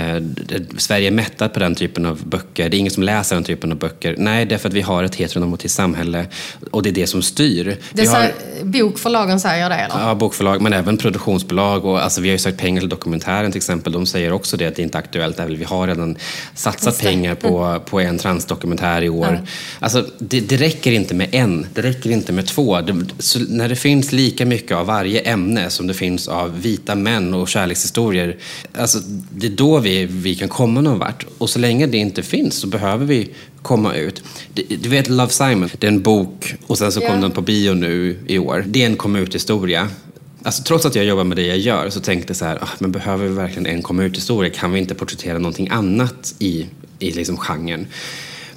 Sverige 0.77 1.07
är 1.07 1.11
mättat 1.11 1.53
på 1.53 1.59
den 1.59 1.75
typen 1.75 2.05
av 2.05 2.25
böcker. 2.25 2.69
Det 2.69 2.77
är 2.77 2.79
ingen 2.79 2.91
som 2.91 3.03
läser 3.03 3.35
den 3.35 3.43
typen 3.43 3.71
av 3.71 3.77
böcker. 3.77 4.15
Nej, 4.17 4.45
det 4.45 4.55
är 4.55 4.59
för 4.59 4.69
att 4.69 4.73
vi 4.73 4.81
har 4.81 5.03
ett 5.03 5.15
heteronormativt 5.15 5.71
samhälle 5.71 6.25
och 6.71 6.83
det 6.83 6.89
är 6.89 6.93
det 6.93 7.07
som 7.07 7.21
styr. 7.21 7.77
Det 7.93 8.05
har, 8.05 8.31
bokförlagen 8.63 9.39
säger 9.39 9.69
det 9.69 9.75
eller? 9.75 9.99
Ja, 9.99 10.15
bokförlag, 10.15 10.61
men 10.61 10.73
även 10.73 10.97
produktionsbolag. 10.97 11.85
Och, 11.85 12.03
alltså, 12.03 12.21
vi 12.21 12.29
har 12.29 12.33
ju 12.33 12.37
sökt 12.39 12.59
pengar 12.59 12.81
till 12.81 12.89
dokumentären 12.89 13.51
till 13.51 13.59
exempel. 13.59 13.93
De 13.93 14.05
säger 14.05 14.31
också 14.31 14.57
det 14.57 14.65
att 14.65 14.75
det 14.75 14.81
inte 14.81 14.97
är 14.97 14.99
aktuellt. 14.99 15.39
Även 15.39 15.57
Vi 15.57 15.63
har 15.63 15.87
redan 15.87 16.17
satsat 16.53 16.99
pengar 16.99 17.35
på, 17.35 17.81
på 17.85 17.99
en 17.99 18.17
transdokumentär 18.17 19.01
i 19.01 19.09
år. 19.09 19.39
Alltså, 19.79 20.05
det, 20.17 20.39
det 20.39 20.57
räcker 20.57 20.91
inte 20.91 21.13
med 21.13 21.27
en, 21.31 21.67
det 21.73 21.81
räcker 21.81 22.09
inte 22.09 22.31
med 22.33 22.47
två. 22.47 22.81
Det, 22.81 22.93
när 23.49 23.69
det 23.69 23.75
finns 23.75 24.11
lika 24.11 24.45
mycket 24.45 24.77
av 24.77 24.85
varje 24.85 25.19
ämne 25.25 25.69
som 25.69 25.87
det 25.87 25.93
finns 25.93 26.27
av 26.27 26.61
vita 26.61 26.95
män 26.95 27.33
och 27.33 27.47
kärlekshistorier. 27.47 28.37
Alltså, 28.77 28.99
det 29.31 29.47
är 29.47 29.51
då 29.51 29.79
vi, 29.79 30.05
vi 30.05 30.35
kan 30.35 30.49
komma 30.49 30.81
någon 30.81 30.99
vart. 30.99 31.25
Och 31.37 31.49
så 31.49 31.59
länge 31.59 31.87
det 31.87 31.97
inte 31.97 32.23
finns 32.23 32.55
så 32.55 32.67
behöver 32.67 33.05
vi 33.05 33.29
komma 33.61 33.93
ut. 33.93 34.23
Du, 34.53 34.89
vet 34.89 35.09
Love 35.09 35.31
Simon, 35.31 35.69
det 35.79 35.87
är 35.87 35.91
en 35.91 36.01
bok 36.01 36.55
och 36.67 36.77
sen 36.77 36.91
så 36.91 37.01
kom 37.01 37.21
den 37.21 37.31
på 37.31 37.41
bio 37.41 37.73
nu 37.73 38.19
i 38.27 38.39
år. 38.39 38.63
Det 38.67 38.81
är 38.81 38.85
en 38.85 38.95
kom 38.95 39.15
ut-historia. 39.15 39.89
Alltså, 40.43 40.63
trots 40.63 40.85
att 40.85 40.95
jag 40.95 41.05
jobbar 41.05 41.23
med 41.23 41.37
det 41.37 41.45
jag 41.45 41.57
gör 41.57 41.89
så 41.89 41.99
tänkte 41.99 42.29
jag 42.29 42.37
så 42.37 42.45
här, 42.45 42.63
ah, 42.63 42.69
men 42.79 42.91
behöver 42.91 43.27
vi 43.27 43.33
verkligen 43.33 43.65
en 43.65 43.81
kom 43.81 43.99
ut-historia? 43.99 44.53
Kan 44.53 44.71
vi 44.71 44.79
inte 44.79 44.95
porträttera 44.95 45.37
någonting 45.37 45.69
annat 45.69 46.35
i, 46.39 46.65
i 46.99 47.11
liksom 47.11 47.37
genren? 47.37 47.87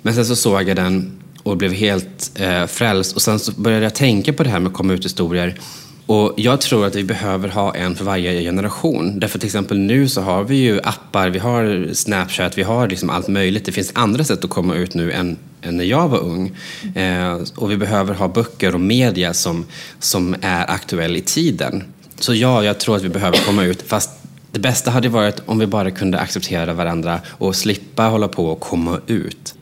Men 0.03 0.15
sen 0.15 0.27
så 0.27 0.37
såg 0.37 0.69
jag 0.69 0.77
den 0.77 1.19
och 1.43 1.57
blev 1.57 1.73
helt 1.73 2.33
eh, 2.35 2.67
frälst 2.67 3.17
och 3.17 3.23
sen 3.23 3.39
så 3.39 3.53
började 3.53 3.85
jag 3.85 3.95
tänka 3.95 4.33
på 4.33 4.43
det 4.43 4.51
här 4.51 4.61
med 4.61 4.73
kom 4.73 4.91
ut-historier. 4.91 5.61
Och 6.09 6.35
jag 6.37 6.61
tror 6.61 6.87
att 6.87 6.95
vi 6.95 7.05
behöver 7.05 7.49
ha 7.49 7.75
en 7.75 7.95
för 7.97 8.05
varje 8.05 8.43
generation. 8.43 9.21
Därför 9.21 9.39
till 9.39 9.47
exempel 9.47 9.79
nu 9.79 10.09
så 10.09 10.21
har 10.21 10.45
vi 10.45 10.57
ju 10.57 10.81
appar, 10.83 11.29
vi 11.31 11.39
har 11.39 11.89
Snapchat, 11.95 12.59
vi 12.59 12.63
har 12.63 12.89
liksom 12.89 13.11
allt 13.11 13.29
möjligt. 13.29 13.65
Det 13.65 13.73
finns 13.73 13.91
andra 13.95 14.25
sätt 14.25 14.45
att 14.45 14.51
komma 14.51 14.75
ut 14.75 14.95
nu 14.95 15.13
än, 15.13 15.37
än 15.63 15.77
när 15.77 15.85
jag 15.85 16.09
var 16.09 16.19
ung. 16.19 16.57
Eh, 16.95 17.39
och 17.57 17.71
vi 17.71 17.77
behöver 17.77 18.15
ha 18.15 18.29
böcker 18.29 18.75
och 18.75 18.81
media 18.81 19.35
som, 19.35 19.67
som 19.99 20.37
är 20.41 20.71
aktuell 20.71 21.17
i 21.17 21.21
tiden. 21.21 21.85
Så 22.19 22.35
ja, 22.35 22.65
jag 22.65 22.79
tror 22.81 22.97
att 22.97 23.03
vi 23.03 23.09
behöver 23.09 23.39
komma 23.47 23.65
ut. 23.65 23.83
Fast 23.83 24.11
det 24.53 24.59
bästa 24.59 24.91
hade 24.91 25.09
varit 25.09 25.43
om 25.47 25.59
vi 25.59 25.67
bara 25.67 25.91
kunde 25.91 26.19
acceptera 26.19 26.73
varandra 26.75 27.21
och 27.29 27.57
slippa 27.57 28.03
hålla 28.03 28.29
på 28.29 28.47
och 28.47 28.61
komma 28.61 29.01
ut. 29.07 29.55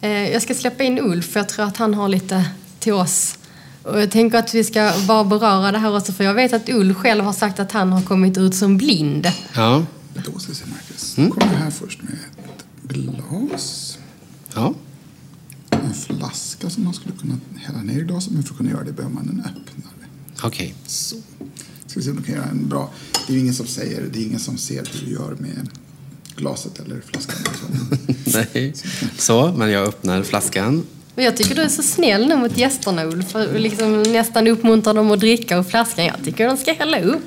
Eh, 0.00 0.32
Jag 0.32 0.42
ska 0.42 0.54
släppa 0.54 0.84
in 0.84 0.98
Ulf, 0.98 1.26
för 1.32 1.40
jag 1.40 1.48
tror 1.48 1.64
att 1.64 1.76
han 1.76 1.94
har 1.94 2.08
lite 2.08 2.44
till 2.78 2.92
oss. 2.92 3.37
Och 3.88 4.00
jag 4.00 4.10
tänker 4.10 4.38
att 4.38 4.54
vi 4.54 4.64
ska 4.64 4.92
bara 5.06 5.24
beröra 5.24 5.72
det 5.72 5.78
här 5.78 5.96
också, 5.96 6.12
för 6.12 6.24
jag 6.24 6.34
vet 6.34 6.52
att 6.52 6.68
Ulf 6.68 6.96
själv 6.96 7.24
har 7.24 7.32
sagt 7.32 7.60
att 7.60 7.72
han 7.72 7.92
har 7.92 8.02
kommit 8.02 8.38
ut 8.38 8.54
som 8.54 8.76
blind. 8.76 9.32
Ja. 9.54 9.86
Då 10.14 10.38
ska 10.38 10.52
vi 10.52 10.58
se, 10.58 10.64
Marcus. 10.66 11.14
Då 11.16 11.28
kommer 11.30 11.54
här 11.56 11.70
först 11.70 12.02
med 12.02 12.12
ett 12.12 12.64
glas. 12.94 13.98
ja. 14.54 14.74
En 15.70 15.94
flaska 15.94 16.70
som 16.70 16.84
man 16.84 16.94
skulle 16.94 17.14
kunna 17.16 17.34
hälla 17.56 17.82
ner 17.82 17.98
i 17.98 18.02
glaset. 18.02 18.32
Men 18.32 18.42
för 18.42 18.50
att 18.50 18.56
kunna 18.58 18.70
göra 18.70 18.84
det 18.84 18.92
behöver 18.92 19.14
man 19.14 19.28
en 19.28 19.40
öppning. 19.40 19.84
Okej. 20.42 20.74
Så. 20.86 21.16
Ska 21.86 22.00
vi 22.00 22.02
se 22.02 22.10
om 22.10 22.16
du 22.16 22.22
kan 22.22 22.34
göra 22.34 22.44
en 22.46 22.68
bra... 22.68 22.90
Det 23.26 23.34
är 23.34 23.38
ingen 23.38 23.54
som 23.54 23.66
säger, 23.66 24.02
det 24.12 24.18
är 24.18 24.26
ingen 24.26 24.40
som 24.40 24.58
ser 24.58 24.88
hur 24.92 25.06
du 25.06 25.12
gör 25.12 25.36
med 25.38 25.68
glaset 26.36 26.78
eller 26.78 27.00
flaskan. 27.00 27.36
så. 28.26 28.38
Nej. 28.54 28.74
Så, 29.18 29.52
men 29.56 29.70
jag 29.70 29.88
öppnar 29.88 30.22
flaskan. 30.22 30.86
Men 31.18 31.24
jag 31.24 31.36
tycker 31.36 31.54
du 31.54 31.62
är 31.62 31.68
så 31.68 31.82
snäll 31.82 32.28
nu 32.28 32.36
mot 32.36 32.56
gästerna 32.56 33.04
Ulf. 33.04 33.30
För 33.30 33.58
liksom 33.58 34.02
nästan 34.02 34.46
uppmuntrar 34.46 34.94
dem 34.94 35.10
att 35.10 35.20
dricka 35.20 35.56
ur 35.56 35.62
flaskan. 35.62 36.04
Jag 36.04 36.24
tycker 36.24 36.46
de 36.46 36.56
ska 36.56 36.72
hälla 36.72 37.00
upp. 37.00 37.22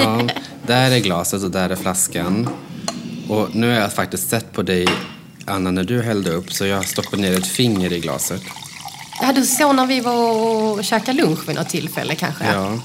Ja, 0.00 0.28
där 0.66 0.90
är 0.90 0.98
glaset 0.98 1.42
och 1.42 1.50
där 1.50 1.70
är 1.70 1.76
flaskan. 1.76 2.48
Och 3.28 3.54
nu 3.54 3.68
har 3.68 3.80
jag 3.80 3.92
faktiskt 3.92 4.30
sett 4.30 4.52
på 4.52 4.62
dig, 4.62 4.86
Anna, 5.44 5.70
när 5.70 5.84
du 5.84 6.02
hällde 6.02 6.30
upp, 6.30 6.52
så 6.52 6.66
jag 6.66 6.88
stoppade 6.88 7.22
ner 7.22 7.38
ett 7.38 7.46
finger 7.46 7.92
i 7.92 8.00
glaset. 8.00 8.42
Ja, 9.20 9.32
du 9.32 9.46
såg 9.46 9.74
när 9.74 9.86
vi 9.86 10.00
var 10.00 10.32
och 10.32 10.84
käkade 10.84 11.22
lunch 11.22 11.48
vid 11.48 11.56
något 11.56 11.68
tillfälle 11.68 12.14
kanske? 12.14 12.44
Ja. 12.44 12.78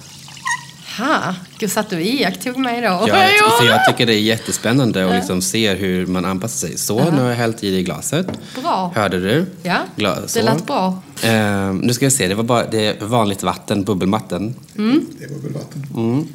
Ha, 0.98 1.36
gud 1.58 1.72
satt 1.72 1.90
du 1.90 1.96
och 1.96 2.02
iakttog 2.02 2.58
mig 2.58 2.82
då? 2.82 2.88
Ja, 3.08 3.16
för 3.60 3.66
jag 3.68 3.86
tycker 3.86 4.06
det 4.06 4.14
är 4.14 4.20
jättespännande 4.20 5.06
att 5.10 5.16
liksom 5.16 5.42
se 5.42 5.74
hur 5.74 6.06
man 6.06 6.26
anpassar 6.26 6.68
sig. 6.68 6.78
Så, 6.78 7.12
nu 7.12 7.22
har 7.22 7.30
jag 7.30 7.36
hällt 7.36 7.64
i 7.64 7.72
det 7.72 7.78
i 7.78 7.84
glaset. 7.84 8.28
Bra. 8.62 8.92
Hörde 8.96 9.20
du? 9.20 9.46
Ja, 9.64 9.78
Gla- 9.96 10.22
det 10.22 10.28
så. 10.28 10.42
lät 10.42 10.66
bra. 10.68 11.02
Eh, 11.24 11.74
nu 11.74 11.94
ska 11.94 12.06
vi 12.06 12.12
se, 12.12 12.28
det 12.28 12.36
var 12.36 12.44
bara 12.44 12.68
det 12.68 12.86
är 13.02 13.06
vanligt 13.06 13.44
vatten, 13.44 13.84
bubbelvatten. 13.84 14.56
Det 14.76 14.84
är 15.24 15.30
bubbelvatten. 15.30 16.28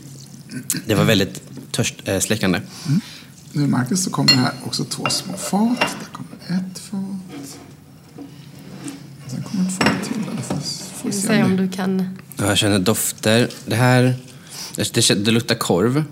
Det 0.87 0.95
var 0.95 1.05
väldigt 1.05 1.43
törstsläckande. 1.73 2.61
Nu 3.53 3.67
Marcus 3.67 4.05
så 4.05 4.11
kommer 4.11 4.31
det 4.33 4.37
här 4.39 4.53
också 4.67 4.85
två 4.85 5.07
små 5.09 5.37
fat. 5.37 5.79
Där 5.81 6.09
kommer 6.13 6.61
ett 6.61 6.79
fat. 6.79 7.01
Sen 9.27 9.43
kommer 9.43 9.65
ett 9.69 9.75
fat 9.79 10.05
till. 10.09 10.23
Eller 10.33 10.43
får, 10.43 10.57
får 11.03 11.09
Vi 11.09 11.13
se 11.13 11.43
om 11.43 11.57
det- 11.57 11.63
du 11.63 11.73
kan... 11.73 12.19
Ja, 12.37 12.47
Jag 12.47 12.59
känner 12.59 12.79
dofter. 12.79 13.49
Det 13.67 13.77
här, 13.77 14.15
det, 14.77 14.95
det, 14.95 15.15
det 15.15 15.31
luktar 15.31 15.55
korv. 15.55 16.05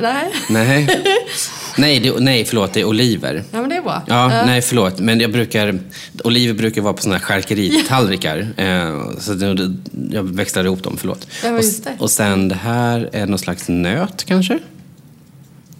Nej? 0.00 0.32
Nej. 0.48 1.02
nej, 1.76 2.00
det, 2.00 2.20
nej, 2.20 2.44
förlåt, 2.44 2.72
det 2.72 2.80
är 2.80 2.84
oliver. 2.84 3.44
Ja, 3.50 3.60
men 3.60 3.70
det 3.70 3.76
är 3.76 3.82
bra. 3.82 4.02
Ja, 4.06 4.28
nej 4.28 4.62
förlåt. 4.62 4.98
Men 4.98 5.20
jag 5.20 5.32
brukar, 5.32 5.80
oliver 6.24 6.54
brukar 6.54 6.82
vara 6.82 6.92
på 6.92 7.02
såna 7.02 7.14
här 7.14 7.22
charkeritallrikar. 7.22 8.48
Eh, 8.56 9.18
så 9.18 9.34
det, 9.34 9.76
jag 10.10 10.22
växlar 10.22 10.64
ihop 10.64 10.82
dem, 10.82 10.96
förlåt. 10.96 11.26
Ja, 11.30 11.48
men 11.48 11.54
och, 11.54 11.64
just 11.64 11.84
det. 11.84 11.96
och 11.98 12.10
sen 12.10 12.48
det 12.48 12.54
här 12.54 13.10
är 13.12 13.26
någon 13.26 13.38
slags 13.38 13.68
nöt 13.68 14.24
kanske? 14.24 14.58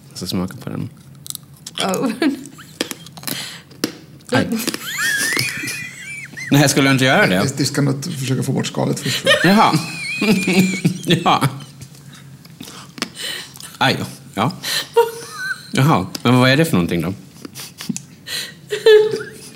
Jag 0.09 0.17
ska 0.17 0.27
smaka 0.27 0.57
på 0.63 0.69
den. 0.69 0.89
Oh. 1.83 2.11
Aj. 4.31 4.47
Nej, 6.51 6.69
skulle 6.69 6.87
jag 6.87 6.95
inte 6.95 7.05
göra 7.05 7.27
det? 7.27 7.57
Du 7.57 7.65
ska 7.65 7.81
nog 7.81 8.05
försöka 8.19 8.43
få 8.43 8.51
bort 8.51 8.67
skalet 8.67 8.99
först. 8.99 9.25
Jaha. 9.43 9.73
ja. 11.23 11.43
Aj 13.81 13.95
då. 13.99 14.05
Ja. 14.33 14.51
Jaha, 15.71 16.07
men 16.23 16.39
vad 16.39 16.49
är 16.49 16.57
det 16.57 16.65
för 16.65 16.73
någonting 16.73 17.01
då? 17.01 17.13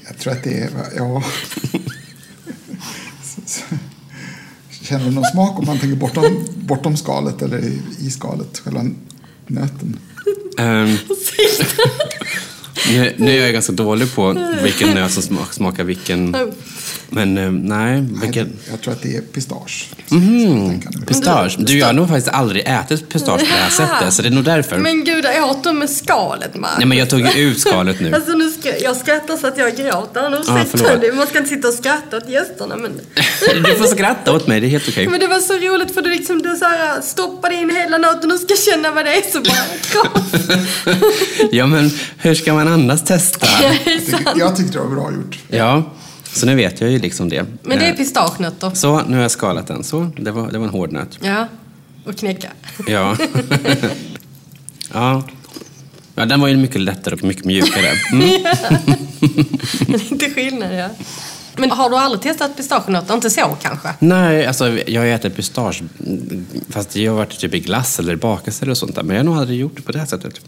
Jag 0.08 0.18
tror 0.18 0.34
att 0.34 0.44
det 0.44 0.60
är... 0.60 0.70
Ja. 0.98 1.24
Känner 4.82 5.06
du 5.06 5.12
någon 5.12 5.24
smak 5.24 5.60
om 5.60 5.66
man 5.66 5.80
tänker 5.80 5.96
bortom, 5.98 6.48
bortom 6.56 6.98
skalet 6.98 7.42
eller 7.42 7.58
i, 7.60 7.82
i 8.00 8.12
skalet? 8.12 8.60
Själva 8.60 8.84
nöten? 9.48 10.00
Ehm, 10.58 10.98
nu, 12.90 13.14
nu 13.18 13.32
är 13.32 13.44
jag 13.44 13.54
ganska 13.54 13.74
dålig 13.74 14.16
på 14.16 14.54
vilken 14.64 14.94
nöt 14.94 15.12
som 15.12 15.24
smak, 15.24 15.54
smakar 15.54 15.84
vilken. 15.84 16.36
Men 17.10 17.38
eh, 17.38 17.52
nej, 17.52 18.02
vilken... 18.22 18.48
Nej, 18.48 18.56
Jag 18.72 18.82
tror 18.82 18.94
att 18.94 19.02
det 19.02 19.16
är 19.16 19.22
pistage. 19.22 19.90
Mm, 20.12 20.82
pistage. 21.08 21.56
Du, 21.60 21.78
jag 21.78 21.86
har 21.86 21.94
nog 21.94 22.08
faktiskt 22.08 22.28
aldrig 22.30 22.64
ätit 22.68 23.10
pistage 23.10 23.40
på 23.40 23.46
det 23.46 23.52
här 23.52 23.70
sättet, 23.70 24.14
så 24.14 24.22
det 24.22 24.28
är 24.28 24.32
nog 24.32 24.44
därför. 24.44 24.78
Men 24.78 25.04
gud, 25.04 25.26
jag 25.26 25.50
åt 25.50 25.64
dem 25.64 25.80
med 25.80 25.90
skalet, 25.90 26.56
Marcus. 26.56 26.78
Nej, 26.78 26.88
men 26.88 26.98
jag 26.98 27.10
tog 27.10 27.20
ju 27.20 27.28
ut 27.28 27.60
skalet 27.60 28.00
nu. 28.00 28.14
Alltså, 28.16 28.32
nu 28.32 28.52
ska, 28.52 28.78
jag 28.78 28.96
skrattar 28.96 29.38
så 29.38 29.48
att 29.48 29.58
jag 29.58 29.76
gråter. 29.76 30.30
Nu 30.30 30.38
förlåt. 30.72 31.02
det. 31.02 31.14
Man 31.16 31.28
ska 31.28 31.38
inte 31.38 31.50
sitta 31.50 31.68
och 31.68 31.74
skratta 31.74 32.18
åt 32.18 32.30
gästerna. 32.30 32.76
Men, 32.76 32.92
Du 33.64 33.76
får 33.76 33.86
skratta 33.86 34.34
åt 34.34 34.48
mig, 34.48 34.60
det 34.60 34.68
är 34.68 34.70
helt 34.70 34.88
okej. 34.88 35.08
men 35.08 35.20
det 35.20 35.28
var 35.28 35.40
så 35.40 35.54
roligt 35.54 35.94
för 35.94 36.02
du 36.02 36.10
liksom 36.10 36.42
du 36.42 36.56
så 36.56 36.66
här, 36.66 37.02
stoppade 37.02 37.56
in 37.56 37.70
hela 37.70 37.98
nöten 37.98 38.32
och 38.32 38.40
ska 38.40 38.56
känna 38.72 38.92
vad 38.92 39.06
det 39.06 39.12
är 39.18 39.32
så 39.32 39.42
bara 39.42 39.66
Ja, 41.52 41.68
men 41.68 41.92
hur 42.18 42.36
ska 42.36 42.54
man 42.54 42.68
annars 42.68 43.04
testa? 43.04 43.48
Jag 43.64 43.84
tycker, 43.86 44.34
jag 44.36 44.56
tyckte 44.56 44.74
det 44.74 44.80
var 44.80 44.96
bra 44.96 45.12
gjort. 45.12 45.40
Ja, 45.48 45.94
så 46.36 46.46
nu 46.46 46.56
vet 46.56 46.82
jag 46.82 46.92
ju 46.92 47.00
liksom 47.00 47.30
det. 47.30 47.46
Men 47.64 47.80
det 47.80 47.86
är 47.86 47.92
Eh, 47.92 47.98
pistagenötter. 47.98 48.72
Så, 48.74 49.02
nu 49.08 49.16
har 49.16 49.22
jag 49.22 49.32
skalat 49.32 49.68
den. 49.68 49.84
Så, 49.84 50.12
det 50.18 50.32
var, 50.32 50.52
det 50.52 50.58
var 50.58 50.66
en 50.66 50.72
hård 50.72 50.92
nöt. 50.92 51.18
Ja, 51.22 51.48
och 52.06 52.18
knäcka. 52.18 52.50
Ja. 52.88 53.18
ja. 54.94 55.24
Ja, 56.16 56.26
den 56.26 56.42
var 56.42 56.48
ju 56.48 56.58
mycket 56.58 56.82
lättare 56.82 57.16
och 57.16 57.24
mycket 57.24 57.46
mjukare. 57.46 57.88
Mm. 58.12 58.30
Lite 59.88 60.30
skillnad, 60.30 60.76
ja. 60.76 60.90
Men 61.58 61.72
har 61.72 61.90
du 61.90 61.98
aldrig 61.98 62.22
testat 62.22 62.58
pistagenötter? 62.58 63.14
Inte 63.14 63.30
så 63.30 63.58
kanske? 63.62 63.90
Nej, 64.00 64.46
alltså 64.46 64.80
jag 64.88 65.02
har 65.02 65.08
ätit 65.08 65.36
pistage, 65.36 65.84
fast 66.70 66.96
jag 66.96 67.12
har 67.12 67.18
varit 67.18 67.40
typ 67.40 67.54
i 67.54 67.60
glass 67.60 68.00
eller 68.00 68.16
bakelser 68.16 68.70
och 68.70 68.78
sånt 68.78 68.96
där. 68.96 69.04
Men 69.04 69.16
jag 69.16 69.24
har 69.24 69.26
nog 69.26 69.38
aldrig 69.38 69.60
gjort 69.60 69.76
det 69.76 69.82
på 69.82 69.92
det 69.92 70.00
här 70.00 70.06
sättet. 70.06 70.42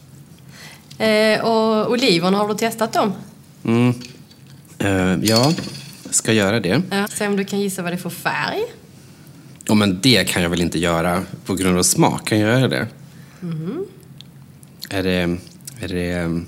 Eh, 0.98 1.46
och 1.46 1.92
oliverna, 1.92 2.38
har 2.38 2.48
du 2.48 2.54
testat 2.54 2.94
dem? 2.94 3.14
Mm. 3.66 3.94
Eh, 4.80 5.30
ja, 5.30 5.54
ska 6.12 6.34
göra 6.34 6.60
det. 6.60 6.82
Ja. 6.92 7.08
Se 7.08 7.28
om 7.28 7.36
du 7.36 7.46
kan 7.46 7.60
gissa 7.60 7.82
vad 7.82 7.92
det 7.92 7.96
är 7.96 7.98
för 7.98 8.10
färg. 8.10 8.62
Ja, 9.66 9.74
men 9.74 10.00
det 10.02 10.28
kan 10.28 10.44
jag 10.44 10.50
väl 10.50 10.62
inte 10.62 10.80
göra 10.80 11.24
på 11.46 11.54
grund 11.54 11.78
av 11.78 11.84
smak? 11.84 12.28
Kan 12.28 12.40
jag 12.40 12.60
göra 12.60 12.68
det? 12.68 12.88
Är 14.90 15.04
det... 15.04 15.38
Är 15.80 15.88
det... 15.88 16.42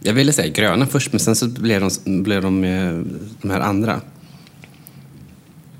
Jag 0.00 0.14
ville 0.14 0.32
säga 0.32 0.48
gröna 0.48 0.86
först, 0.86 1.12
men 1.12 1.20
sen 1.20 1.36
så 1.36 1.48
blev 1.48 1.80
de, 1.80 2.22
blev 2.22 2.42
de 2.42 2.64
eh, 2.64 2.92
de 3.42 3.50
här 3.50 3.60
andra. 3.60 4.00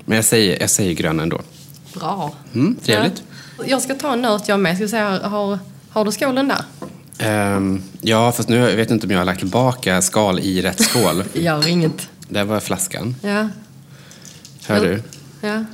Men 0.05 0.15
jag 0.15 0.25
säger, 0.25 0.61
jag 0.61 0.69
säger 0.69 0.93
gröna 0.93 1.23
ändå. 1.23 1.41
Bra. 1.93 2.33
Mm, 2.53 2.75
trevligt. 2.75 3.23
Ja. 3.57 3.63
Jag 3.67 3.81
ska 3.81 3.95
ta 3.95 4.13
en 4.13 4.21
nöt 4.21 4.47
jag 4.47 4.59
med. 4.59 4.75
Ska 4.75 4.87
se, 4.87 4.97
har, 4.97 5.59
har 5.89 6.05
du 6.05 6.11
skålen 6.11 6.47
där? 6.47 6.63
Ehm, 7.19 7.81
ja, 8.01 8.31
fast 8.31 8.49
nu 8.49 8.55
jag 8.55 8.75
vet 8.75 8.89
jag 8.89 8.95
inte 8.95 9.07
om 9.07 9.11
jag 9.11 9.19
har 9.19 9.25
lagt 9.25 9.39
tillbaka 9.39 10.01
skal 10.01 10.39
i 10.39 10.61
rätt 10.61 10.83
skål. 10.83 11.23
Gör 11.33 11.67
inget. 11.67 12.09
Där 12.29 12.43
var 12.43 12.59
flaskan. 12.59 13.15
Ja. 13.21 13.49
Hör 14.67 14.79
du? 14.85 15.03
Ja. 15.41 15.65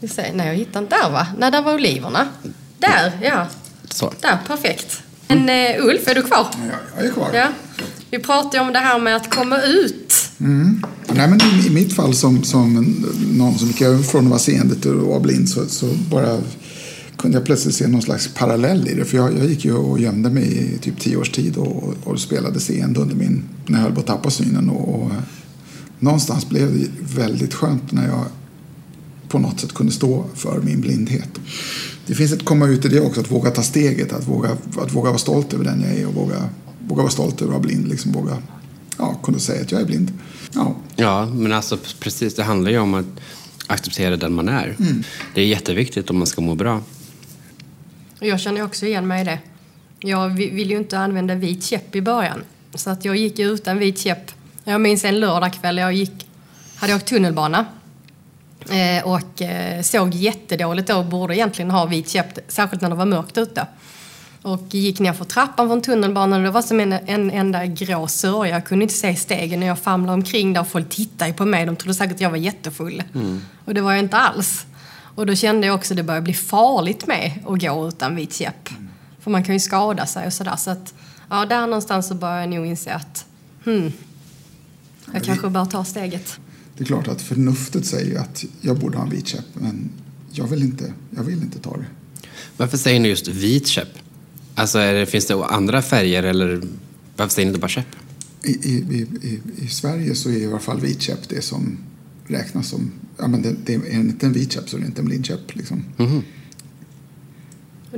Vi 0.00 0.08
ser. 0.08 0.32
Nej, 0.34 0.46
jag 0.46 0.54
hittar 0.54 0.80
inte. 0.80 0.96
Där 0.96 1.10
va? 1.10 1.26
Nej, 1.38 1.50
där 1.50 1.62
var 1.62 1.74
oliverna. 1.74 2.28
Där, 2.78 3.18
ja. 3.22 3.46
Så. 3.90 4.12
Där, 4.20 4.38
perfekt. 4.46 5.02
Men 5.28 5.48
eh, 5.48 5.84
Ulf, 5.86 6.08
är 6.08 6.14
du 6.14 6.22
kvar? 6.22 6.46
Ja, 6.52 6.76
jag 6.96 7.06
är 7.06 7.12
kvar. 7.12 7.30
Ja. 7.34 7.48
Vi 8.10 8.18
pratade 8.18 8.56
ju 8.56 8.62
om 8.62 8.72
det 8.72 8.78
här 8.78 8.98
med 8.98 9.16
att 9.16 9.30
komma 9.30 9.58
ut. 9.62 10.14
Nej, 10.38 11.28
men 11.28 11.40
i, 11.42 11.66
I 11.66 11.70
mitt 11.70 11.92
fall 11.96 12.14
som, 12.14 12.44
som 12.44 12.74
någon 13.32 13.58
som 13.58 13.68
gick 13.68 13.80
över 13.80 14.02
från 14.02 14.24
att 14.24 14.30
vara 14.30 14.38
seende 14.38 14.74
till 14.74 14.90
att 14.90 15.06
vara 15.06 15.20
blind 15.20 15.48
så, 15.48 15.66
så 15.66 15.86
bara 15.86 16.38
kunde 17.18 17.36
jag 17.36 17.44
plötsligt 17.44 17.74
se 17.74 17.88
någon 17.88 18.02
slags 18.02 18.28
parallell 18.34 18.88
i 18.88 18.94
det. 18.94 19.04
För 19.04 19.16
jag, 19.16 19.38
jag 19.38 19.46
gick 19.46 19.64
ju 19.64 19.72
och 19.72 20.00
gömde 20.00 20.30
mig 20.30 20.74
i 20.74 20.78
typ 20.78 21.00
tio 21.00 21.16
års 21.16 21.30
tid 21.30 21.56
och, 21.56 21.94
och 22.04 22.20
spelade 22.20 22.60
seende 22.60 23.00
under 23.00 23.14
min, 23.16 23.42
när 23.66 23.78
jag 23.78 23.84
höll 23.84 23.94
på 23.94 24.00
att 24.00 24.06
tappa 24.06 24.30
synen. 24.30 24.70
Och, 24.70 25.02
och 25.02 25.10
någonstans 25.98 26.48
blev 26.48 26.78
det 26.78 26.86
väldigt 27.00 27.54
skönt 27.54 27.92
när 27.92 28.08
jag 28.08 28.24
på 29.28 29.38
något 29.38 29.60
sätt 29.60 29.72
kunde 29.72 29.92
stå 29.92 30.24
för 30.34 30.60
min 30.60 30.80
blindhet. 30.80 31.40
Det 32.06 32.14
finns 32.14 32.32
ett 32.32 32.44
komma 32.44 32.66
ut 32.66 32.84
i 32.84 32.88
det 32.88 33.00
också, 33.00 33.20
att 33.20 33.30
våga 33.30 33.50
ta 33.50 33.62
steget, 33.62 34.12
att 34.12 34.28
våga, 34.28 34.48
att 34.76 34.94
våga 34.94 35.10
vara 35.10 35.18
stolt 35.18 35.54
över 35.54 35.64
den 35.64 35.80
jag 35.80 35.98
är 35.98 36.06
och 36.06 36.14
våga, 36.14 36.48
våga 36.88 37.02
vara 37.02 37.12
stolt 37.12 37.42
över 37.42 37.52
att 37.52 37.58
vara 37.58 37.62
blind. 37.62 37.88
Liksom 37.88 38.12
våga 38.12 38.36
ja, 38.98 39.14
kunna 39.22 39.38
säga 39.38 39.62
att 39.62 39.72
jag 39.72 39.80
är 39.80 39.86
blind. 39.86 40.12
Ja, 40.52 40.76
Ja, 41.00 41.26
men 41.26 41.52
alltså 41.52 41.78
precis. 42.00 42.34
Det 42.34 42.42
handlar 42.42 42.70
ju 42.70 42.78
om 42.78 42.94
att 42.94 43.06
acceptera 43.66 44.16
den 44.16 44.32
man 44.32 44.48
är. 44.48 44.76
Det 45.34 45.40
är 45.40 45.46
jätteviktigt 45.46 46.10
om 46.10 46.18
man 46.18 46.26
ska 46.26 46.40
må 46.40 46.54
bra. 46.54 46.82
Och 48.20 48.26
Jag 48.26 48.40
känner 48.40 48.62
också 48.62 48.86
igen 48.86 49.06
mig 49.06 49.20
i 49.20 49.24
det. 49.24 49.38
Jag 50.00 50.28
vi- 50.28 50.50
vill 50.50 50.70
ju 50.70 50.76
inte 50.76 50.98
använda 50.98 51.34
vit 51.34 51.64
käpp 51.64 51.96
i 51.96 52.00
början. 52.02 52.44
Så 52.74 52.90
att 52.90 53.04
jag 53.04 53.16
gick 53.16 53.38
utan 53.38 53.78
vit 53.78 53.98
käpp. 53.98 54.30
Jag 54.64 54.80
minns 54.80 55.04
en 55.04 55.20
lördagkväll 55.20 55.78
jag 55.78 55.92
gick, 55.92 56.26
hade 56.76 56.94
åkt 56.94 57.06
tunnelbana. 57.06 57.66
Eh, 58.70 59.04
och 59.06 59.42
eh, 59.42 59.82
såg 59.82 60.14
jättedåligt 60.14 60.88
då 60.88 60.96
och 60.96 61.04
borde 61.06 61.34
egentligen 61.36 61.70
ha 61.70 61.86
vit 61.86 62.08
käpp, 62.08 62.38
särskilt 62.48 62.82
när 62.82 62.88
det 62.88 62.94
var 62.96 63.04
mörkt 63.06 63.38
ute. 63.38 63.66
Och 64.42 64.74
gick 64.74 65.00
ner 65.00 65.12
för 65.12 65.24
trappan 65.24 65.68
från 65.68 65.82
tunnelbanan 65.82 66.38
och 66.38 66.44
det 66.44 66.50
var 66.50 66.62
som 66.62 66.80
en, 66.80 66.92
en 66.92 67.30
enda 67.30 67.66
grå 67.66 68.06
sörja. 68.08 68.52
Jag 68.54 68.64
kunde 68.64 68.82
inte 68.82 68.94
se 68.94 69.16
stegen 69.16 69.60
när 69.60 69.66
jag 69.66 69.78
famlade 69.78 70.14
omkring 70.14 70.52
där 70.52 70.60
och 70.60 70.68
folk 70.68 70.88
tittade 70.88 71.32
på 71.32 71.44
mig. 71.44 71.66
De 71.66 71.76
trodde 71.76 71.94
säkert 71.94 72.14
att 72.14 72.20
jag 72.20 72.30
var 72.30 72.36
jättefull. 72.36 73.02
Och 73.64 73.74
det 73.74 73.80
var 73.80 73.92
jag 73.92 73.98
inte 74.00 74.16
alls. 74.16 74.66
Och 75.18 75.26
då 75.26 75.34
kände 75.34 75.66
jag 75.66 75.76
också 75.76 75.94
att 75.94 75.96
det 75.96 76.02
började 76.02 76.24
bli 76.24 76.34
farligt 76.34 77.06
med 77.06 77.32
att 77.46 77.60
gå 77.60 77.88
utan 77.88 78.16
vit 78.16 78.34
käpp. 78.34 78.68
För 79.20 79.30
man 79.30 79.44
kan 79.44 79.54
ju 79.54 79.60
skada 79.60 80.06
sig 80.06 80.26
och 80.26 80.32
sådär. 80.32 80.56
Så 80.56 80.70
att, 80.70 80.94
ja, 81.28 81.46
där 81.46 81.66
någonstans 81.66 82.08
så 82.08 82.14
började 82.14 82.40
jag 82.40 82.50
nog 82.50 82.66
inse 82.66 82.94
att 82.94 83.26
hmm, 83.64 83.92
jag 85.12 85.24
kanske 85.24 85.48
bör 85.48 85.64
ta 85.64 85.84
steget. 85.84 86.40
Det 86.76 86.84
är 86.84 86.86
klart 86.86 87.08
att 87.08 87.22
förnuftet 87.22 87.86
säger 87.86 88.20
att 88.20 88.44
jag 88.60 88.78
borde 88.78 88.96
ha 88.96 89.04
en 89.04 89.10
vit 89.10 89.26
käpp, 89.26 89.44
men 89.52 89.90
jag 90.32 90.46
vill 90.46 90.62
inte, 90.62 90.92
jag 91.16 91.22
vill 91.22 91.42
inte 91.42 91.58
ta 91.58 91.76
det. 91.76 91.86
Varför 92.56 92.76
säger 92.76 93.00
ni 93.00 93.08
just 93.08 93.28
vit 93.28 93.66
käpp? 93.66 93.98
Alltså, 94.54 94.78
är 94.78 94.94
det, 94.94 95.06
finns 95.06 95.26
det 95.26 95.44
andra 95.44 95.82
färger 95.82 96.22
eller 96.22 96.62
varför 97.16 97.34
säger 97.34 97.46
ni 97.46 97.50
inte 97.50 97.60
bara 97.60 97.68
käpp? 97.68 97.96
I, 98.42 98.50
i, 98.50 99.06
i, 99.22 99.40
I 99.56 99.68
Sverige 99.68 100.14
så 100.14 100.28
är 100.28 100.36
i 100.36 100.46
alla 100.46 100.58
fall 100.58 100.80
vit 100.80 101.02
käpp 101.02 101.28
det 101.28 101.42
som 101.42 101.78
räknas 102.28 102.68
som... 102.68 102.92
Ja, 103.18 103.28
men 103.28 103.42
det, 103.42 103.54
det 103.64 103.74
är 103.74 103.90
inte 103.94 104.26
en 104.26 104.32
vit 104.32 104.52
käpp 104.52 104.68
så 104.68 104.76
är 104.76 104.80
det 104.80 104.86
inte 104.86 105.00
en 105.00 105.04
blind 105.06 105.26
käpp. 105.26 105.54
Liksom. 105.56 105.84
Mhm. 105.96 106.22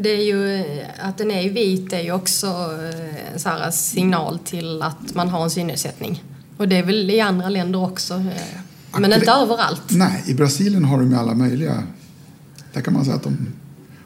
Det 0.00 0.08
är 0.10 0.24
ju, 0.24 0.64
att 1.02 1.18
den 1.18 1.30
är 1.30 1.50
vit 1.50 1.92
är 1.92 2.00
ju 2.00 2.12
också 2.12 2.46
eh, 2.46 3.32
en 3.34 3.40
så 3.40 3.48
här 3.48 3.70
signal 3.70 4.38
till 4.38 4.82
att 4.82 5.14
man 5.14 5.28
har 5.28 5.44
en 5.44 5.50
synnedsättning. 5.50 6.24
Och 6.56 6.68
det 6.68 6.76
är 6.76 6.82
väl 6.82 7.10
i 7.10 7.20
andra 7.20 7.48
länder 7.48 7.84
också. 7.84 8.14
eh, 8.14 9.00
Men 9.00 9.12
inte 9.12 9.30
överallt. 9.30 9.82
Nej, 9.90 10.22
i 10.26 10.34
Brasilien 10.34 10.84
har 10.84 10.98
de 10.98 11.10
ju 11.10 11.16
alla 11.16 11.34
möjliga... 11.34 11.82
Där 12.72 12.80
kan 12.80 12.94
man 12.94 13.04
säga 13.04 13.16
att 13.16 13.22
de 13.22 13.36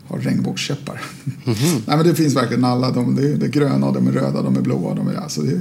har 0.06 0.18
regnbågskäppar. 0.18 1.02
Nej, 1.44 1.82
men 1.86 2.06
det 2.06 2.14
finns 2.14 2.36
verkligen 2.36 2.64
alla. 2.64 2.90
De, 2.90 3.14
det, 3.16 3.28
är, 3.28 3.36
det 3.36 3.46
är 3.46 3.50
gröna, 3.50 3.92
de 3.92 4.06
är 4.06 4.12
röda, 4.12 4.42
de 4.42 4.56
är 4.56 4.60
blåa. 4.60 4.94
De 4.94 5.08
är, 5.08 5.14
alltså 5.14 5.42
det 5.42 5.52
är 5.52 5.60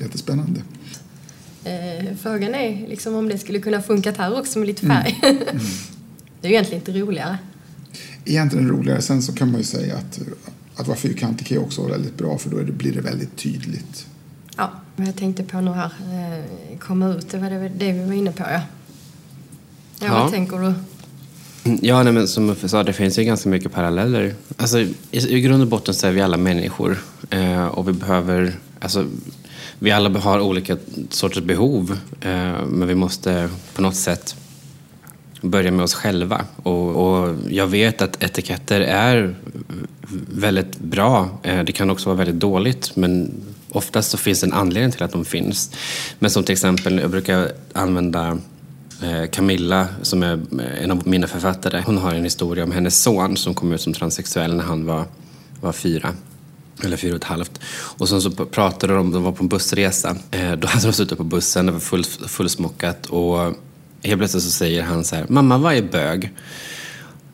jättespännande. 0.00 0.60
Eh, 1.64 2.06
Frågan 2.22 2.54
är 2.54 2.88
liksom 2.88 3.14
om 3.14 3.28
det 3.28 3.38
skulle 3.38 3.58
kunna 3.58 3.82
funka 3.82 4.12
här 4.18 4.38
också 4.38 4.58
med 4.58 4.68
lite 4.68 4.86
färg. 4.86 5.18
det 6.40 6.46
är 6.46 6.50
ju 6.50 6.54
egentligen 6.54 6.84
lite 6.86 7.00
roligare. 7.00 7.38
Egentligen 8.24 8.68
roligare. 8.68 9.02
Sen 9.02 9.22
så 9.22 9.32
kan 9.32 9.50
man 9.50 9.60
ju 9.60 9.64
säga 9.66 9.96
att, 9.96 10.20
att 10.76 10.86
vara 10.88 10.98
fyrkantig 10.98 11.46
kan 11.46 11.56
ju 11.56 11.62
också 11.62 11.82
vara 11.82 11.92
väldigt 11.92 12.18
bra 12.18 12.38
för 12.38 12.50
då 12.50 12.56
är 12.58 12.64
det, 12.64 12.72
blir 12.72 12.92
det 12.92 13.00
väldigt 13.00 13.36
tydligt. 13.36 14.06
Ja, 14.56 14.70
vad 14.96 15.06
jag 15.08 15.16
tänkte 15.16 15.42
på 15.42 15.60
nu 15.60 15.70
här. 15.70 15.84
Eh, 16.12 16.78
komma 16.78 17.08
ut, 17.08 17.30
det 17.30 17.38
var 17.38 17.50
det, 17.50 17.68
det 17.78 17.92
vi 17.92 18.04
var 18.04 18.12
inne 18.12 18.32
på 18.32 18.42
ja. 18.42 18.50
Ja, 18.52 18.60
Ja. 20.06 20.22
vad 20.22 20.30
tänker 20.32 20.58
du? 20.58 20.72
Ja, 21.82 22.02
nej, 22.02 22.12
men 22.12 22.28
som 22.28 22.50
Uffe 22.50 22.68
sa, 22.68 22.82
det 22.82 22.92
finns 22.92 23.18
ju 23.18 23.24
ganska 23.24 23.48
mycket 23.48 23.72
paralleller. 23.72 24.34
Alltså, 24.56 24.80
i, 24.80 24.88
I 25.10 25.40
grund 25.40 25.62
och 25.62 25.68
botten 25.68 25.94
så 25.94 26.06
är 26.06 26.12
vi 26.12 26.20
alla 26.20 26.36
människor. 26.36 26.98
Eh, 27.30 27.64
och 27.66 27.88
vi 27.88 27.92
behöver... 27.92 28.58
Alltså, 28.80 29.06
vi 29.82 29.90
alla 29.90 30.18
har 30.18 30.40
olika 30.40 30.76
sorters 31.10 31.42
behov. 31.42 31.98
Eh, 32.20 32.66
men 32.66 32.88
vi 32.88 32.94
måste 32.94 33.48
på 33.74 33.82
något 33.82 33.96
sätt 33.96 34.36
börja 35.40 35.70
med 35.70 35.84
oss 35.84 35.94
själva. 35.94 36.44
Och, 36.62 36.96
och 36.96 37.36
jag 37.48 37.66
vet 37.66 38.02
att 38.02 38.22
etiketter 38.22 38.80
är 38.80 39.34
väldigt 40.28 40.78
bra. 40.78 41.28
Eh, 41.42 41.64
det 41.64 41.72
kan 41.72 41.90
också 41.90 42.08
vara 42.08 42.16
väldigt 42.16 42.40
dåligt. 42.40 42.96
Men 42.96 43.30
oftast 43.70 44.10
så 44.10 44.18
finns 44.18 44.40
det 44.40 44.46
en 44.46 44.52
anledning 44.52 44.92
till 44.92 45.02
att 45.02 45.12
de 45.12 45.24
finns. 45.24 45.70
Men 46.18 46.30
som 46.30 46.44
till 46.44 46.52
exempel, 46.52 46.98
jag 46.98 47.10
brukar 47.10 47.52
använda 47.72 48.38
eh, 49.02 49.30
Camilla, 49.30 49.88
som 50.02 50.22
är 50.22 50.32
eh, 50.32 50.84
en 50.84 50.90
av 50.90 51.08
mina 51.08 51.26
författare, 51.26 51.82
hon 51.86 51.98
har 51.98 52.14
en 52.14 52.24
historia 52.24 52.64
om 52.64 52.72
hennes 52.72 53.02
son 53.02 53.36
som 53.36 53.54
kom 53.54 53.72
ut 53.72 53.80
som 53.80 53.92
transsexuell 53.92 54.56
när 54.56 54.64
han 54.64 54.86
var, 54.86 55.04
var 55.60 55.72
fyra. 55.72 56.14
Eller 56.84 56.96
fyra 56.96 57.10
och 57.12 57.16
ett 57.16 57.24
halvt. 57.24 57.60
Och 57.72 58.08
sen 58.08 58.22
så 58.22 58.30
pratade 58.30 58.94
de, 58.94 59.10
de 59.12 59.22
var 59.22 59.32
på 59.32 59.42
en 59.44 59.48
bussresa. 59.48 60.16
Eh, 60.30 60.52
Då 60.52 60.66
hade 60.68 60.86
de 60.86 60.92
suttit 60.92 61.18
på 61.18 61.24
bussen, 61.24 61.66
det 61.66 61.72
var 61.72 61.80
full, 61.80 62.04
fullsmockat. 62.04 63.06
Och 63.06 63.38
helt 64.02 64.18
plötsligt 64.18 64.42
så 64.42 64.50
säger 64.50 64.82
han 64.82 65.04
så 65.04 65.16
här, 65.16 65.26
mamma 65.28 65.58
vad 65.58 65.74
är 65.74 65.82
bög? 65.82 66.30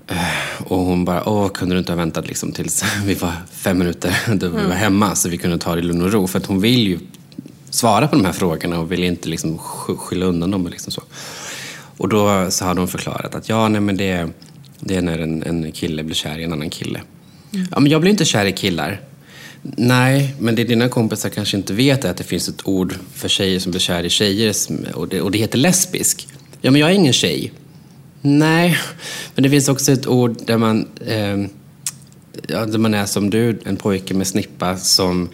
Eh, 0.07 0.17
Och 0.65 0.79
hon 0.79 1.05
bara, 1.05 1.29
åh 1.29 1.49
kunde 1.49 1.75
du 1.75 1.79
inte 1.79 1.93
ha 1.93 1.97
väntat 1.97 2.27
liksom 2.27 2.53
tills 2.53 2.85
vi 3.05 3.15
var 3.15 3.33
fem 3.53 3.79
minuter 3.79 4.15
då 4.35 4.49
vi 4.49 4.65
var 4.65 4.75
hemma 4.75 5.15
så 5.15 5.29
vi 5.29 5.39
kunde 5.39 5.59
ta 5.59 5.75
det 5.75 5.81
i 5.81 5.85
lugn 5.85 6.03
och 6.03 6.13
ro. 6.13 6.27
För 6.27 6.39
att 6.39 6.47
hon 6.47 6.61
vill 6.61 6.87
ju 6.87 6.99
svara 7.71 8.09
på 8.09 8.17
de 8.17 8.25
här 8.25 8.33
frågorna 8.33 8.79
och 8.79 8.93
vill 8.93 9.05
inte 9.05 9.29
liksom 9.29 9.59
sk- 9.59 9.97
skylla 9.97 10.27
undan 10.27 10.51
dem. 10.51 10.67
Liksom 10.67 10.93
så. 10.93 11.03
Och 11.99 12.09
då 12.09 12.51
så 12.51 12.65
hade 12.65 12.81
hon 12.81 12.89
förklarat 12.89 13.35
att 13.35 13.49
ja, 13.49 13.69
nej, 13.69 13.81
men 13.81 13.97
det, 13.97 14.09
är- 14.11 14.31
det 14.81 14.97
är 14.97 15.03
när 15.03 15.19
en, 15.19 15.43
en 15.43 15.73
kille 15.73 16.03
blir 16.03 16.15
kär 16.15 16.39
i 16.39 16.45
en 16.45 16.53
annan 16.53 16.71
kille. 16.71 17.01
Ja, 17.51 17.81
men 17.81 17.87
jag 17.93 18.01
blir 18.01 18.11
inte 18.11 18.25
kär 18.25 18.45
i 18.47 18.53
killar. 18.53 19.01
Nej, 19.63 20.35
men 20.39 20.55
det 20.55 20.65
dina 20.65 20.89
kompisar 20.89 21.29
kanske 21.29 21.57
inte 21.57 21.73
vet 21.73 22.05
är 22.05 22.11
att 22.11 22.17
det 22.17 22.25
finns 22.25 22.49
ett 22.49 22.67
ord 22.67 22.95
för 23.15 23.29
tjejer 23.29 23.59
som 23.59 23.71
blir 23.71 23.81
kär 23.81 24.05
i 24.05 24.11
tjejer 24.11 24.55
och 24.95 25.09
det, 25.09 25.21
och 25.21 25.31
det 25.31 25.39
heter 25.39 25.59
lesbisk. 25.59 26.29
Ja, 26.61 26.71
men 26.71 26.81
jag 26.81 26.91
är 26.91 26.95
ingen 26.95 27.13
tjej. 27.13 27.53
Nej, 28.23 28.79
men 29.35 29.43
det 29.43 29.51
finns 29.51 29.69
också 29.69 29.93
ett 29.93 30.07
ord 30.07 30.37
där 30.47 30.59
man, 30.59 30.89
eh, 31.07 31.37
ja, 32.49 32.67
där 32.67 32.79
man 32.79 32.95
är 32.95 33.07
som 33.07 33.31
du, 33.31 33.61
en 33.65 33.77
pojke 33.77 34.15
med 34.15 34.27
snippa 34.27 34.77
som, 34.77 35.29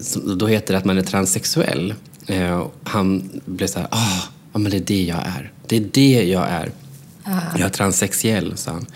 som 0.00 0.38
då 0.38 0.46
heter 0.46 0.72
det 0.72 0.78
att 0.78 0.84
man 0.84 0.98
är 0.98 1.02
transsexuell. 1.02 1.94
Eh, 2.26 2.66
han 2.84 3.30
blev 3.44 3.66
så 3.66 3.78
här, 3.78 3.88
ah, 3.90 4.22
ja 4.52 4.58
men 4.58 4.70
det 4.70 4.76
är 4.76 4.80
det 4.80 5.04
jag 5.04 5.18
är. 5.18 5.52
Det 5.66 5.76
är 5.76 5.88
det 5.92 6.24
jag 6.24 6.48
är. 6.48 6.70
Jag 7.52 7.60
är 7.60 7.68
transsexuell, 7.68 8.56
sa 8.56 8.70
han. 8.70 8.86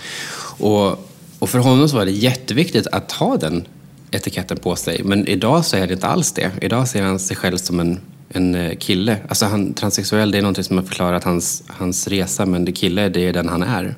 Och, 0.58 1.10
och 1.38 1.50
för 1.50 1.58
honom 1.58 1.88
så 1.88 1.96
var 1.96 2.04
det 2.04 2.10
jätteviktigt 2.10 2.86
att 2.86 3.12
ha 3.12 3.36
den 3.36 3.64
etiketten 4.10 4.56
på 4.56 4.76
sig. 4.76 5.00
Men 5.04 5.28
idag 5.28 5.64
så 5.64 5.76
är 5.76 5.86
det 5.86 5.94
inte 5.94 6.06
alls 6.06 6.32
det. 6.32 6.50
Idag 6.60 6.88
ser 6.88 7.02
han 7.02 7.18
sig 7.18 7.36
själv 7.36 7.56
som 7.56 7.80
en, 7.80 8.00
en 8.28 8.54
eh, 8.54 8.76
kille. 8.76 9.16
Alltså 9.28 9.46
han, 9.46 9.74
transsexuell, 9.74 10.30
det 10.30 10.38
är 10.38 10.42
någonting 10.42 10.64
som 10.64 10.76
har 10.76 10.84
förklarat 10.84 11.24
hans, 11.24 11.62
hans 11.66 12.08
resa, 12.08 12.46
men 12.46 12.64
det 12.64 12.72
kille, 12.72 13.08
det 13.08 13.28
är 13.28 13.32
den 13.32 13.48
han 13.48 13.62
är. 13.62 13.94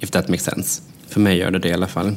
If 0.00 0.10
that 0.10 0.28
makes 0.28 0.44
sense. 0.44 0.82
För 1.08 1.20
mig 1.20 1.36
gör 1.36 1.50
det 1.50 1.58
det 1.58 1.68
i 1.68 1.72
alla 1.72 1.88
fall. 1.88 2.14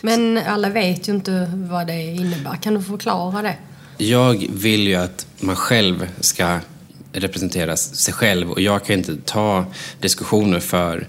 Men 0.00 0.38
alla 0.46 0.68
vet 0.68 1.08
ju 1.08 1.12
inte 1.12 1.52
vad 1.54 1.86
det 1.86 2.02
innebär. 2.02 2.56
Kan 2.56 2.74
du 2.74 2.82
förklara 2.82 3.42
det? 3.42 3.56
Jag 3.96 4.46
vill 4.52 4.88
ju 4.88 4.94
att 4.94 5.26
man 5.40 5.56
själv 5.56 6.08
ska 6.20 6.58
representera 7.12 7.76
sig 7.76 8.14
själv 8.14 8.50
och 8.50 8.60
jag 8.60 8.84
kan 8.84 8.96
inte 8.96 9.16
ta 9.16 9.64
diskussioner 10.00 10.60
för, 10.60 11.08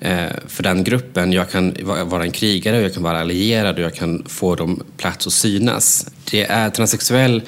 Eh, 0.00 0.32
för 0.46 0.62
den 0.62 0.84
gruppen. 0.84 1.32
Jag 1.32 1.50
kan 1.50 1.74
vara 2.04 2.22
en 2.22 2.30
krigare, 2.30 2.76
och 2.78 2.82
jag 2.82 2.94
kan 2.94 3.02
vara 3.02 3.20
allierad 3.20 3.78
och 3.78 3.84
jag 3.84 3.94
kan 3.94 4.24
få 4.28 4.54
dem 4.54 4.82
plats 4.96 5.26
att 5.26 5.32
synas. 5.32 6.06
Det 6.30 6.44
är 6.44 6.70
transsexuell 6.70 7.42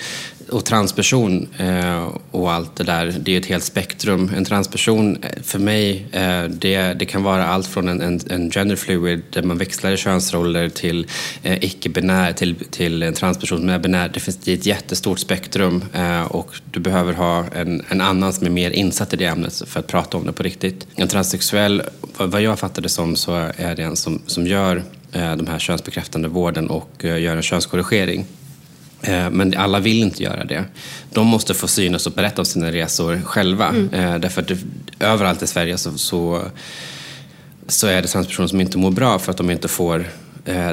och 0.53 0.65
transperson 0.65 1.49
eh, 1.59 2.09
och 2.31 2.53
allt 2.53 2.77
det 2.77 2.85
där, 2.85 3.15
det 3.21 3.35
är 3.35 3.39
ett 3.39 3.47
helt 3.47 3.65
spektrum. 3.65 4.31
En 4.37 4.45
transperson 4.45 5.17
eh, 5.23 5.43
för 5.43 5.59
mig, 5.59 6.07
eh, 6.13 6.45
det, 6.45 6.93
det 6.93 7.05
kan 7.05 7.23
vara 7.23 7.47
allt 7.47 7.67
från 7.67 7.89
en, 7.89 8.01
en, 8.01 8.21
en 8.31 8.51
gender 8.51 8.77
fluid 8.77 9.23
där 9.31 9.43
man 9.43 9.59
växlar 9.59 9.91
i 9.93 9.97
könsroller 9.97 10.69
till 10.69 11.07
eh, 11.43 11.65
icke-binär, 11.65 12.33
till, 12.33 12.55
till 12.71 13.03
en 13.03 13.15
transperson 13.15 13.59
som 13.59 13.69
är 13.69 13.79
binär. 13.79 14.11
Det 14.15 14.21
finns 14.21 14.37
det 14.37 14.53
är 14.53 14.57
ett 14.57 14.67
jättestort 14.67 15.19
spektrum 15.19 15.85
eh, 15.93 16.23
och 16.23 16.55
du 16.71 16.81
behöver 16.81 17.13
ha 17.13 17.45
en, 17.55 17.83
en 17.89 18.01
annan 18.01 18.33
som 18.33 18.47
är 18.47 18.51
mer 18.51 18.71
insatt 18.71 19.15
i 19.15 19.17
det 19.17 19.27
ämnet 19.27 19.63
för 19.67 19.81
att 19.81 19.87
prata 19.87 20.17
om 20.17 20.27
det 20.27 20.33
på 20.33 20.43
riktigt. 20.43 20.87
En 20.95 21.09
transsexuell, 21.09 21.83
vad, 22.19 22.43
jag 22.43 22.59
fattar 22.59 22.83
det 22.83 22.89
som, 22.89 23.17
så 23.17 23.51
är 23.57 23.75
det 23.77 23.83
en 23.83 23.97
som, 23.97 24.23
som 24.27 24.47
gör 24.47 24.83
eh, 25.13 25.37
de 25.37 25.47
här 25.47 25.59
könsbekräftande 25.59 26.29
vården 26.29 26.71
och 26.71 27.05
eh, 27.05 27.21
gör 27.21 27.37
en 27.37 27.43
könskorrigering. 27.43 28.25
Eh, 29.03 29.31
Men 29.31 29.57
alla 29.57 29.81
vill 29.81 30.03
inte 30.03 30.23
göra 30.23 30.45
det. 30.45 30.65
De 31.11 31.27
måste 31.27 31.55
få 31.55 31.69
synas 31.69 32.07
och 32.07 32.13
berätta 32.13 32.43
om 32.43 32.47
sina 32.47 32.73
resor 32.73 33.21
själva. 33.25 33.75
Eh, 33.93 34.19
Därför 34.19 34.43
att 34.43 34.49
det, 34.49 34.59
överallt 35.01 35.43
i 35.43 35.47
Sverige 35.47 35.79
så, 35.79 35.99
så, 35.99 36.43
så 37.67 37.87
är 37.87 38.03
det 38.03 38.09
transpersoner 38.09 38.49
som 38.49 38.61
inte 38.61 38.79
mår 38.79 38.91
bra 38.91 39.19
för 39.19 39.31
att 39.31 39.37
de 39.39 39.51
inte 39.51 39.69
får 39.69 40.05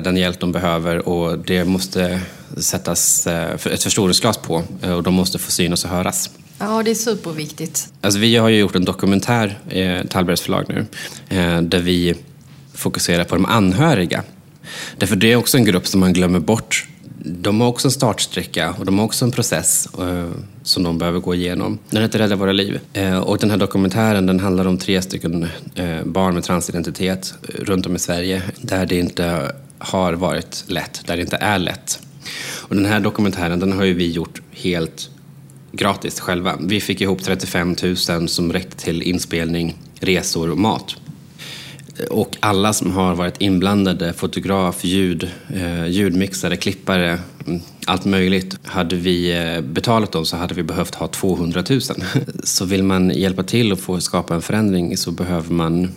den 0.04 0.18
hjälp 0.18 0.40
de 0.40 0.52
behöver 0.52 1.10
och 1.10 1.40
det 1.40 1.66
måste 1.66 2.22
sättas 2.58 3.28
ett 3.28 3.84
förstoringsglas 3.84 4.38
på 4.38 4.64
och 4.96 5.04
de 5.04 5.14
måste 5.14 5.40
få 5.40 5.52
synas 5.52 5.84
och 5.84 5.90
höras. 5.90 6.30
Ja, 6.60 6.84
det 6.84 6.92
är 6.92 6.96
superviktigt. 6.96 7.94
Alltså 8.02 8.20
vi 8.20 8.36
har 8.36 8.50
ju 8.50 8.60
gjort 8.60 8.76
en 8.76 8.86
dokumentär, 8.86 9.60
eh, 9.70 10.08
Tallbergs 10.08 10.42
förlag 10.42 10.66
nu, 10.68 10.86
eh, 11.30 11.62
där 11.62 11.80
vi 11.80 12.16
fokuserar 12.74 13.24
på 13.24 13.36
de 13.36 13.46
anhöriga. 13.46 14.24
Därför 14.98 15.16
det 15.16 15.32
är 15.32 15.36
också 15.36 15.58
en 15.58 15.66
grupp 15.66 15.88
som 15.88 16.00
man 16.00 16.14
glömmer 16.14 16.40
bort. 16.40 16.88
De 17.24 17.62
har 17.62 17.68
också 17.68 17.88
en 17.88 17.92
startsträcka 17.92 18.74
och 18.80 18.86
de 18.86 19.00
har 19.00 19.06
också 19.06 19.26
en 19.26 19.32
process 19.32 19.88
eh, 20.00 20.30
som 20.64 20.84
de 20.84 20.98
behöver 20.98 21.20
gå 21.20 21.36
igenom. 21.36 21.80
Den 21.90 22.02
heter 22.02 22.20
Rädda 22.20 22.36
våra 22.36 22.52
liv. 22.52 22.80
Eh, 22.94 23.20
och 23.20 23.38
den 23.38 23.50
här 23.50 23.58
dokumentären 23.58 24.26
den 24.26 24.40
handlar 24.40 24.66
om 24.66 24.78
tre 24.78 25.02
stycken 25.02 25.48
eh, 25.76 26.04
barn 26.04 26.34
med 26.34 26.44
transidentitet 26.44 27.34
eh, 27.42 27.64
runt 27.64 27.86
om 27.86 27.96
i 27.96 28.00
Sverige 28.00 28.42
där 28.62 28.86
det 28.86 29.00
inte 29.00 29.52
har 29.78 30.14
varit 30.14 30.64
lätt, 30.68 31.02
där 31.06 31.16
det 31.16 31.22
inte 31.22 31.38
är 31.38 31.60
lätt. 31.60 32.00
Och 32.58 32.76
den 32.76 32.86
här 32.86 33.00
dokumentären 33.00 33.60
den 33.60 33.72
har 33.72 33.84
ju 33.84 33.94
vi 33.94 34.12
gjort 34.12 34.42
helt 34.52 35.10
gratis 35.72 36.20
själva. 36.20 36.58
Vi 36.62 36.82
fick 36.82 37.02
ihop 37.02 37.24
35 37.24 37.76
000 38.10 38.30
som 38.30 38.54
räckte 38.54 38.78
till 38.78 39.02
inspelning, 39.02 39.78
resor 40.00 40.50
och 40.50 40.58
mat. 40.58 40.96
Och 42.10 42.38
alla 42.40 42.74
som 42.74 42.92
har 42.92 43.16
varit 43.16 43.42
inblandade, 43.42 44.14
fotograf, 44.14 44.84
ljud, 44.84 45.32
eh, 45.54 45.88
ljudmixare, 45.88 46.56
klippare, 46.56 47.20
mm, 47.48 47.62
allt 47.86 48.06
möjligt. 48.06 48.58
Hade 48.64 48.96
vi 48.96 49.38
eh, 49.38 49.62
betalat 49.62 50.12
dem 50.12 50.26
så 50.26 50.38
hade 50.38 50.54
vi 50.54 50.64
behövt 50.64 50.96
ha 50.96 51.08
200 51.08 51.64
000. 51.70 51.82
Så 52.44 52.66
vill 52.66 52.84
man 52.84 53.10
hjälpa 53.10 53.44
till 53.44 53.72
och 53.72 53.80
få 53.80 54.00
skapa 54.00 54.36
en 54.36 54.42
förändring 54.42 54.98
så 54.98 55.12
behöver 55.12 55.54
man 55.54 55.92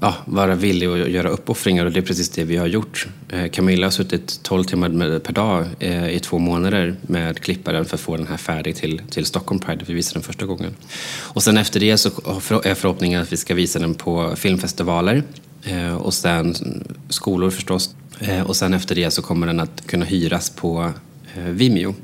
ja, 0.00 0.14
vara 0.24 0.54
villig 0.54 0.86
att 0.86 1.10
göra 1.10 1.28
uppoffringar 1.28 1.86
och 1.86 1.92
det 1.92 2.00
är 2.00 2.02
precis 2.02 2.28
det 2.28 2.44
vi 2.44 2.56
har 2.56 2.66
gjort. 2.66 3.06
Eh, 3.28 3.50
Camilla 3.50 3.86
har 3.86 3.90
suttit 3.90 4.42
12 4.42 4.64
timmar 4.64 5.18
per 5.18 5.32
dag 5.32 5.64
eh, 5.78 6.08
i 6.08 6.20
två 6.20 6.38
månader 6.38 6.96
med 7.02 7.40
klipparen 7.40 7.84
för 7.84 7.94
att 7.94 8.00
få 8.00 8.16
den 8.16 8.26
här 8.26 8.36
färdig 8.36 8.76
till, 8.76 9.02
till 9.10 9.26
Stockholm 9.26 9.60
Pride, 9.60 9.84
vi 9.86 9.94
visade 9.94 10.14
den 10.14 10.22
första 10.22 10.46
gången. 10.46 10.74
Och 11.20 11.42
sen 11.42 11.56
efter 11.56 11.80
det 11.80 11.98
så 11.98 12.08
är 12.64 12.74
förhoppningen 12.74 13.22
att 13.22 13.32
vi 13.32 13.36
ska 13.36 13.54
visa 13.54 13.78
den 13.78 13.94
på 13.94 14.36
filmfestivaler 14.36 15.22
eh, 15.62 15.96
och 15.96 16.14
sen 16.14 16.54
skolor 17.08 17.50
förstås. 17.50 17.94
Och 18.44 18.56
sen 18.56 18.74
efter 18.74 18.94
det 18.94 19.10
så 19.10 19.22
kommer 19.22 19.46
den 19.46 19.60
att 19.60 19.86
kunna 19.86 20.04
hyras 20.04 20.50
på 20.50 20.92
Vimeo. 21.48 21.94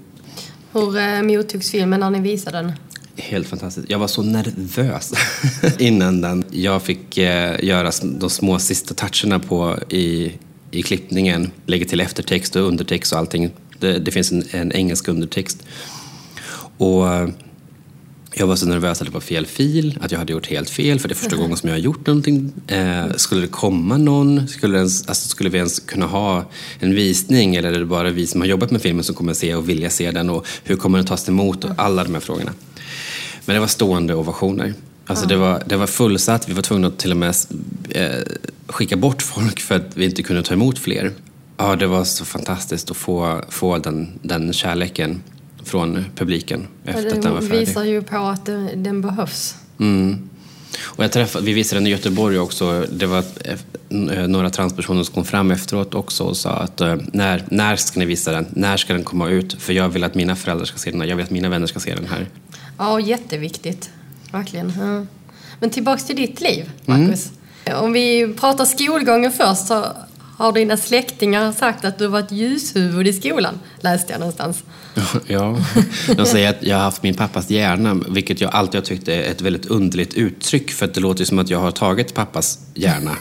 Hur 0.72 1.22
mottogs 1.22 1.70
filmen 1.70 2.00
när 2.00 2.10
ni 2.10 2.20
visade 2.20 2.58
den? 2.58 2.72
Helt 3.16 3.48
fantastiskt. 3.48 3.90
Jag 3.90 3.98
var 3.98 4.06
så 4.06 4.22
nervös 4.22 5.12
innan 5.78 6.20
den. 6.20 6.44
Jag 6.50 6.82
fick 6.82 7.18
eh, 7.18 7.64
göra 7.64 7.90
de 8.02 8.30
små 8.30 8.58
sista 8.58 8.94
toucherna 8.94 9.38
på 9.38 9.78
i, 9.88 10.32
i 10.70 10.82
klippningen. 10.82 11.50
Lägga 11.66 11.84
till 11.84 12.00
eftertext 12.00 12.56
och 12.56 12.62
undertext 12.62 13.12
och 13.12 13.18
allting. 13.18 13.50
Det, 13.78 13.98
det 13.98 14.10
finns 14.10 14.32
en, 14.32 14.44
en, 14.50 14.72
engelsk 14.72 15.08
undertext. 15.08 15.62
Och 16.78 17.08
eh, 17.08 17.28
jag 18.36 18.46
var 18.46 18.56
så 18.56 18.66
nervös 18.66 19.00
att 19.00 19.06
det 19.06 19.14
var 19.14 19.20
fel 19.20 19.46
fil, 19.46 19.98
att 20.00 20.12
jag 20.12 20.18
hade 20.18 20.32
gjort 20.32 20.46
helt 20.46 20.70
fel 20.70 20.98
för 20.98 21.08
det 21.08 21.12
är 21.12 21.16
första 21.16 21.36
gången 21.36 21.56
som 21.56 21.68
jag 21.68 21.76
har 21.76 21.80
gjort 21.80 22.06
någonting. 22.06 22.52
Eh, 22.66 23.12
skulle 23.16 23.40
det 23.40 23.48
komma 23.48 23.96
någon? 23.96 24.48
Skulle, 24.48 24.76
ens, 24.76 25.08
alltså, 25.08 25.28
skulle 25.28 25.50
vi 25.50 25.58
ens 25.58 25.80
kunna 25.80 26.06
ha 26.06 26.44
en 26.78 26.94
visning 26.94 27.56
eller 27.56 27.72
är 27.72 27.78
det 27.78 27.84
bara 27.84 28.10
vi 28.10 28.26
som 28.26 28.40
har 28.40 28.48
jobbat 28.48 28.70
med 28.70 28.82
filmen 28.82 29.04
som 29.04 29.14
kommer 29.14 29.32
att 29.32 29.38
se 29.38 29.54
och 29.54 29.68
vilja 29.68 29.90
se 29.90 30.10
den 30.10 30.30
och 30.30 30.46
hur 30.64 30.76
kommer 30.76 30.98
den 30.98 31.06
tas 31.06 31.28
emot 31.28 31.64
och 31.64 31.70
alla 31.76 32.04
de 32.04 32.14
här 32.14 32.20
frågorna. 32.20 32.52
Men 33.44 33.54
det 33.54 33.60
var 33.60 33.66
stående 33.66 34.14
ovationer. 34.14 34.74
Alltså 35.06 35.26
det, 35.26 35.36
var, 35.36 35.62
det 35.66 35.76
var 35.76 35.86
fullsatt. 35.86 36.48
Vi 36.48 36.52
var 36.52 36.62
tvungna 36.62 36.88
att 36.88 36.98
till 36.98 37.10
och 37.10 37.16
med 37.16 37.34
eh, 37.90 38.10
skicka 38.66 38.96
bort 38.96 39.22
folk 39.22 39.60
för 39.60 39.74
att 39.74 39.96
vi 39.96 40.04
inte 40.04 40.22
kunde 40.22 40.42
ta 40.42 40.54
emot 40.54 40.78
fler. 40.78 41.12
Ja, 41.56 41.76
det 41.76 41.86
var 41.86 42.04
så 42.04 42.24
fantastiskt 42.24 42.90
att 42.90 42.96
få, 42.96 43.40
få 43.48 43.78
den, 43.78 44.18
den 44.22 44.52
kärleken 44.52 45.22
från 45.64 46.04
publiken 46.16 46.66
efter 46.84 47.06
att 47.06 47.22
den 47.22 47.32
var 47.32 47.40
färdig. 47.40 47.50
Det 47.50 47.58
visar 47.58 47.84
ju 47.84 48.02
på 48.02 48.16
att 48.16 48.46
den 48.74 49.00
behövs. 49.00 49.56
Mm. 49.78 50.28
Och 50.82 51.04
jag 51.04 51.12
träffade, 51.12 51.44
vi 51.44 51.52
visade 51.52 51.80
den 51.80 51.86
i 51.86 51.90
Göteborg 51.90 52.38
också. 52.38 52.86
Det 52.92 53.06
var 53.06 53.24
eh, 53.88 54.26
några 54.26 54.50
transpersoner 54.50 55.02
som 55.02 55.14
kom 55.14 55.24
fram 55.24 55.50
efteråt 55.50 55.94
också 55.94 56.24
och 56.24 56.36
sa 56.36 56.50
att 56.50 56.80
eh, 56.80 56.96
när, 57.12 57.44
när 57.48 57.76
ska 57.76 58.00
ni 58.00 58.06
visa 58.06 58.32
den? 58.32 58.46
När 58.50 58.76
ska 58.76 58.92
den 58.92 59.04
komma 59.04 59.28
ut? 59.28 59.62
För 59.62 59.72
jag 59.72 59.88
vill 59.88 60.04
att 60.04 60.14
mina 60.14 60.36
föräldrar 60.36 60.64
ska 60.64 60.78
se 60.78 60.90
den 60.90 61.00
här. 61.00 61.08
Jag 61.08 61.16
vill 61.16 61.24
att 61.24 61.30
mina 61.30 61.48
vänner 61.48 61.66
ska 61.66 61.80
se 61.80 61.94
den 61.94 62.06
här. 62.06 62.28
Ja, 62.78 63.00
jätteviktigt. 63.00 63.90
Verkligen. 64.32 64.72
Ja. 64.78 65.06
Men 65.60 65.70
tillbaks 65.70 66.04
till 66.04 66.16
ditt 66.16 66.40
liv, 66.40 66.70
Marcus. 66.86 67.30
Mm. 67.64 67.84
Om 67.84 67.92
vi 67.92 68.34
pratar 68.40 68.64
skolgången 68.64 69.32
först 69.32 69.66
så 69.66 69.86
har 70.36 70.52
dina 70.52 70.76
släktingar 70.76 71.52
sagt 71.52 71.84
att 71.84 71.98
du 71.98 72.06
var 72.06 72.20
ett 72.20 72.32
ljushuvud 72.32 73.06
i 73.06 73.12
skolan, 73.12 73.60
läste 73.80 74.12
jag 74.12 74.20
någonstans. 74.20 74.64
Ja, 75.26 75.58
de 76.16 76.26
säger 76.26 76.50
att 76.50 76.62
jag 76.62 76.76
har 76.76 76.82
haft 76.82 77.02
min 77.02 77.14
pappas 77.14 77.50
hjärna, 77.50 77.94
vilket 78.08 78.40
jag 78.40 78.54
alltid 78.54 78.80
har 78.80 78.84
tyckt 78.84 79.08
är 79.08 79.22
ett 79.22 79.40
väldigt 79.40 79.66
underligt 79.66 80.14
uttryck, 80.14 80.70
för 80.70 80.86
det 80.86 81.00
låter 81.00 81.24
som 81.24 81.38
att 81.38 81.50
jag 81.50 81.58
har 81.58 81.70
tagit 81.70 82.14
pappas 82.14 82.58
hjärna. 82.74 83.16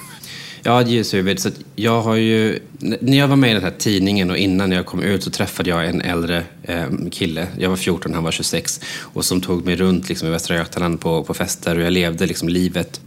Ja, 0.65 0.81
ljushuvud. 0.81 1.39
Så 1.39 1.49
jag 1.75 2.01
har 2.01 2.15
ju, 2.15 2.59
när 2.79 3.17
jag 3.17 3.27
var 3.27 3.35
med 3.35 3.51
i 3.51 3.53
den 3.53 3.63
här 3.63 3.73
tidningen 3.77 4.31
och 4.31 4.37
innan 4.37 4.71
jag 4.71 4.85
kom 4.85 5.01
ut 5.01 5.23
så 5.23 5.29
träffade 5.29 5.69
jag 5.69 5.85
en 5.85 6.01
äldre 6.01 6.43
eh, 6.63 6.85
kille. 7.11 7.47
Jag 7.59 7.69
var 7.69 7.75
14, 7.75 8.13
han 8.13 8.23
var 8.23 8.31
26. 8.31 8.81
Och 8.99 9.25
som 9.25 9.41
tog 9.41 9.65
mig 9.65 9.75
runt 9.75 10.09
liksom, 10.09 10.27
i 10.27 10.31
Västra 10.31 10.55
Götaland 10.55 11.01
på, 11.01 11.23
på 11.23 11.33
fester 11.33 11.77
och 11.77 11.81
jag 11.81 11.93
levde 11.93 12.25
liksom 12.25 12.49
livet. 12.49 13.01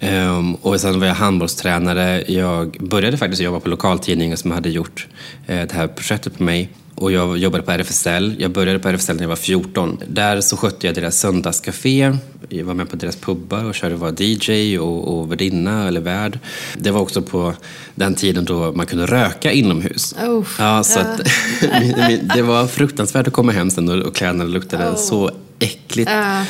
Um, 0.00 0.54
och 0.54 0.80
sen 0.80 1.00
var 1.00 1.06
jag 1.06 1.14
handbollstränare. 1.14 2.24
Jag 2.32 2.76
började 2.80 3.16
faktiskt 3.16 3.42
jobba 3.42 3.60
på 3.60 3.68
lokaltidningen 3.68 4.36
som 4.36 4.50
hade 4.50 4.70
gjort 4.70 5.06
eh, 5.46 5.66
det 5.66 5.72
här 5.72 5.86
projektet 5.86 6.36
på 6.36 6.42
mig. 6.42 6.68
Och 6.94 7.12
jag 7.12 7.38
jobbade 7.38 7.62
på 7.62 7.70
RFSL. 7.70 8.34
Jag 8.38 8.50
började 8.50 8.78
på 8.78 8.88
RFSL 8.88 9.16
när 9.16 9.22
jag 9.22 9.28
var 9.28 9.36
14. 9.36 9.98
Där 10.08 10.40
så 10.40 10.56
skötte 10.56 10.86
jag 10.86 10.94
deras 10.94 11.18
söndagscafé. 11.18 12.16
Jag 12.48 12.64
var 12.64 12.74
med 12.74 12.90
på 12.90 12.96
deras 12.96 13.16
pubbar 13.16 13.64
och 13.64 13.74
körde 13.74 13.94
var 13.94 14.22
DJ 14.22 14.78
och, 14.78 15.18
och 15.18 15.32
värdinna 15.32 15.88
eller 15.88 16.00
värd. 16.00 16.38
Det 16.76 16.90
var 16.90 17.00
också 17.00 17.22
på 17.22 17.54
den 17.94 18.14
tiden 18.14 18.44
då 18.44 18.72
man 18.72 18.86
kunde 18.86 19.06
röka 19.06 19.52
inomhus. 19.52 20.14
Oh, 20.26 20.46
ja, 20.58 20.84
så 20.84 21.00
att, 21.00 21.16
det 22.34 22.42
var 22.42 22.66
fruktansvärt 22.66 23.26
att 23.26 23.32
komma 23.32 23.52
hem 23.52 23.70
sen 23.70 23.88
och, 23.88 24.06
och 24.06 24.14
kläderna 24.14 24.44
luktade 24.44 24.90
oh. 24.90 24.96
så 24.96 25.30
äckligt. 25.58 26.10
Uh. 26.10 26.42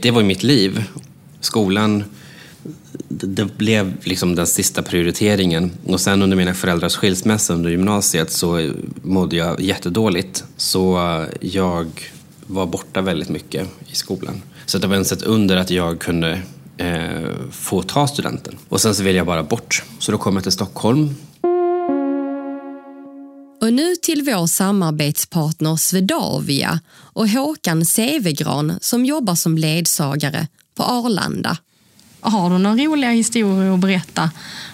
Det 0.00 0.10
var 0.10 0.22
mitt 0.22 0.42
liv. 0.42 0.84
Skolan 1.40 2.04
det 3.22 3.56
blev 3.56 3.96
liksom 4.02 4.34
den 4.34 4.46
sista 4.46 4.82
prioriteringen. 4.82 5.70
Och 5.86 6.00
sen 6.00 6.22
under 6.22 6.36
mina 6.36 6.54
föräldrars 6.54 6.96
skilsmässa 6.96 7.54
under 7.54 7.70
gymnasiet 7.70 8.30
så 8.30 8.72
mådde 9.02 9.36
jag 9.36 9.60
jättedåligt. 9.60 10.44
Så 10.56 10.98
jag 11.40 11.86
var 12.46 12.66
borta 12.66 13.00
väldigt 13.00 13.28
mycket 13.28 13.68
i 13.86 13.94
skolan. 13.94 14.42
Så 14.66 14.78
det 14.78 14.86
var 14.86 14.94
ens 14.94 15.12
ett 15.12 15.22
under 15.22 15.56
att 15.56 15.70
jag 15.70 15.98
kunde 15.98 16.42
eh, 16.76 17.50
få 17.50 17.82
ta 17.82 18.06
studenten. 18.06 18.56
Och 18.68 18.80
sen 18.80 18.94
så 18.94 19.02
ville 19.02 19.18
jag 19.18 19.26
bara 19.26 19.42
bort. 19.42 19.82
Så 19.98 20.12
då 20.12 20.18
kom 20.18 20.34
jag 20.34 20.42
till 20.42 20.52
Stockholm. 20.52 21.14
Och 23.60 23.72
nu 23.72 23.96
till 23.96 24.22
vår 24.22 24.46
samarbetspartner 24.46 25.76
Swedavia 25.76 26.80
och 26.94 27.28
Håkan 27.28 27.84
Sevegran 27.84 28.78
som 28.80 29.04
jobbar 29.04 29.34
som 29.34 29.58
ledsagare 29.58 30.48
på 30.74 30.82
Arlanda. 30.82 31.56
Har 32.26 32.50
du 32.50 32.58
några 32.58 32.76
roliga 32.76 33.10
historier 33.10 33.74
att 33.74 33.80
berätta 33.80 34.30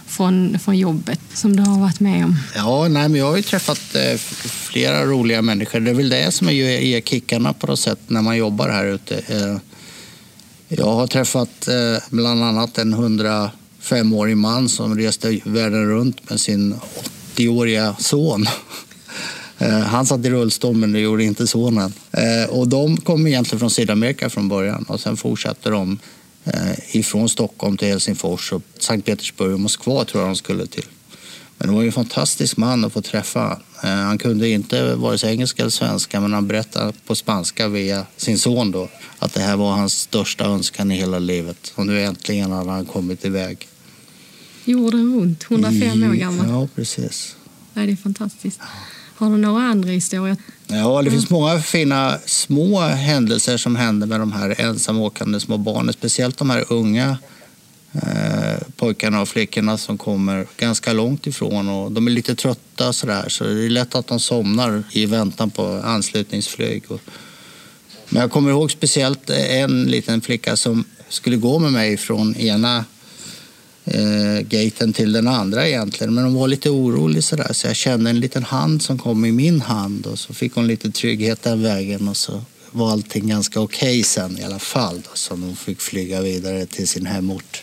från, 0.07 0.59
från 0.59 0.79
jobbet 0.79 1.21
som 1.35 1.57
du 1.57 1.63
har 1.63 1.81
varit 1.81 2.01
med 2.01 2.25
om? 2.25 2.37
Ja, 2.57 2.89
nej, 2.89 3.09
men 3.09 3.15
jag 3.15 3.27
har 3.27 3.37
ju 3.37 3.43
träffat 3.43 3.95
eh, 3.95 4.17
flera 4.43 5.05
roliga 5.05 5.43
människor. 5.43 5.81
Det 5.81 5.91
är 5.91 5.95
väl 5.95 6.09
det 6.09 6.33
som 6.33 6.49
ger 6.49 7.01
kickarna 7.01 7.53
på 7.53 7.67
något 7.67 7.81
sätt 7.81 7.99
när 8.07 8.23
man 8.23 8.37
jobbar 8.37 8.69
här 8.69 8.85
ute. 8.85 9.19
Eh, 9.29 9.57
jag 10.69 10.95
har 10.95 11.07
träffat 11.07 11.69
eh, 11.69 12.03
bland 12.11 12.45
annat 12.45 12.79
en 12.79 12.95
105-årig 12.95 14.37
man 14.37 14.69
som 14.69 14.99
reste 14.99 15.41
världen 15.45 15.87
runt 15.87 16.31
med 16.31 16.41
sin 16.41 16.75
80-åriga 17.35 17.97
son. 17.99 18.47
Eh, 19.63 19.79
han 19.79 20.07
satt 20.07 20.25
i 20.25 20.31
rullstol 20.31 20.77
men 20.77 20.93
det 20.93 21.01
gjorde 21.01 21.25
inte 21.25 21.47
sonen. 21.47 21.93
Eh, 22.11 22.51
och 22.51 22.69
de 22.69 22.97
kom 22.97 23.27
egentligen 23.27 23.61
från 23.61 23.71
Sydamerika 23.71 24.31
från 24.31 24.49
början 24.49 24.85
och 24.89 25.01
sen 25.01 25.17
fortsatte 25.17 25.71
de 25.71 25.99
ifrån 26.91 27.29
Stockholm 27.29 27.77
till 27.77 27.89
Helsingfors 27.89 28.53
och 28.53 28.63
Sankt 28.79 29.07
Petersburg 29.07 29.53
och 29.53 29.61
Moskva 29.61 30.05
tror 30.05 30.23
jag 30.23 30.31
de 30.31 30.37
skulle 30.37 30.67
till. 30.67 30.87
Men 31.59 31.69
det 31.69 31.75
var 31.75 31.83
ju 31.83 31.87
en 31.87 31.93
fantastisk 31.93 32.57
man 32.57 32.85
att 32.85 32.93
få 32.93 33.03
träffa. 33.03 33.61
Eh, 33.83 33.91
han 33.91 34.19
kunde 34.19 34.49
inte 34.49 34.95
vare 34.95 35.19
sig 35.19 35.33
engelska 35.33 35.63
eller 35.63 35.71
svenska 35.71 36.21
men 36.21 36.33
han 36.33 36.49
berättade 36.49 36.93
på 37.07 37.15
spanska 37.15 37.69
via 37.69 38.07
sin 38.17 38.39
son 38.39 38.71
då 38.71 38.89
att 39.19 39.35
det 39.35 39.41
här 39.41 39.57
var 39.57 39.73
hans 39.73 40.01
största 40.01 40.45
önskan 40.45 40.91
i 40.91 40.95
hela 40.95 41.19
livet. 41.19 41.73
Och 41.75 41.87
nu 41.87 42.03
äntligen 42.03 42.53
hade 42.53 42.71
han 42.71 42.85
kommit 42.85 43.25
iväg. 43.25 43.69
Jorden 44.65 45.21
runt, 45.21 45.45
105 45.51 46.03
år 46.03 46.15
gammal. 46.15 46.49
Ja, 46.49 46.69
precis. 46.75 47.37
Det 47.75 47.81
är 47.81 47.97
fantastiskt. 47.97 48.61
Har 49.21 49.31
du 49.31 49.37
några 49.37 49.63
andra 49.63 49.91
historier? 49.91 50.37
Ja, 50.67 51.03
det 51.03 51.11
finns 51.11 51.31
många 51.31 51.61
fina 51.61 52.19
små 52.27 52.81
händelser 52.81 53.57
som 53.57 53.77
händer 53.77 54.07
med 54.07 54.21
de 54.21 54.33
här 54.33 54.61
ensamåkande 54.61 55.41
små 55.41 55.57
barnen. 55.57 55.93
Speciellt 55.93 56.39
de 56.39 56.51
här 56.51 56.65
unga 56.69 57.19
eh, 57.93 58.67
pojkarna 58.77 59.21
och 59.21 59.29
flickorna 59.29 59.79
som 59.79 59.99
kommer 59.99 60.47
ganska 60.57 60.93
långt 60.93 61.27
ifrån 61.27 61.69
och 61.69 61.93
de 61.93 62.07
är 62.07 62.11
lite 62.11 62.35
trötta 62.35 62.93
sådär 62.93 63.29
så 63.29 63.45
det 63.45 63.65
är 63.65 63.69
lätt 63.69 63.95
att 63.95 64.07
de 64.07 64.21
somnar 64.21 64.83
i 64.91 65.07
väntan 65.07 65.51
på 65.51 65.81
anslutningsflyg. 65.85 66.85
Men 68.09 68.21
jag 68.23 68.31
kommer 68.31 68.51
ihåg 68.51 68.71
speciellt 68.71 69.31
en 69.31 69.85
liten 69.85 70.21
flicka 70.21 70.57
som 70.57 70.85
skulle 71.09 71.37
gå 71.37 71.59
med 71.59 71.73
mig 71.73 71.97
från 71.97 72.37
ena 72.37 72.85
eh, 73.91 74.41
gaten 74.41 74.93
till 74.93 75.13
den 75.13 75.29
andra 75.29 75.69
egentligen. 75.69 76.15
Men 76.15 76.25
hon 76.25 76.35
var 76.35 76.49
lite 76.49 76.71
orolig 76.71 77.25
sådär 77.25 77.53
så 77.53 77.67
jag 77.67 77.77
kände 77.77 78.11
en 78.11 78.21
liten 78.21 78.43
hand 78.45 78.83
som 78.83 78.99
kom 78.99 79.25
i 79.25 79.33
min 79.33 79.61
hand 79.61 80.07
och 80.07 80.19
så 80.19 80.35
fick 80.35 80.55
hon 80.55 80.67
lite 80.67 80.91
trygghet 80.91 81.43
den 81.43 81.63
vägen 81.63 82.09
och 82.09 82.17
så 82.17 82.43
var 82.71 82.93
allting 82.93 83.29
ganska 83.29 83.61
okej 83.61 83.89
okay 83.89 84.03
sen 84.03 84.39
i 84.39 84.45
alla 84.45 84.59
fall. 84.59 84.97
Då, 84.97 85.11
så 85.15 85.35
hon 85.35 85.57
fick 85.57 85.81
flyga 85.81 86.21
vidare 86.21 86.67
till 86.67 86.89
sin 86.89 87.07
hemort. 87.07 87.63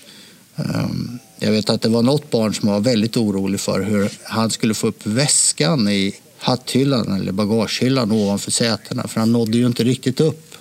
Um, 0.55 1.19
jag 1.39 1.51
vet 1.51 1.69
att 1.69 1.81
det 1.81 1.89
var 1.89 2.01
något 2.01 2.29
barn 2.29 2.53
som 2.53 2.69
var 2.69 2.79
väldigt 2.79 3.17
orolig 3.17 3.59
för 3.59 3.81
hur 3.81 4.11
han 4.23 4.49
skulle 4.49 4.73
få 4.73 4.87
upp 4.87 5.05
väskan 5.05 5.89
i 5.89 6.15
hatthyllan 6.37 7.21
eller 7.21 7.31
bagagehyllan 7.31 8.11
ovanför 8.11 8.51
sätena 8.51 9.07
för 9.07 9.19
han 9.19 9.31
nådde 9.31 9.57
ju 9.57 9.67
inte 9.67 9.83
riktigt 9.83 10.19
upp. 10.19 10.55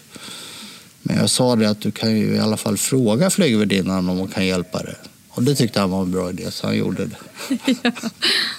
Men 1.03 1.17
jag 1.17 1.31
sa 1.31 1.57
det 1.57 1.71
att 1.71 1.81
du 1.81 1.91
kan 1.91 2.19
ju 2.19 2.35
i 2.35 2.39
alla 2.39 2.57
fall 2.57 2.77
fråga 2.77 3.31
flygvärdinnan 3.31 4.09
om 4.09 4.19
hon 4.19 4.29
kan 4.29 4.47
hjälpa 4.47 4.83
dig. 4.83 4.95
Och 5.37 5.43
det 5.43 5.55
tyckte 5.55 5.81
han 5.81 5.91
var 5.91 6.03
en 6.03 6.11
bra 6.11 6.31
idé, 6.31 6.51
så 6.51 6.67
han 6.67 6.77
gjorde 6.77 7.07
det. 7.07 7.17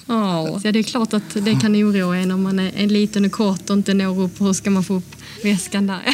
ja. 0.07 0.59
ja, 0.63 0.71
det 0.71 0.80
är 0.80 0.84
klart 0.84 1.13
att 1.13 1.34
det 1.34 1.55
kan 1.61 1.75
oroa 1.75 2.17
en 2.17 2.32
om 2.32 2.43
man 2.43 2.59
är 2.59 2.71
en 2.75 2.88
liten 2.89 3.25
och 3.25 3.32
kort 3.32 3.69
och 3.69 3.75
inte 3.75 3.93
når 3.93 4.21
upp. 4.21 4.41
Hur 4.41 4.53
ska 4.53 4.69
man 4.69 4.84
få 4.84 4.93
upp 4.93 5.15
väskan 5.43 5.88
där? 5.88 6.01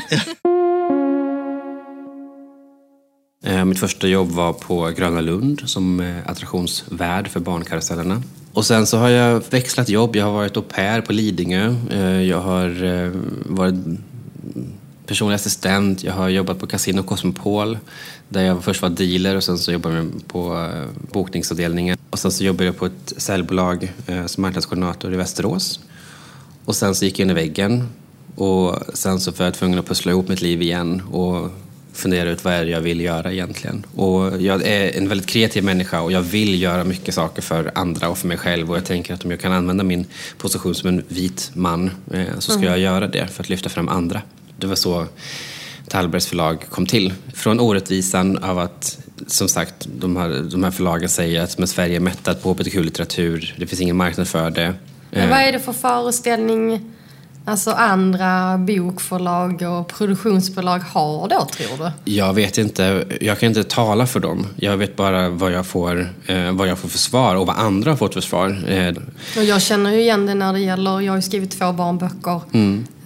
Eh, 3.46 3.66
Mitt 3.66 3.80
första 3.80 4.08
jobb 4.08 4.30
var 4.32 4.54
på 4.54 4.92
Gröna 4.98 5.22
Lund 5.22 5.62
som 5.66 6.00
eh, 6.00 6.16
attraktionsvärd 6.26 7.28
för 7.28 7.40
barnkarusellerna. 7.40 8.24
Och 8.54 8.66
sen 8.66 8.88
så 8.88 8.98
har 8.98 9.10
jag 9.10 9.44
växlat 9.50 9.90
jobb. 9.90 10.16
Jag 10.16 10.26
har 10.26 10.32
varit 10.32 10.58
au 10.58 10.64
pair 10.64 11.02
på 11.02 11.14
Lidingö. 11.14 11.76
Eh, 11.92 12.22
Jag 12.22 12.42
har 12.42 13.12
varit 13.54 13.76
personlig 15.06 15.36
assistent. 15.36 16.04
Jag 16.04 16.14
har 16.14 16.30
jobbat 16.30 16.60
på 16.60 16.68
Casino 16.68 17.04
Cosmopol 17.04 17.78
där 18.34 18.42
jag 18.42 18.64
först 18.64 18.82
var 18.82 18.90
dealer 18.90 19.36
och 19.36 19.44
sen 19.44 19.58
så 19.58 19.72
jobbade 19.72 19.96
jag 19.96 20.28
på 20.28 20.70
eh, 20.74 21.12
bokningsavdelningen. 21.14 21.98
Och 22.10 22.20
sen 22.20 22.32
så 22.32 22.44
jobbade 22.44 22.66
jag 22.66 22.78
på 22.78 22.86
ett 22.86 23.14
säljbolag 23.18 23.94
eh, 24.08 24.26
som 24.26 24.42
marknadskoordinator 24.42 25.14
i 25.14 25.18
Västerås. 25.18 25.80
Och 26.66 26.76
sen 26.76 26.96
så 26.96 27.06
gick 27.06 27.20
jag 27.20 27.26
in 27.26 27.32
i 27.32 27.34
väggen 27.34 27.88
och 28.36 28.80
sen 28.94 29.20
så 29.20 29.32
var 29.32 29.46
jag 29.46 29.54
tvungen 29.54 29.80
att 29.80 29.86
pussla 29.86 30.12
ihop 30.12 30.28
mitt 30.28 30.42
liv 30.42 30.62
igen 30.62 31.02
och 31.12 31.50
fundera 31.94 32.30
ut 32.30 32.44
vad 32.44 32.54
är 32.54 32.66
det 32.66 32.72
jag 32.72 32.82
vill 32.82 33.02
göra 33.02 33.32
egentligen. 33.32 33.86
Och 33.96 34.42
jag 34.42 34.68
är 34.68 34.98
en 34.98 35.08
väldigt 35.08 35.28
kreativ 35.28 35.64
människa 35.64 36.02
och 36.02 36.12
jag 36.12 36.22
vill 36.22 36.62
göra 36.62 36.84
mycket 36.84 37.16
saker 37.16 37.42
för 37.42 37.72
andra 37.76 38.10
och 38.10 38.18
för 38.18 38.28
mig 38.28 38.38
själv 38.38 38.72
och 38.72 38.78
jag 38.78 38.86
tänker 38.86 39.14
att 39.14 39.26
om 39.26 39.32
jag 39.32 39.40
kan 39.40 39.52
använda 39.52 39.84
min 39.84 40.06
position 40.38 40.76
som 40.76 40.90
en 40.90 41.04
vit 41.08 41.52
man 41.54 41.92
eh, 42.12 42.40
så 42.40 42.52
ska 42.52 42.64
jag 42.64 42.80
göra 42.80 43.08
det 43.08 43.28
för 43.28 43.44
att 43.44 43.50
lyfta 43.50 43.70
fram 43.70 43.88
andra. 43.88 44.22
Det 44.58 44.68
var 44.68 44.76
så 44.76 45.08
Tallbergs 45.94 46.28
förlag 46.28 46.66
kom 46.70 46.86
till. 46.86 47.14
Från 47.34 47.60
orättvisan 47.60 48.38
av 48.38 48.60
att, 48.60 48.98
som 49.28 49.48
sagt, 49.48 49.88
de 50.00 50.18
här, 50.18 50.30
de 50.52 50.64
här 50.64 50.72
förlagen 50.72 51.10
säger 51.10 51.42
att 51.42 51.58
men 51.58 51.68
Sverige 51.68 51.96
är 51.96 52.00
mättat 52.00 52.44
på 52.44 52.50
hbtq-litteratur, 52.54 53.56
det 53.58 53.68
finns 53.68 53.82
ingen 53.82 53.96
marknad 53.98 54.28
för 54.28 54.50
det. 54.50 54.74
Men 55.12 55.30
vad 55.30 55.40
är 55.40 55.52
det 55.52 55.60
för 55.60 55.74
föreställning 55.74 56.82
alltså 57.46 57.72
andra 57.72 58.58
bokförlag 58.58 59.62
och 59.62 59.88
produktionsbolag 59.88 60.80
har 60.80 61.28
då, 61.30 61.48
tror 61.58 61.78
du? 62.06 62.12
Jag 62.12 62.34
vet 62.34 62.58
inte, 62.58 63.06
jag 63.22 63.40
kan 63.40 63.50
inte 63.50 63.64
tala 63.64 64.08
för 64.08 64.20
dem. 64.20 64.48
Jag 64.56 64.78
vet 64.78 64.96
bara 64.96 65.30
vad 65.30 65.52
jag 65.52 65.66
får, 65.66 66.10
eh, 66.26 66.52
vad 66.52 66.68
jag 66.68 66.78
får 66.80 66.90
för 66.90 66.98
svar 66.98 67.36
och 67.36 67.48
vad 67.48 67.56
andra 67.58 67.92
har 67.92 67.98
fått 67.98 68.14
för 68.14 68.22
svar. 68.22 68.64
Eh, 68.68 68.94
Och 69.38 69.44
jag 69.44 69.62
känner 69.62 69.92
ju 69.92 70.00
igen 70.02 70.26
det 70.26 70.34
när 70.34 70.54
det 70.54 70.60
gäller, 70.60 71.02
jag 71.02 71.12
har 71.12 71.18
ju 71.18 71.22
skrivit 71.22 71.52
två 71.60 71.72
barnböcker 71.72 72.42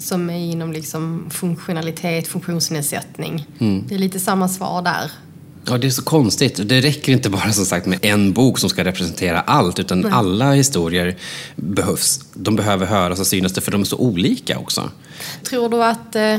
som 0.08 0.30
är 0.30 0.52
inom 0.52 0.74
liksom 0.74 1.30
funktionalitet, 1.30 2.28
funktionsnedsättning. 2.28 3.46
Det 3.60 3.96
är 3.96 4.00
lite 4.00 4.20
samma 4.20 4.50
svar 4.50 4.82
där. 4.82 5.12
Ja, 5.70 5.78
det 5.78 5.88
är 5.88 5.92
så 5.92 6.04
konstigt. 6.04 6.70
Det 6.70 6.82
räcker 6.82 7.12
inte 7.12 7.30
bara 7.30 7.52
som 7.52 7.66
sagt 7.66 7.86
med 7.86 8.00
en 8.02 8.34
bok 8.34 8.60
som 8.60 8.70
ska 8.70 8.84
representera 8.84 9.42
allt, 9.42 9.80
utan 9.80 10.06
alla 10.06 10.52
historier 10.52 11.18
behövs. 11.56 12.20
De 12.34 12.56
behöver 12.56 12.86
höras 12.86 13.20
och 13.20 13.28
synas, 13.28 13.54
för 13.54 13.72
de 13.72 13.82
är 13.82 13.86
så 13.86 13.98
olika 13.98 14.60
också. 14.60 14.90
Tror 15.44 15.70
du 15.70 15.84
att 15.84 16.16
eh, 16.16 16.36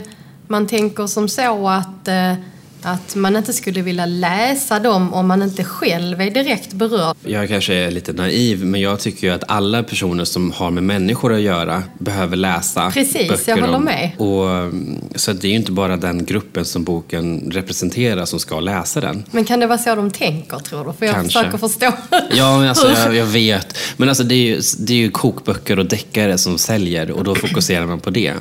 man 0.46 0.66
tänker 0.66 1.06
som 1.06 1.28
så 1.28 1.68
att, 1.68 2.08
eh, 2.08 2.34
att 2.82 3.14
man 3.14 3.36
inte 3.36 3.52
skulle 3.52 3.82
vilja 3.82 4.06
läsa 4.06 4.78
dem 4.78 5.14
om 5.14 5.28
man 5.28 5.42
inte 5.42 5.64
själv 5.64 6.20
är 6.20 6.30
direkt 6.30 6.72
berörd? 6.72 7.16
Jag 7.24 7.48
kanske 7.48 7.74
är 7.74 7.90
lite 7.90 8.12
naiv, 8.12 8.64
men 8.64 8.80
jag 8.80 9.00
tycker 9.00 9.26
ju 9.26 9.32
att 9.34 9.44
alla 9.48 9.82
personer 9.82 10.24
som 10.24 10.52
har 10.52 10.70
med 10.70 10.82
människor 10.82 11.32
att 11.34 11.40
göra 11.40 11.82
behöver 11.98 12.36
läsa 12.36 12.90
Precis, 12.90 13.28
böcker 13.28 13.42
jag 13.52 13.56
håller 13.56 13.74
om- 13.76 13.84
med. 13.84 14.10
Och, 14.18 14.72
så 15.20 15.32
det 15.32 15.46
är 15.46 15.50
ju 15.50 15.56
inte 15.56 15.72
bara 15.72 15.96
den 15.96 16.24
gruppen 16.24 16.64
som 16.64 16.84
boken 16.84 17.50
representerar 17.54 18.24
som 18.24 18.40
ska 18.40 18.60
läsa 18.60 19.00
den. 19.00 19.24
Men 19.30 19.44
kan 19.44 19.60
det 19.60 19.66
vara 19.66 19.78
så 19.78 19.94
de 19.94 20.10
tänker, 20.10 20.56
tror 20.58 20.84
du? 20.84 20.92
För 20.92 21.06
jag 21.06 21.14
Kanske. 21.14 21.38
försöker 21.38 21.58
förstå. 21.58 21.92
Ja, 22.36 22.58
men 22.58 22.68
alltså, 22.68 22.90
jag, 22.90 23.14
jag 23.16 23.26
vet. 23.26 23.78
Men 23.96 24.08
alltså, 24.08 24.24
det, 24.24 24.34
är 24.34 24.46
ju, 24.46 24.60
det 24.78 24.92
är 24.92 24.96
ju 24.98 25.10
kokböcker 25.10 25.78
och 25.78 25.86
deckare 25.86 26.38
som 26.38 26.58
säljer 26.58 27.10
och 27.10 27.24
då 27.24 27.34
fokuserar 27.34 27.86
man 27.86 28.00
på 28.00 28.10
det. 28.10 28.34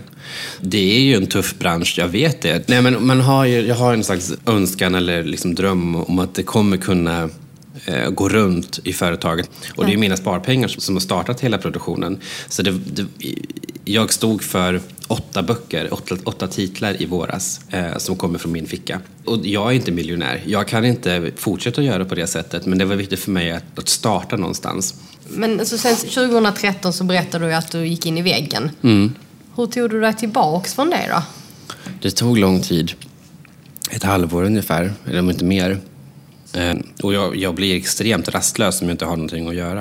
Det 0.61 0.95
är 0.97 0.99
ju 0.99 1.15
en 1.15 1.27
tuff 1.27 1.55
bransch, 1.59 1.95
jag 1.97 2.07
vet 2.07 2.41
det. 2.41 2.67
Nej, 2.67 2.81
men 2.81 3.05
man 3.05 3.21
har 3.21 3.45
ju, 3.45 3.61
jag 3.67 3.75
har 3.75 3.93
en 3.93 4.03
slags 4.03 4.26
önskan 4.45 4.95
eller 4.95 5.23
liksom 5.23 5.55
dröm 5.55 5.95
om 5.95 6.19
att 6.19 6.35
det 6.35 6.43
kommer 6.43 6.77
kunna 6.77 7.29
eh, 7.85 8.09
gå 8.09 8.29
runt 8.29 8.79
i 8.83 8.93
företaget. 8.93 9.49
Och 9.75 9.85
det 9.85 9.89
är 9.89 9.93
ju 9.93 9.99
mina 9.99 10.17
sparpengar 10.17 10.67
som 10.67 10.95
har 10.95 10.99
startat 10.99 11.41
hela 11.41 11.57
produktionen. 11.57 12.19
Så 12.49 12.61
det, 12.61 12.71
det, 12.71 13.05
jag 13.85 14.13
stod 14.13 14.43
för 14.43 14.81
åtta 15.07 15.43
böcker, 15.43 15.93
åtta, 15.93 16.15
åtta 16.23 16.47
titlar 16.47 17.01
i 17.01 17.05
våras 17.05 17.61
eh, 17.69 17.97
som 17.97 18.15
kommer 18.15 18.39
från 18.39 18.51
min 18.51 18.67
ficka. 18.67 19.01
Och 19.25 19.45
jag 19.45 19.71
är 19.71 19.75
inte 19.75 19.91
miljonär. 19.91 20.43
Jag 20.45 20.67
kan 20.67 20.85
inte 20.85 21.31
fortsätta 21.35 21.81
göra 21.81 22.05
på 22.05 22.15
det 22.15 22.27
sättet 22.27 22.65
men 22.65 22.77
det 22.77 22.85
var 22.85 22.95
viktigt 22.95 23.19
för 23.19 23.31
mig 23.31 23.51
att, 23.51 23.79
att 23.79 23.89
starta 23.89 24.37
någonstans. 24.37 24.95
Men 25.29 25.65
så 25.65 25.77
sen 25.77 25.95
2013 25.95 26.93
så 26.93 27.03
berättade 27.03 27.45
du 27.45 27.53
att 27.53 27.71
du 27.71 27.87
gick 27.87 28.05
in 28.05 28.17
i 28.17 28.21
väggen. 28.21 28.71
Hur 29.55 29.67
tog 29.67 29.89
du 29.89 30.01
dig 30.01 30.13
tillbaks 30.13 30.73
från 30.73 30.89
det 30.89 31.09
då? 31.11 31.23
Det 32.01 32.11
tog 32.11 32.37
lång 32.37 32.61
tid. 32.61 32.91
Ett 33.89 34.03
halvår 34.03 34.43
ungefär, 34.43 34.93
eller 35.05 35.19
om 35.19 35.29
inte 35.29 35.45
mer. 35.45 35.79
Eh, 36.53 36.75
och 37.03 37.13
jag, 37.13 37.35
jag 37.35 37.55
blir 37.55 37.75
extremt 37.77 38.29
rastlös 38.29 38.81
om 38.81 38.87
jag 38.87 38.93
inte 38.93 39.05
har 39.05 39.15
någonting 39.15 39.47
att 39.47 39.55
göra. 39.55 39.79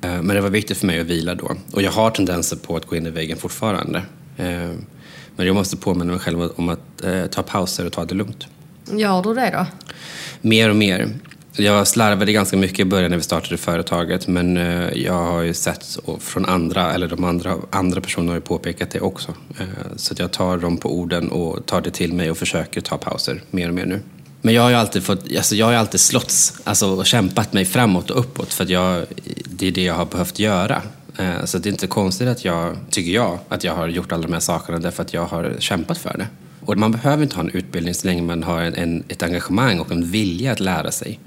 Eh, 0.00 0.22
men 0.22 0.28
det 0.28 0.40
var 0.40 0.50
viktigt 0.50 0.78
för 0.78 0.86
mig 0.86 1.00
att 1.00 1.06
vila 1.06 1.34
då. 1.34 1.52
Och 1.72 1.82
jag 1.82 1.90
har 1.90 2.10
tendenser 2.10 2.56
på 2.56 2.76
att 2.76 2.86
gå 2.86 2.96
in 2.96 3.06
i 3.06 3.10
väggen 3.10 3.38
fortfarande. 3.38 3.98
Eh, 4.36 4.70
men 5.36 5.46
jag 5.46 5.54
måste 5.54 5.76
påminna 5.76 6.12
mig 6.12 6.20
själv 6.20 6.50
om 6.56 6.68
att 6.68 7.02
ta 7.30 7.42
pauser 7.42 7.86
och 7.86 7.92
ta 7.92 8.04
det 8.04 8.14
lugnt. 8.14 8.46
Gör 8.92 9.22
du 9.22 9.34
det 9.34 9.50
då? 9.50 9.66
Mer 10.40 10.70
och 10.70 10.76
mer. 10.76 11.08
Jag 11.56 11.88
slarvade 11.88 12.32
ganska 12.32 12.56
mycket 12.56 12.78
i 12.80 12.84
början 12.84 13.10
när 13.10 13.16
vi 13.16 13.22
startade 13.22 13.56
företaget 13.56 14.28
men 14.28 14.56
eh, 14.56 14.88
jag 14.94 15.12
har 15.12 15.42
ju 15.42 15.54
sett 15.54 15.98
från 16.20 16.44
andra, 16.44 16.94
eller 16.94 17.08
de 17.08 17.24
andra, 17.24 17.56
andra 17.70 18.00
personerna 18.00 18.32
har 18.32 18.36
ju 18.36 18.40
påpekat 18.40 18.90
det 18.90 19.00
också. 19.00 19.34
Eh, 19.58 19.66
så 19.96 20.12
att 20.12 20.18
jag 20.18 20.32
tar 20.32 20.58
dem 20.58 20.76
på 20.76 20.98
orden 20.98 21.28
och 21.28 21.66
tar 21.66 21.80
det 21.80 21.90
till 21.90 22.12
mig 22.12 22.30
och 22.30 22.36
försöker 22.36 22.80
ta 22.80 22.98
pauser 22.98 23.42
mer 23.50 23.68
och 23.68 23.74
mer 23.74 23.86
nu. 23.86 24.00
Men 24.42 24.54
jag 24.54 24.62
har 24.62 24.70
ju 24.70 24.76
alltid, 24.76 25.02
fått, 25.02 25.36
alltså 25.36 25.54
jag 25.54 25.66
har 25.66 25.72
alltid 25.72 26.00
slåtts 26.00 26.54
alltså, 26.64 26.86
och 26.86 27.06
kämpat 27.06 27.52
mig 27.52 27.64
framåt 27.64 28.10
och 28.10 28.20
uppåt 28.20 28.52
för 28.52 28.64
att 28.64 28.70
jag, 28.70 29.06
det 29.46 29.68
är 29.68 29.72
det 29.72 29.84
jag 29.84 29.94
har 29.94 30.06
behövt 30.06 30.38
göra. 30.38 30.82
Eh, 31.18 31.44
så 31.44 31.58
det 31.58 31.68
är 31.68 31.72
inte 31.72 31.86
konstigt 31.86 32.28
att 32.28 32.44
jag, 32.44 32.76
tycker 32.90 33.12
jag, 33.12 33.38
att 33.48 33.64
jag 33.64 33.74
har 33.74 33.88
gjort 33.88 34.12
alla 34.12 34.22
de 34.22 34.32
här 34.32 34.40
sakerna 34.40 34.78
därför 34.78 35.02
att 35.02 35.14
jag 35.14 35.24
har 35.24 35.56
kämpat 35.58 35.98
för 35.98 36.18
det. 36.18 36.26
Och 36.60 36.78
man 36.78 36.92
behöver 36.92 37.22
inte 37.22 37.36
ha 37.36 37.42
en 37.42 37.50
utbildning 37.50 37.94
så 37.94 38.06
länge 38.06 38.22
man 38.22 38.42
har 38.42 38.60
en, 38.60 38.74
en, 38.74 39.04
ett 39.08 39.22
engagemang 39.22 39.80
och 39.80 39.92
en 39.92 40.10
vilja 40.10 40.52
att 40.52 40.60
lära 40.60 40.90
sig. 40.90 41.20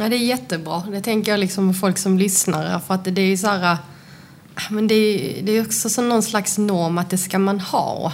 Ja, 0.00 0.08
det 0.08 0.16
är 0.16 0.18
jättebra. 0.18 0.82
Det 0.92 1.00
tänker 1.00 1.32
jag 1.32 1.40
liksom 1.40 1.74
folk 1.74 1.98
som 1.98 2.18
lyssnar. 2.18 2.78
För 2.78 2.94
att 2.94 3.04
det 3.04 3.20
är 3.20 3.36
så 3.36 3.46
här... 3.46 3.76
Men 4.70 4.88
det 4.88 4.94
är, 4.94 5.42
det 5.42 5.52
är 5.52 5.62
också 5.62 5.88
så 5.88 6.02
någon 6.02 6.22
slags 6.22 6.58
norm 6.58 6.98
att 6.98 7.10
det 7.10 7.18
ska 7.18 7.38
man 7.38 7.60
ha. 7.60 8.12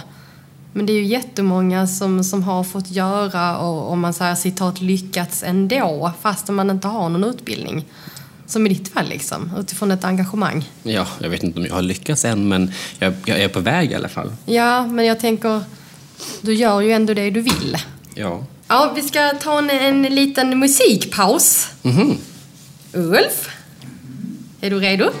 Men 0.73 0.85
det 0.85 0.93
är 0.93 0.95
ju 0.97 1.05
jättemånga 1.05 1.87
som, 1.87 2.23
som 2.23 2.43
har 2.43 2.63
fått 2.63 2.91
göra 2.91 3.57
och 3.57 3.91
om 3.91 3.99
man 3.99 4.13
säger 4.13 4.35
citat 4.35 4.81
lyckats 4.81 5.43
ändå 5.43 6.11
fast 6.21 6.47
man 6.47 6.69
inte 6.69 6.87
har 6.87 7.09
någon 7.09 7.23
utbildning. 7.23 7.85
Som 8.45 8.67
i 8.67 8.69
ditt 8.69 8.93
fall 8.93 9.07
liksom, 9.09 9.51
utifrån 9.59 9.91
ett 9.91 10.03
engagemang. 10.03 10.69
Ja, 10.83 11.07
jag 11.19 11.29
vet 11.29 11.43
inte 11.43 11.59
om 11.59 11.65
jag 11.65 11.73
har 11.73 11.81
lyckats 11.81 12.25
än 12.25 12.47
men 12.47 12.71
jag, 12.99 13.13
jag 13.25 13.39
är 13.39 13.49
på 13.49 13.59
väg 13.59 13.91
i 13.91 13.95
alla 13.95 14.09
fall. 14.09 14.31
Ja, 14.45 14.87
men 14.87 15.05
jag 15.05 15.19
tänker, 15.19 15.61
du 16.41 16.53
gör 16.53 16.81
ju 16.81 16.91
ändå 16.91 17.13
det 17.13 17.29
du 17.29 17.41
vill. 17.41 17.77
Ja. 18.13 18.43
Ja, 18.67 18.93
vi 18.95 19.01
ska 19.01 19.29
ta 19.29 19.59
en, 19.59 19.69
en 19.69 20.01
liten 20.01 20.59
musikpaus. 20.59 21.67
Mhm. 21.81 22.17
Ulf, 22.93 23.49
är 24.61 24.69
du 24.69 24.79
redo? 24.79 25.11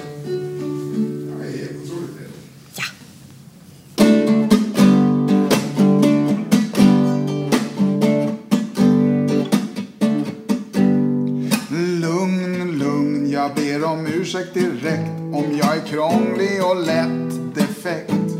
Jag 13.31 13.55
ber 13.55 13.83
om 13.83 14.07
ursäkt 14.07 14.53
direkt 14.53 15.09
om 15.19 15.59
jag 15.61 15.77
är 15.77 15.81
krånglig 15.87 16.65
och 16.65 16.85
lätt 16.85 17.55
defekt. 17.55 18.36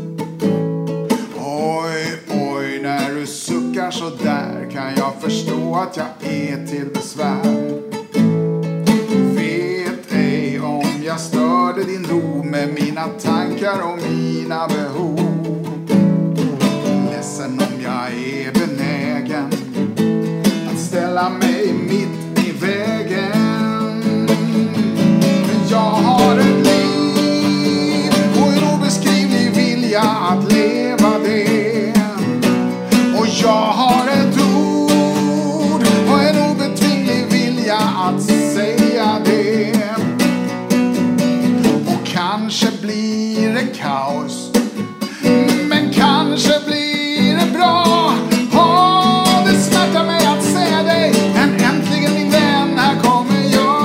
Så 4.08 4.24
där 4.24 4.70
kan 4.70 4.94
jag 4.96 5.14
förstå 5.20 5.74
att 5.76 5.96
jag 5.96 6.32
är 6.32 6.66
till 6.66 6.88
besvär. 6.94 7.80
Vet 9.34 10.12
ej 10.12 10.60
om 10.60 11.02
jag 11.04 11.20
störde 11.20 11.84
din 11.84 12.06
ro 12.06 12.42
med 12.42 12.68
mina 12.74 13.06
tankar 13.06 13.80
och 13.82 13.98
mina 14.10 14.68
behov. 14.68 15.20
Ledsen 17.10 17.60
om 17.60 17.82
jag 17.82 18.12
är 18.12 18.52
benägen 18.52 19.50
att 20.72 20.78
ställa 20.78 21.30
mig 21.30 21.57
kaos. 43.98 44.50
Men 45.68 45.92
kanske 45.92 46.60
blir 46.66 47.36
det 47.36 47.52
bra. 47.52 48.12
Det 49.46 49.58
smärtar 49.60 50.06
mig 50.06 50.26
att 50.26 50.44
säga 50.44 50.82
dig. 50.82 51.32
Men 51.34 51.50
äntligen 51.50 52.14
min 52.14 52.30
vän, 52.30 52.78
här 52.78 53.00
kommer 53.02 53.42
jag. 53.52 53.78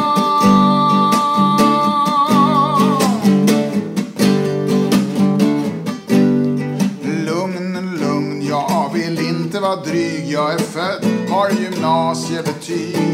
Lugn, 7.25 7.97
lugn, 8.01 8.47
jag 8.47 8.89
vill 8.93 9.19
inte 9.19 9.59
vara 9.59 9.75
dryg. 9.75 10.31
Jag 10.31 10.53
är 10.53 10.59
född, 10.59 11.05
har 11.29 11.49
gymnasiebetyg. 11.49 13.12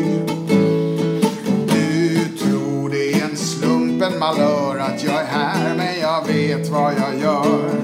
Jag 5.98 6.28
vet 6.28 6.70
vad 6.70 6.94
jag 6.94 7.20
gör. 7.22 7.79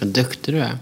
Vad 0.00 0.08
duktig 0.08 0.54
du 0.54 0.60
är. 0.60 0.78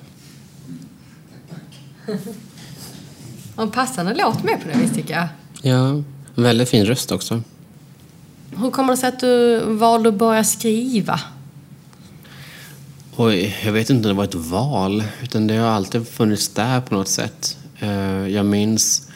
Och 3.57 3.73
passande 3.73 4.15
låt 4.15 4.43
med 4.45 4.63
på 4.63 4.69
det 4.69 4.79
vis 4.79 4.93
tycker 4.95 5.15
jag. 5.15 5.29
Ja, 5.63 6.03
väldigt 6.35 6.69
fin 6.69 6.87
röst 6.87 7.13
också. 7.13 7.43
Hur 8.57 8.71
kommer 8.71 8.93
det 8.93 8.97
sig 8.97 9.09
att 9.09 9.21
du 9.21 9.61
valde 9.61 10.09
att 10.09 10.15
börja 10.15 10.45
skriva? 10.45 11.21
Oj, 13.17 13.57
jag 13.65 13.73
vet 13.73 13.91
inte 13.91 14.09
om 14.09 14.15
det 14.15 14.19
var 14.19 14.25
ett 14.25 14.35
val, 14.35 15.05
utan 15.23 15.47
det 15.47 15.57
har 15.57 15.69
alltid 15.69 16.09
funnits 16.09 16.49
där 16.49 16.81
på 16.81 16.95
något 16.95 17.09
sätt. 17.09 17.59
Eh, 17.79 18.29
Jag 18.29 18.47
minns, 18.47 19.09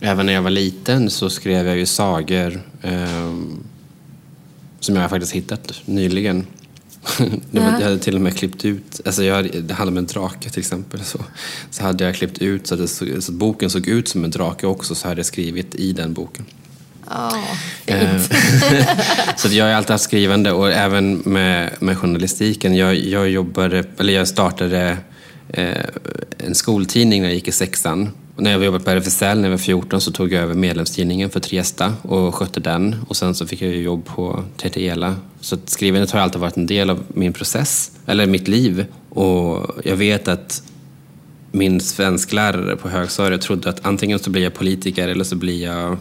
även 0.00 0.26
när 0.26 0.32
jag 0.32 0.42
var 0.42 0.50
liten 0.50 1.10
så 1.10 1.30
skrev 1.30 1.66
jag 1.66 1.76
ju 1.76 1.86
sagor 1.86 2.62
eh, 2.82 3.34
som 4.80 4.96
jag 4.96 5.10
faktiskt 5.10 5.32
hittat 5.32 5.72
nyligen. 5.84 6.46
Jag 7.50 7.62
hade 7.62 7.98
till 7.98 8.14
och 8.14 8.20
med 8.20 8.36
klippt 8.36 8.64
ut, 8.64 9.00
alltså 9.04 9.24
jag, 9.24 9.34
hade- 9.34 9.60
det 9.60 9.74
handlade 9.74 9.90
om 9.90 9.96
en 9.98 10.06
drake 10.06 10.50
till 10.50 10.60
exempel. 10.60 11.04
Så, 11.04 11.18
så 11.70 11.82
hade 11.82 12.04
jag 12.04 12.14
klippt 12.14 12.38
ut 12.38 12.66
så 12.66 12.82
att, 12.82 12.90
såg, 12.90 13.08
så 13.20 13.32
att 13.32 13.38
boken 13.38 13.70
såg 13.70 13.88
ut 13.88 14.08
som 14.08 14.24
en 14.24 14.30
drake 14.30 14.66
också, 14.66 14.94
så 14.94 15.08
hade 15.08 15.18
jag 15.18 15.26
skrivit 15.26 15.74
i 15.74 15.92
den 15.92 16.12
boken. 16.12 16.44
Fint. 17.84 18.32
så 19.36 19.48
jag 19.48 19.64
har 19.64 19.72
alltid 19.72 19.90
haft 19.90 20.04
skrivande 20.04 20.52
och 20.52 20.72
även 20.72 21.14
med, 21.24 21.70
med 21.78 21.98
journalistiken. 21.98 22.74
Jag, 22.76 22.94
jag, 22.96 23.28
jobbade, 23.30 23.84
eller 23.98 24.12
jag 24.12 24.28
startade 24.28 24.98
eh, 25.48 25.84
en 26.38 26.54
skoltidning 26.54 27.22
när 27.22 27.28
jag 27.28 27.34
gick 27.34 27.48
i 27.48 27.52
sexan. 27.52 28.10
Och 28.36 28.42
när 28.42 28.52
jag 28.52 28.64
jobbade 28.64 28.84
på 28.84 28.90
RFSL 28.90 29.38
när 29.38 29.44
jag 29.44 29.50
var 29.50 29.58
14 29.58 30.00
så 30.00 30.12
tog 30.12 30.32
jag 30.32 30.42
över 30.42 30.54
medlemstidningen 30.54 31.30
för 31.30 31.40
Triesta 31.40 31.94
och 32.02 32.34
skötte 32.34 32.60
den. 32.60 32.96
Och 33.08 33.16
sen 33.16 33.34
så 33.34 33.46
fick 33.46 33.62
jag 33.62 33.76
jobb 33.76 34.04
på 34.04 34.44
TTELA. 34.56 35.16
Så 35.40 35.54
att 35.54 35.70
skrivandet 35.70 36.10
har 36.10 36.20
alltid 36.20 36.40
varit 36.40 36.56
en 36.56 36.66
del 36.66 36.90
av 36.90 37.04
min 37.08 37.32
process, 37.32 37.90
eller 38.06 38.26
mitt 38.26 38.48
liv. 38.48 38.86
Och 39.08 39.70
jag 39.84 39.96
vet 39.96 40.28
att 40.28 40.62
min 41.52 41.80
svensklärare 41.80 42.76
på 42.76 42.88
högstadiet 42.88 43.40
trodde 43.40 43.68
att 43.68 43.86
antingen 43.86 44.18
så 44.18 44.30
blir 44.30 44.42
jag 44.42 44.54
politiker 44.54 45.08
eller 45.08 45.24
så 45.24 45.36
blir 45.36 45.62
jag 45.62 45.92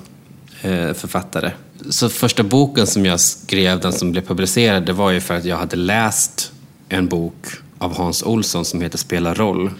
eh, 0.62 0.94
författare. 0.94 1.52
Så 1.90 2.10
första 2.10 2.44
boken 2.44 2.88
som 2.88 3.06
jag 3.06 3.20
skrev, 3.20 3.80
den 3.80 3.94
som 3.94 4.12
blev 4.12 4.22
publicerad, 4.22 4.86
det 4.86 4.94
var 4.94 5.12
ju 5.12 5.22
för 5.22 5.34
att 5.34 5.46
jag 5.46 5.58
hade 5.58 5.76
läst 5.76 6.52
en 6.90 7.08
bok 7.08 7.46
av 7.78 7.98
Hans 7.98 8.24
Olsson 8.24 8.66
som 8.66 8.82
heter 8.82 8.98
Spela 8.98 9.34
roll. 9.34 9.72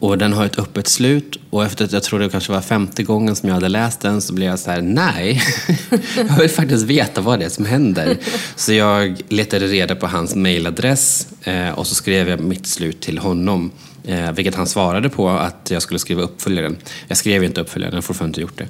Och 0.00 0.18
den 0.18 0.32
har 0.32 0.44
ett 0.46 0.58
öppet 0.58 0.88
slut 0.88 1.36
och 1.50 1.64
efter 1.64 1.84
att 1.84 1.92
jag 1.92 2.02
tror 2.02 2.18
det 2.18 2.28
kanske 2.28 2.52
var 2.52 2.60
femte 2.60 3.02
gången 3.02 3.36
som 3.36 3.48
jag 3.48 3.54
hade 3.54 3.68
läst 3.68 4.00
den 4.00 4.20
så 4.20 4.34
blev 4.34 4.48
jag 4.48 4.58
så 4.58 4.70
här: 4.70 4.82
nej, 4.82 5.42
jag 6.16 6.38
vill 6.38 6.50
faktiskt 6.50 6.84
veta 6.84 7.20
vad 7.20 7.38
det 7.38 7.44
är 7.44 7.48
som 7.48 7.64
händer. 7.64 8.16
Så 8.56 8.72
jag 8.72 9.22
letade 9.28 9.66
reda 9.66 9.94
på 9.94 10.06
hans 10.06 10.34
mailadress 10.34 11.28
eh, 11.42 11.70
och 11.70 11.86
så 11.86 11.94
skrev 11.94 12.28
jag 12.28 12.40
mitt 12.40 12.66
slut 12.66 13.00
till 13.00 13.18
honom. 13.18 13.70
Eh, 14.04 14.32
vilket 14.32 14.54
han 14.54 14.66
svarade 14.66 15.08
på 15.08 15.28
att 15.28 15.68
jag 15.70 15.82
skulle 15.82 15.98
skriva 15.98 16.22
uppföljaren. 16.22 16.76
Jag 17.08 17.16
skrev 17.16 17.44
inte 17.44 17.60
uppföljaren, 17.60 17.92
jag 17.92 17.96
har 17.96 18.02
fortfarande 18.02 18.30
inte 18.30 18.40
gjort 18.40 18.58
det. 18.58 18.68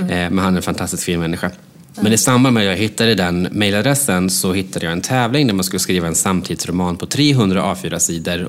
Eh, 0.00 0.30
men 0.30 0.38
han 0.38 0.52
är 0.52 0.56
en 0.56 0.62
fantastiskt 0.62 1.04
fin 1.04 1.20
människa. 1.20 1.50
Men 2.00 2.12
i 2.12 2.18
samband 2.18 2.54
med 2.54 2.60
att 2.60 2.66
jag 2.66 2.76
hittade 2.76 3.14
den 3.14 3.48
mailadressen 3.52 4.30
så 4.30 4.52
hittade 4.52 4.86
jag 4.86 4.92
en 4.92 5.00
tävling 5.00 5.46
där 5.46 5.54
man 5.54 5.64
skulle 5.64 5.80
skriva 5.80 6.08
en 6.08 6.14
samtidsroman 6.14 6.96
på 6.96 7.06
300 7.06 7.74
A4-sidor. 7.74 8.48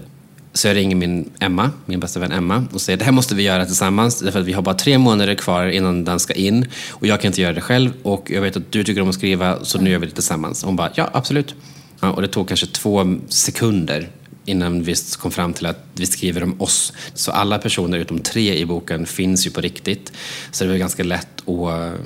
Så 0.59 0.67
jag 0.67 0.75
ringer 0.75 0.95
min 0.95 1.29
Emma, 1.39 1.71
min 1.85 1.99
bästa 1.99 2.19
vän 2.19 2.31
Emma 2.31 2.65
och 2.73 2.81
säger 2.81 2.97
det 2.97 3.05
här 3.05 3.11
måste 3.11 3.35
vi 3.35 3.43
göra 3.43 3.65
tillsammans 3.65 4.19
därför 4.19 4.39
att 4.39 4.45
vi 4.45 4.53
har 4.53 4.61
bara 4.61 4.75
tre 4.75 4.97
månader 4.97 5.35
kvar 5.35 5.67
innan 5.67 6.05
den 6.05 6.19
ska 6.19 6.33
in 6.33 6.67
och 6.89 7.07
jag 7.07 7.21
kan 7.21 7.29
inte 7.29 7.41
göra 7.41 7.53
det 7.53 7.61
själv 7.61 7.91
och 8.03 8.31
jag 8.31 8.41
vet 8.41 8.57
att 8.57 8.71
du 8.71 8.83
tycker 8.83 9.01
om 9.01 9.09
att 9.09 9.15
skriva 9.15 9.63
så 9.63 9.81
nu 9.81 9.89
gör 9.89 9.99
vi 9.99 10.05
det 10.05 10.11
tillsammans. 10.11 10.63
Hon 10.63 10.75
bara 10.75 10.91
ja, 10.95 11.09
absolut. 11.13 11.55
Ja, 11.99 12.11
och 12.11 12.21
det 12.21 12.27
tog 12.27 12.47
kanske 12.47 12.65
två 12.65 13.17
sekunder 13.29 14.09
innan 14.45 14.83
vi 14.83 14.95
kom 15.19 15.31
fram 15.31 15.53
till 15.53 15.65
att 15.65 15.85
vi 15.93 16.05
skriver 16.05 16.43
om 16.43 16.61
oss. 16.61 16.93
Så 17.13 17.31
alla 17.31 17.57
personer 17.57 17.97
utom 17.97 18.19
tre 18.19 18.57
i 18.57 18.65
boken 18.65 19.05
finns 19.05 19.47
ju 19.47 19.51
på 19.51 19.61
riktigt. 19.61 20.11
Så 20.51 20.63
det 20.63 20.69
var 20.69 20.77
ganska 20.77 21.03
lätt 21.03 21.49
att, 21.49 21.99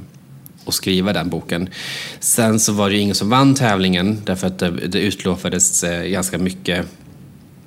att 0.66 0.74
skriva 0.74 1.14
den 1.14 1.30
boken. 1.30 1.70
Sen 2.20 2.60
så 2.60 2.74
var 2.74 2.89
det 2.89 2.95
ju 2.95 3.01
ingen 3.01 3.16
som 3.16 3.30
vann 3.30 3.56
tävlingen 3.56 4.22
därför 4.26 4.47
att 4.47 4.60
det, 4.60 4.70
det 4.70 4.99
utlovades 4.99 5.84
eh, 5.84 6.08
ganska 6.08 6.38
mycket 6.38 6.86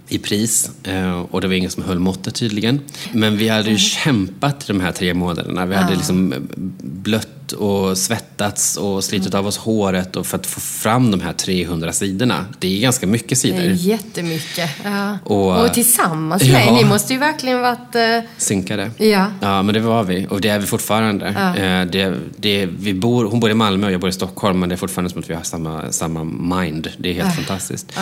i 0.08 0.18
pris 0.18 0.70
eh, 0.84 1.20
och 1.30 1.40
det 1.40 1.46
var 1.46 1.54
ingen 1.54 1.70
som 1.70 1.82
höll 1.82 1.98
måttet 1.98 2.34
tydligen. 2.34 2.80
Men 3.12 3.36
vi 3.36 3.48
hade 3.48 3.70
ju 3.70 3.78
kämpat 3.78 4.66
de 4.66 4.80
här 4.80 4.92
tre 4.92 5.14
månaderna. 5.14 5.66
Vi 5.66 5.74
hade 5.74 5.94
liksom 5.96 6.34
blött 6.82 7.52
och 7.52 7.98
svettats 7.98 8.76
och 8.76 9.04
slitit 9.04 9.34
av 9.34 9.46
oss 9.46 9.56
håret 9.56 10.16
och 10.16 10.26
för 10.26 10.38
att 10.38 10.46
få 10.46 10.60
fram 10.60 11.10
de 11.10 11.20
här 11.20 11.32
300 11.32 11.92
sidorna. 11.92 12.44
Det 12.58 12.76
är 12.76 12.80
ganska 12.80 13.06
mycket 13.06 13.28
Det 13.42 13.48
är 13.48 13.52
sidor. 13.60 13.72
jättemycket. 13.72 14.70
Ja. 14.84 15.18
Och- 15.24 15.60
Och, 15.64 15.74
tillsammans 15.74 16.42
med, 16.42 16.64
Ja. 16.66 16.72
ni 16.74 16.84
måste 16.84 17.12
ju 17.12 17.18
verkligen 17.18 17.60
varit... 17.60 17.94
eh, 17.94 18.30
Synkade. 18.38 18.90
Ja. 18.98 19.26
Ja, 19.40 19.62
men 19.62 19.74
det 19.74 19.80
var 19.80 20.02
vi. 20.04 20.26
Och 20.30 20.40
det 20.40 20.48
är 20.48 20.58
vi 20.58 20.66
fortfarande. 20.66 21.26
Eh, 21.28 21.90
Det, 21.90 22.14
det, 22.36 22.66
vi 22.66 22.94
bor, 22.94 23.24
hon 23.24 23.40
bor 23.40 23.50
i 23.50 23.54
Malmö 23.54 23.86
och 23.86 23.92
jag 23.92 24.00
bor 24.00 24.10
i 24.10 24.12
Stockholm, 24.12 24.60
men 24.60 24.68
det 24.68 24.74
är 24.74 24.76
fortfarande 24.76 25.10
som 25.10 25.20
att 25.20 25.30
vi 25.30 25.34
har 25.34 25.42
samma, 25.42 25.92
samma 25.92 26.24
mind. 26.60 26.88
Det 26.98 27.08
är 27.10 27.14
helt 27.22 27.34
fantastiskt. 27.34 27.92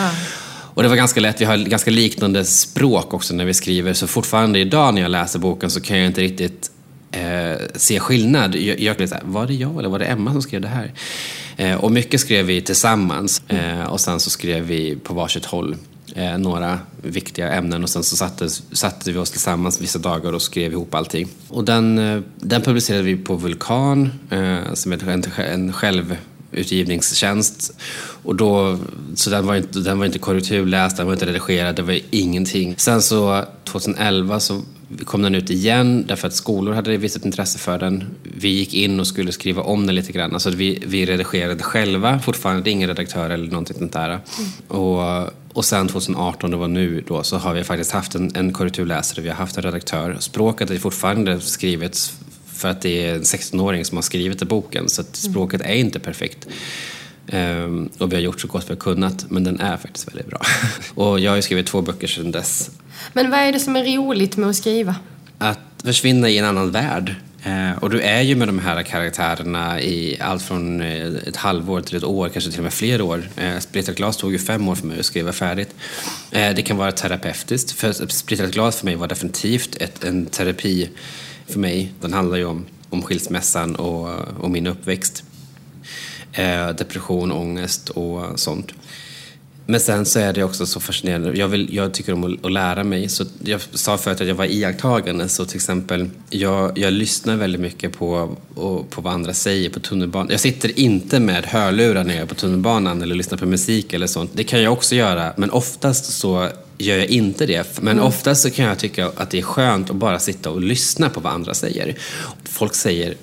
Och 0.75 0.83
det 0.83 0.89
var 0.89 0.95
ganska 0.95 1.19
lätt. 1.19 1.41
Vi 1.41 1.45
har 1.45 1.57
ganska 1.57 1.91
liknande 1.91 2.45
språk 2.45 3.13
också 3.13 3.33
när 3.33 3.45
vi 3.45 3.53
skriver. 3.53 3.93
Så 3.93 4.07
fortfarande 4.07 4.59
idag 4.59 4.93
när 4.93 5.01
jag 5.01 5.11
läser 5.11 5.39
boken 5.39 5.69
så 5.69 5.81
kan 5.81 5.97
jag 5.97 6.07
inte 6.07 6.21
riktigt 6.21 6.71
eh, 7.11 7.61
se 7.75 7.99
skillnad. 7.99 8.55
Jag, 8.55 8.79
jag 8.79 9.09
så 9.09 9.15
här, 9.15 9.23
var 9.25 9.47
det 9.47 9.53
jag 9.53 9.79
eller 9.79 9.89
var 9.89 9.99
det 9.99 10.05
Emma 10.05 10.31
som 10.31 10.41
skrev 10.41 10.61
det 10.61 10.67
här? 10.67 10.93
Eh, 11.57 11.75
och 11.75 11.91
mycket 11.91 12.21
skrev 12.21 12.45
vi 12.45 12.61
tillsammans. 12.61 13.41
Eh, 13.47 13.83
och 13.83 13.99
sen 13.99 14.19
så 14.19 14.29
skrev 14.29 14.63
vi 14.63 14.95
på 14.95 15.13
varsitt 15.13 15.45
håll 15.45 15.75
eh, 16.15 16.37
några 16.37 16.79
viktiga 17.01 17.53
ämnen 17.53 17.83
och 17.83 17.89
sen 17.89 18.03
så 18.03 18.15
satte, 18.15 18.49
satte 18.71 19.11
vi 19.11 19.17
oss 19.17 19.31
tillsammans 19.31 19.81
vissa 19.81 19.99
dagar 19.99 20.33
och 20.33 20.41
skrev 20.41 20.71
ihop 20.71 20.93
allting. 20.93 21.27
Och 21.49 21.63
den, 21.63 21.97
eh, 21.97 22.21
den 22.35 22.61
publicerade 22.61 23.03
vi 23.03 23.15
på 23.15 23.35
Vulkan, 23.35 24.11
eh, 24.29 24.73
som 24.73 24.91
är 24.91 25.09
en, 25.09 25.23
en 25.37 25.73
utgivningstjänst. 26.55 27.79
Och 28.23 28.35
då, 28.35 28.77
så 29.15 29.29
den 29.29 29.47
var, 29.47 29.55
inte, 29.55 29.79
den 29.79 29.99
var 29.99 30.05
inte 30.05 30.19
korrekturläst, 30.19 30.97
den 30.97 31.05
var 31.05 31.13
inte 31.13 31.25
redigerad, 31.25 31.75
det 31.75 31.81
var 31.81 31.99
ingenting. 32.11 32.75
Sen 32.77 33.01
så 33.01 33.45
2011 33.63 34.39
så 34.39 34.61
kom 35.05 35.21
den 35.21 35.35
ut 35.35 35.49
igen 35.49 36.05
därför 36.07 36.27
att 36.27 36.33
skolor 36.33 36.73
hade 36.73 36.97
visat 36.97 37.25
intresse 37.25 37.59
för 37.59 37.79
den. 37.79 38.03
Vi 38.23 38.49
gick 38.49 38.73
in 38.73 38.99
och 38.99 39.07
skulle 39.07 39.31
skriva 39.31 39.61
om 39.61 39.85
den 39.85 39.95
lite 39.95 40.11
grann. 40.11 40.33
Alltså 40.33 40.49
vi, 40.49 40.83
vi 40.87 41.05
redigerade 41.05 41.63
själva, 41.63 42.19
fortfarande 42.19 42.69
ingen 42.69 42.87
redaktör 42.87 43.29
eller 43.29 43.47
någonting 43.47 43.77
sånt 43.77 43.93
där. 43.93 44.09
Mm. 44.09 44.81
Och, 44.81 45.29
och 45.53 45.65
sen 45.65 45.87
2018, 45.87 46.51
det 46.51 46.57
var 46.57 46.67
nu 46.67 47.03
då, 47.07 47.23
så 47.23 47.37
har 47.37 47.53
vi 47.53 47.63
faktiskt 47.63 47.91
haft 47.91 48.15
en, 48.15 48.31
en 48.35 48.53
korrekturläsare, 48.53 49.21
vi 49.21 49.29
har 49.29 49.35
haft 49.35 49.57
en 49.57 49.63
redaktör. 49.63 50.17
Språket 50.19 50.71
är 50.71 50.77
fortfarande 50.77 51.39
skrivet 51.39 52.13
för 52.55 52.67
att 52.67 52.81
det 52.81 53.05
är 53.05 53.15
en 53.15 53.21
16-åring 53.21 53.85
som 53.85 53.97
har 53.97 54.01
skrivit 54.01 54.39
den 54.39 54.47
boken, 54.47 54.89
så 54.89 55.01
att 55.01 55.15
språket 55.15 55.61
är 55.61 55.73
inte 55.73 55.99
perfekt. 55.99 56.47
Um, 57.31 57.89
och 57.97 58.11
vi 58.11 58.15
har 58.15 58.21
gjort 58.21 58.41
så 58.41 58.47
gott 58.47 58.69
vi 58.69 58.73
har 58.73 58.79
kunnat, 58.79 59.25
men 59.29 59.43
den 59.43 59.59
är 59.59 59.77
faktiskt 59.77 60.07
väldigt 60.07 60.27
bra. 60.27 60.41
och 60.95 61.19
jag 61.19 61.31
har 61.31 61.35
ju 61.35 61.41
skrivit 61.41 61.67
två 61.67 61.81
böcker 61.81 62.07
sedan 62.07 62.31
dess. 62.31 62.69
Men 63.13 63.31
vad 63.31 63.39
är 63.39 63.51
det 63.51 63.59
som 63.59 63.75
är 63.75 63.97
roligt 63.97 64.37
med 64.37 64.49
att 64.49 64.55
skriva? 64.55 64.95
Att 65.37 65.59
försvinna 65.83 66.29
i 66.29 66.37
en 66.37 66.45
annan 66.45 66.71
värld. 66.71 67.15
Uh, 67.47 67.77
och 67.83 67.89
du 67.89 68.01
är 68.01 68.21
ju 68.21 68.35
med 68.35 68.47
de 68.47 68.59
här 68.59 68.83
karaktärerna 68.83 69.81
i 69.81 70.17
allt 70.21 70.43
från 70.43 70.81
uh, 70.81 71.15
ett 71.27 71.35
halvår 71.35 71.81
till 71.81 71.97
ett 71.97 72.03
år, 72.03 72.29
kanske 72.29 72.51
till 72.51 72.59
och 72.59 72.63
med 72.63 72.73
fler 72.73 73.01
år. 73.01 73.29
Uh, 73.41 73.59
Splittrat 73.59 73.95
glas 73.95 74.17
tog 74.17 74.31
ju 74.31 74.39
fem 74.39 74.67
år 74.67 74.75
för 74.75 74.87
mig 74.87 74.99
att 74.99 75.05
skriva 75.05 75.31
färdigt. 75.31 75.75
det 76.29 76.65
kan 76.65 76.77
vara 76.77 76.91
terapeutiskt. 76.91 77.71
För 77.71 77.91
Splittrat 78.07 78.51
glas 78.51 78.77
för 78.77 78.85
mig 78.85 78.95
var 78.95 79.07
definitivt 79.07 79.75
ett, 79.75 80.03
en 80.03 80.25
terapi 80.25 80.89
för 81.47 81.59
mig. 81.59 81.93
Den 82.01 82.13
handlar 82.13 82.37
ju 82.37 82.45
om, 82.45 82.65
om 82.89 83.01
skilsmässan 83.01 83.75
och, 83.75 84.09
och 84.39 84.51
min 84.51 84.67
uppväxt. 84.67 85.23
Eh, 86.31 86.69
depression, 86.69 87.31
ångest 87.31 87.89
och 87.89 88.39
sånt. 88.39 88.73
Men 89.67 89.79
sen 89.79 90.05
så 90.05 90.19
är 90.19 90.33
det 90.33 90.43
också 90.43 90.65
så 90.65 90.79
fascinerande. 90.79 91.37
Jag, 91.37 91.47
vill, 91.47 91.75
jag 91.75 91.93
tycker 91.93 92.13
om 92.13 92.23
att, 92.23 92.45
att, 92.45 92.51
lära 92.51 92.83
mig. 92.83 93.09
Så 93.09 93.25
jag 93.43 93.61
sa 93.61 93.97
förut 93.97 94.21
att 94.21 94.27
jag 94.27 94.35
var 94.35 94.45
iakttagande. 94.45 95.29
Så 95.29 95.45
till 95.45 95.55
exempel, 95.55 96.09
jag, 96.29 96.77
jag 96.77 96.93
lyssnar 96.93 97.35
väldigt 97.35 97.61
mycket 97.61 97.97
på, 97.97 98.35
på 98.89 99.01
vad 99.01 99.13
andra 99.13 99.33
säger 99.33 99.69
på 99.69 99.79
tunnelbanan. 99.79 100.27
Jag 100.31 100.39
sitter 100.39 100.79
inte 100.79 101.19
med 101.19 101.45
hörlurar 101.45 102.03
när 102.03 102.13
jag 102.13 102.23
är 102.23 102.27
på 102.27 102.35
tunnelbanan 102.35 103.01
eller 103.01 103.15
lyssnar 103.15 103.37
på 103.37 103.45
musik 103.45 103.93
eller 103.93 104.07
sånt. 104.07 104.31
Det 104.33 104.43
kan 104.43 104.61
jag 104.61 104.73
också 104.73 104.95
göra, 104.95 105.33
men 105.37 105.51
oftast 105.51 106.05
så 106.05 106.49
gör 106.77 106.97
jag 106.97 107.07
inte 107.07 107.45
det. 107.45 107.81
Men 107.81 107.93
mm. 107.93 108.05
oftast 108.05 108.41
så 108.41 108.49
kan 108.49 108.65
jag 108.65 108.79
tycka 108.79 109.11
att 109.15 109.29
det 109.29 109.37
är 109.37 109.41
skönt 109.41 109.89
att 109.89 109.95
bara 109.95 110.19
sitta 110.19 110.49
och 110.49 110.61
lyssna 110.61 111.09
på 111.09 111.19
vad 111.19 111.33
andra 111.33 111.53
säger. 111.53 111.95
Folk 112.43 112.75
säger 112.75 113.15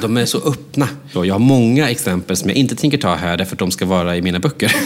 de 0.00 0.16
är 0.16 0.24
så 0.24 0.38
öppna. 0.38 0.88
Jag 1.12 1.34
har 1.34 1.38
många 1.38 1.90
exempel 1.90 2.36
som 2.36 2.48
jag 2.48 2.58
inte 2.58 2.76
tänker 2.76 2.98
ta 2.98 3.14
här 3.14 3.36
därför 3.36 3.54
att 3.54 3.58
de 3.58 3.70
ska 3.70 3.86
vara 3.86 4.16
i 4.16 4.22
mina 4.22 4.38
böcker. 4.38 4.76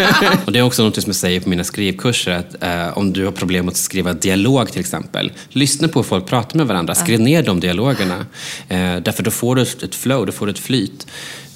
och 0.44 0.52
det 0.52 0.58
är 0.58 0.62
också 0.62 0.82
något 0.82 0.94
som 0.94 1.08
jag 1.08 1.16
säger 1.16 1.40
på 1.40 1.48
mina 1.48 1.64
skrivkurser 1.64 2.32
att 2.32 2.62
eh, 2.62 2.98
om 2.98 3.12
du 3.12 3.24
har 3.24 3.32
problem 3.32 3.68
att 3.68 3.76
skriva 3.76 4.12
dialog 4.12 4.72
till 4.72 4.80
exempel, 4.80 5.32
lyssna 5.48 5.88
på 5.88 5.98
hur 5.98 6.04
folk 6.04 6.26
pratar 6.26 6.56
med 6.56 6.66
varandra, 6.66 6.94
skriv 6.94 7.20
ner 7.20 7.42
de 7.42 7.60
dialogerna. 7.60 8.26
Eh, 8.68 8.96
därför 8.96 9.22
då 9.22 9.30
får 9.30 9.56
du 9.56 9.62
ett 9.62 9.94
flow, 9.94 10.26
då 10.26 10.32
får 10.32 10.46
du 10.46 10.52
ett 10.52 10.58
flyt 10.58 11.06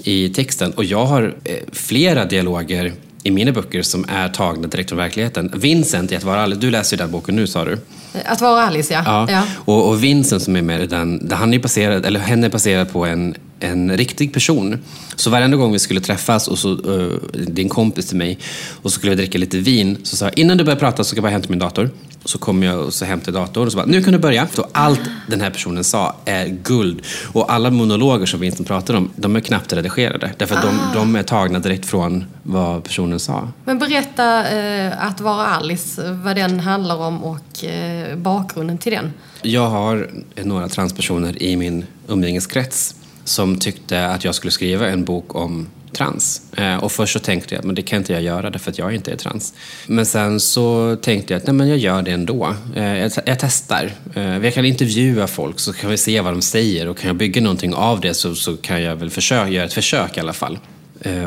i 0.05 0.29
texten. 0.29 0.73
Och 0.73 0.85
jag 0.85 1.05
har 1.05 1.37
eh, 1.45 1.57
flera 1.73 2.25
dialoger 2.25 2.93
i 3.23 3.31
mina 3.31 3.53
böcker 3.53 3.83
som 3.83 4.05
är 4.09 4.29
tagna 4.29 4.69
direkt 4.69 4.89
från 4.89 4.99
verkligheten. 4.99 5.53
Vincent 5.57 6.13
i 6.13 6.17
Att 6.17 6.25
vara 6.25 6.43
Alice, 6.43 6.61
du 6.61 6.71
läser 6.71 6.97
ju 6.97 7.03
den 7.03 7.11
boken 7.11 7.37
nu 7.37 7.47
sa 7.47 7.65
du. 7.65 7.79
Att 8.25 8.41
vara 8.41 8.63
Alice, 8.63 8.95
ja. 8.95 9.03
ja. 9.07 9.27
ja. 9.31 9.43
Och, 9.55 9.89
och, 9.89 10.05
Vincent 10.05 10.43
som 10.43 10.57
är 10.57 10.63
med 10.63 10.83
i 10.83 10.87
den, 10.87 11.31
han 11.33 11.55
är 11.55 11.59
baserad, 11.59 12.07
eller 12.07 12.21
henne 12.21 12.47
är 12.47 12.51
baserad 12.51 12.93
på 12.93 13.07
en, 13.07 13.35
en 13.61 13.97
riktig 13.97 14.33
person. 14.33 14.79
Så 15.17 15.31
varenda 15.31 15.57
gång 15.57 15.73
vi 15.73 15.79
skulle 15.79 16.01
träffas, 16.01 16.49
och 16.49 16.59
så, 16.59 16.69
uh, 16.69 17.13
din 17.33 17.69
kompis 17.69 18.07
till 18.07 18.17
mig, 18.17 18.39
och 18.83 18.93
så 18.93 18.99
skulle 18.99 19.11
vi 19.11 19.17
dricka 19.17 19.39
lite 19.39 19.59
vin, 19.59 19.99
så 20.03 20.17
sa 20.17 20.25
jag 20.25 20.39
innan 20.39 20.57
du 20.57 20.65
börjar 20.65 20.79
prata 20.79 21.05
så 21.05 21.09
ska 21.09 21.17
jag 21.17 21.23
bara 21.23 21.33
hämta 21.33 21.49
min 21.49 21.59
dator. 21.59 21.91
Så 22.25 22.39
kom 22.39 22.63
jag 22.63 22.81
och 22.81 22.95
så 22.95 23.05
hämtade 23.05 23.39
datorn 23.39 23.67
och 23.67 23.73
så 23.73 23.77
bara, 23.77 23.87
nu 23.87 24.03
kan 24.03 24.13
du 24.13 24.19
börja. 24.19 24.49
Så 24.53 24.67
allt 24.73 25.01
den 25.27 25.41
här 25.41 25.51
personen 25.51 25.85
sa 25.85 26.17
är 26.25 26.47
guld. 26.47 27.03
Och 27.33 27.53
alla 27.53 27.71
monologer 27.71 28.27
som 28.27 28.41
Vincent 28.41 28.69
pratar 28.69 28.95
om, 28.95 29.11
de 29.17 29.37
är 29.37 29.41
knappt 29.41 29.73
redigerade. 29.73 30.33
Därför 30.39 30.57
att 30.57 30.65
ah. 30.65 30.69
de, 30.95 30.99
de, 30.99 31.17
är 31.17 31.23
tagna 31.23 31.59
direkt 31.59 31.87
från 31.87 32.25
vad 32.43 32.85
personen 32.85 33.21
sa. 33.21 33.49
Men 33.65 33.79
berätta 33.79 34.49
eh, 34.51 35.07
att 35.07 35.21
vara 35.21 35.47
Alice, 35.47 36.13
vad 36.13 36.37
den 36.37 36.61
handlar 36.61 36.97
om 36.97 37.25
och 37.25 37.65
eh, 37.65 38.17
bakgrunden 38.17 38.79
till 38.79 38.93
den. 38.93 39.13
Jag 39.43 39.69
har 39.69 40.11
några 40.37 40.69
transpersoner 40.69 41.43
i 41.43 41.57
min 41.57 41.87
umgängeskrets 42.09 42.95
som 43.25 43.57
tyckte 43.59 44.07
att 44.07 44.25
jag 44.25 44.35
skulle 44.35 44.51
skriva 44.51 44.89
en 44.89 45.05
bok 45.05 45.35
om 45.35 45.67
trans. 45.93 46.43
Eh, 46.57 46.77
och 46.77 46.93
först 46.93 47.13
så 47.13 47.19
tänkte 47.19 47.55
jag 47.55 47.69
att 47.69 47.77
det 47.77 47.83
kan 47.83 47.99
inte 47.99 48.13
jag 48.13 48.23
göra 48.23 48.51
därför 48.51 48.71
att 48.71 48.79
jag 48.79 48.95
inte 48.95 49.13
är 49.13 49.17
trans. 49.17 49.55
Men 49.87 50.07
sen 50.07 50.41
så 50.41 50.97
tänkte 50.97 51.33
jag 51.33 51.41
att 51.41 51.47
nej, 51.47 51.55
men 51.55 51.69
jag 51.69 51.79
gör 51.79 52.03
det 52.03 52.11
ändå. 52.11 52.55
Eh, 52.77 52.99
jag, 52.99 53.13
jag 53.27 53.39
testar. 53.39 53.93
Eh, 54.15 54.45
jag 54.45 54.55
kan 54.55 54.65
intervjua 54.65 55.27
folk 55.27 55.61
så 55.61 55.73
kan 55.73 55.91
vi 55.91 55.97
se 55.97 56.21
vad 56.21 56.33
de 56.33 56.43
säger 56.43 56.89
och 56.89 56.99
kan 56.99 57.09
jag 57.09 57.17
bygga 57.17 57.41
någonting 57.41 57.75
av 57.75 58.01
det 58.01 58.15
så, 58.15 58.35
så 58.35 58.57
kan 58.57 58.83
jag 58.83 58.97
väl 58.97 59.11
försöka, 59.11 59.51
göra 59.51 59.67
ett 59.67 59.73
försök 59.73 60.17
i 60.17 60.21
alla 60.21 60.33
fall. 60.33 60.59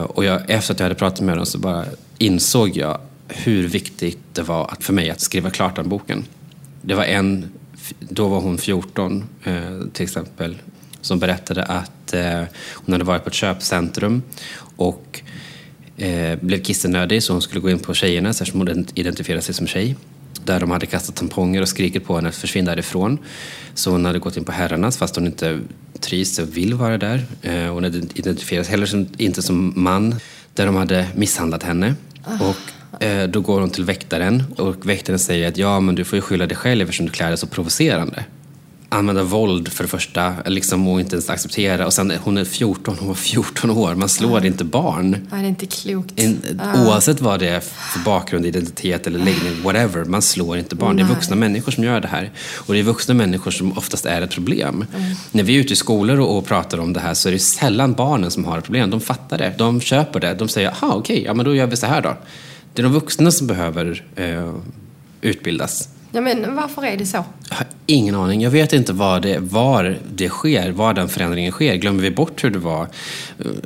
Och 0.08 0.26
jag, 0.26 0.50
efter 0.50 0.74
att 0.74 0.80
jag 0.80 0.86
hade 0.86 0.96
pratat 0.96 1.22
med 1.22 1.38
dem 1.38 1.46
så 1.46 1.58
bara 1.58 1.86
insåg 2.18 2.78
jag 2.78 3.00
hur 3.28 3.68
viktigt 3.68 4.18
det 4.34 4.42
var 4.42 4.74
för 4.80 4.94
mig 4.94 5.10
att 5.10 5.22
skriva 5.22 5.50
klart 5.50 5.76
den 5.76 5.90
boken. 5.90 6.26
Det 6.82 6.96
var 6.96 7.04
en, 7.04 7.50
då 8.00 8.28
var 8.28 8.40
hon 8.40 8.58
14 8.58 9.24
till 9.94 10.04
exempel, 10.04 10.58
som 11.02 11.20
berättade 11.20 11.64
att 11.64 12.03
eh, 12.14 12.44
hon 12.74 12.94
hade 12.94 13.04
varit 13.04 13.24
på 13.24 13.30
ett 13.30 13.34
köpcentrum 13.34 14.22
och 14.76 15.22
eh, 15.98 16.40
blev 16.42 16.64
kissenödig 16.64 17.24
så 17.24 17.34
hon 17.34 17.42
skulle 17.42 17.62
gå 17.62 17.70
in 17.70 17.80
på 17.80 17.94
tjejerna 17.94 18.30
eftersom 18.30 18.60
hon 18.60 18.88
identifierade 18.96 19.42
sig 19.42 19.56
som 19.56 19.68
tjej. 19.68 19.96
Där 20.46 20.60
de 20.60 20.72
hade 20.72 20.86
kastat 20.86 21.16
tamponger 21.16 21.62
och 21.62 21.68
skrikit 21.68 22.06
på 22.06 22.16
henne 22.16 22.30
att 22.30 22.36
försvinna 22.36 22.72
därifrån. 22.72 23.20
Så 23.74 23.92
hon 23.92 24.06
hade 24.06 24.20
gått 24.20 24.38
in 24.38 24.44
på 24.44 24.52
herrarnas 24.52 24.98
fast 24.98 25.16
hon 25.16 25.26
inte 25.26 25.60
trivs 26.00 26.40
och 26.40 26.58
vill 26.58 26.74
vara 26.74 26.98
där. 26.98 27.26
Eh, 27.42 27.74
hon 27.74 27.84
sig 28.64 28.72
heller 28.72 28.86
som, 28.86 29.08
inte 29.18 29.42
som 29.42 29.74
man. 29.76 30.16
Där 30.54 30.66
de 30.66 30.76
hade 30.76 31.08
misshandlat 31.16 31.64
henne. 31.64 31.96
Oh. 32.28 32.50
Och 32.50 33.04
eh, 33.04 33.30
då 33.30 33.42
går 33.42 33.60
hon 33.60 33.70
till 33.70 33.84
väktaren 33.84 34.44
och 34.58 34.90
väktaren 34.90 35.20
säger 35.20 35.48
att 35.48 35.58
ja 35.58 35.80
men 35.80 35.96
du 35.96 36.04
får 36.06 36.18
ju 36.18 36.22
skylla 36.22 36.48
dig 36.48 36.58
själv 36.58 36.82
eftersom 36.82 37.06
du 37.06 37.12
klär 37.12 37.28
dig 37.28 37.38
så 37.38 37.48
provocerande 37.48 38.26
använda 38.94 39.24
våld 39.24 39.68
för 39.68 39.84
det 39.84 39.88
första 39.88 40.36
liksom, 40.46 40.88
och 40.88 41.00
inte 41.00 41.16
ens 41.16 41.30
acceptera. 41.30 41.86
Och 41.86 41.94
sen, 41.94 42.14
hon 42.24 42.38
är 42.38 42.46
14, 42.46 42.96
hon 43.00 43.08
var 43.08 43.16
14 43.16 43.70
år. 43.70 43.96
Man 43.96 44.10
slår 44.10 44.38
mm. 44.38 44.46
inte 44.46 44.64
barn. 44.64 45.28
Ja, 45.32 45.38
det 45.38 45.44
är 45.44 45.48
inte 45.48 45.66
klokt. 45.66 46.20
In, 46.20 46.60
ah. 46.62 46.86
Oavsett 46.86 47.22
vad 47.22 47.40
det 47.40 47.50
är 47.50 47.60
för 47.60 48.00
bakgrund, 48.00 48.46
identitet 48.46 49.08
eller 49.08 49.20
läggning, 49.20 49.64
whatever. 49.64 50.06
Man 50.06 50.22
slår 50.22 50.58
inte 50.58 50.76
barn. 50.76 50.96
Nej. 50.96 51.06
Det 51.06 51.12
är 51.12 51.16
vuxna 51.16 51.36
människor 51.36 51.72
som 51.72 51.84
gör 51.84 52.00
det 52.00 52.08
här. 52.08 52.32
Och 52.56 52.74
det 52.74 52.80
är 52.80 52.84
vuxna 52.84 53.14
människor 53.14 53.52
som 53.52 53.78
oftast 53.78 54.06
är 54.06 54.22
ett 54.22 54.32
problem. 54.32 54.86
Mm. 54.96 55.16
När 55.32 55.44
vi 55.44 55.56
är 55.56 55.60
ute 55.60 55.74
i 55.74 55.76
skolor 55.76 56.20
och, 56.20 56.38
och, 56.38 56.46
pratar 56.46 56.78
om 56.78 56.94
det 56.94 57.00
här 57.00 57.14
så 57.14 57.30
är 57.30 57.34
det 57.34 57.40
sällan 57.40 57.94
barnen 57.94 58.32
som 58.32 58.46
har 58.46 58.58
ett 58.58 58.64
problem. 58.64 58.90
De 58.90 59.02
fattar 59.02 59.38
det. 59.38 59.54
De 59.58 59.82
köper 59.82 60.20
det. 60.20 60.34
De 60.34 60.48
säger, 60.48 60.68
jaha 60.82 60.96
okej, 60.96 61.14
okay, 61.14 61.26
ja 61.26 61.34
men 61.34 61.46
då 61.46 61.56
gör 61.56 61.68
vi 61.68 61.78
så 61.78 61.86
här 61.86 62.02
då. 62.02 62.18
Det 62.74 62.82
är 62.82 62.84
de 62.84 62.94
vuxna 62.94 63.32
som 63.32 63.48
behöver 63.48 64.04
eh, 64.16 64.54
utbildas. 65.22 65.90
Ja, 66.16 66.22
men 66.22 66.56
varför 66.56 66.86
är 66.86 66.98
det 66.98 67.06
så? 67.06 67.26
Jag 67.50 67.56
har 67.56 67.68
ingen 67.86 68.16
aning. 68.16 68.42
Jag 68.42 68.52
vet 68.52 68.74
inte 68.74 68.94
var 68.94 69.20
det, 69.20 69.40
var 69.40 69.98
det 70.16 70.30
sker, 70.30 70.72
var 70.72 70.94
den 70.94 71.10
förändringen 71.10 71.52
sker. 71.52 71.76
Glömmer 71.76 72.02
vi 72.02 72.12
bort 72.12 72.44
hur 72.44 72.50
det 72.50 72.60
var? 72.60 72.88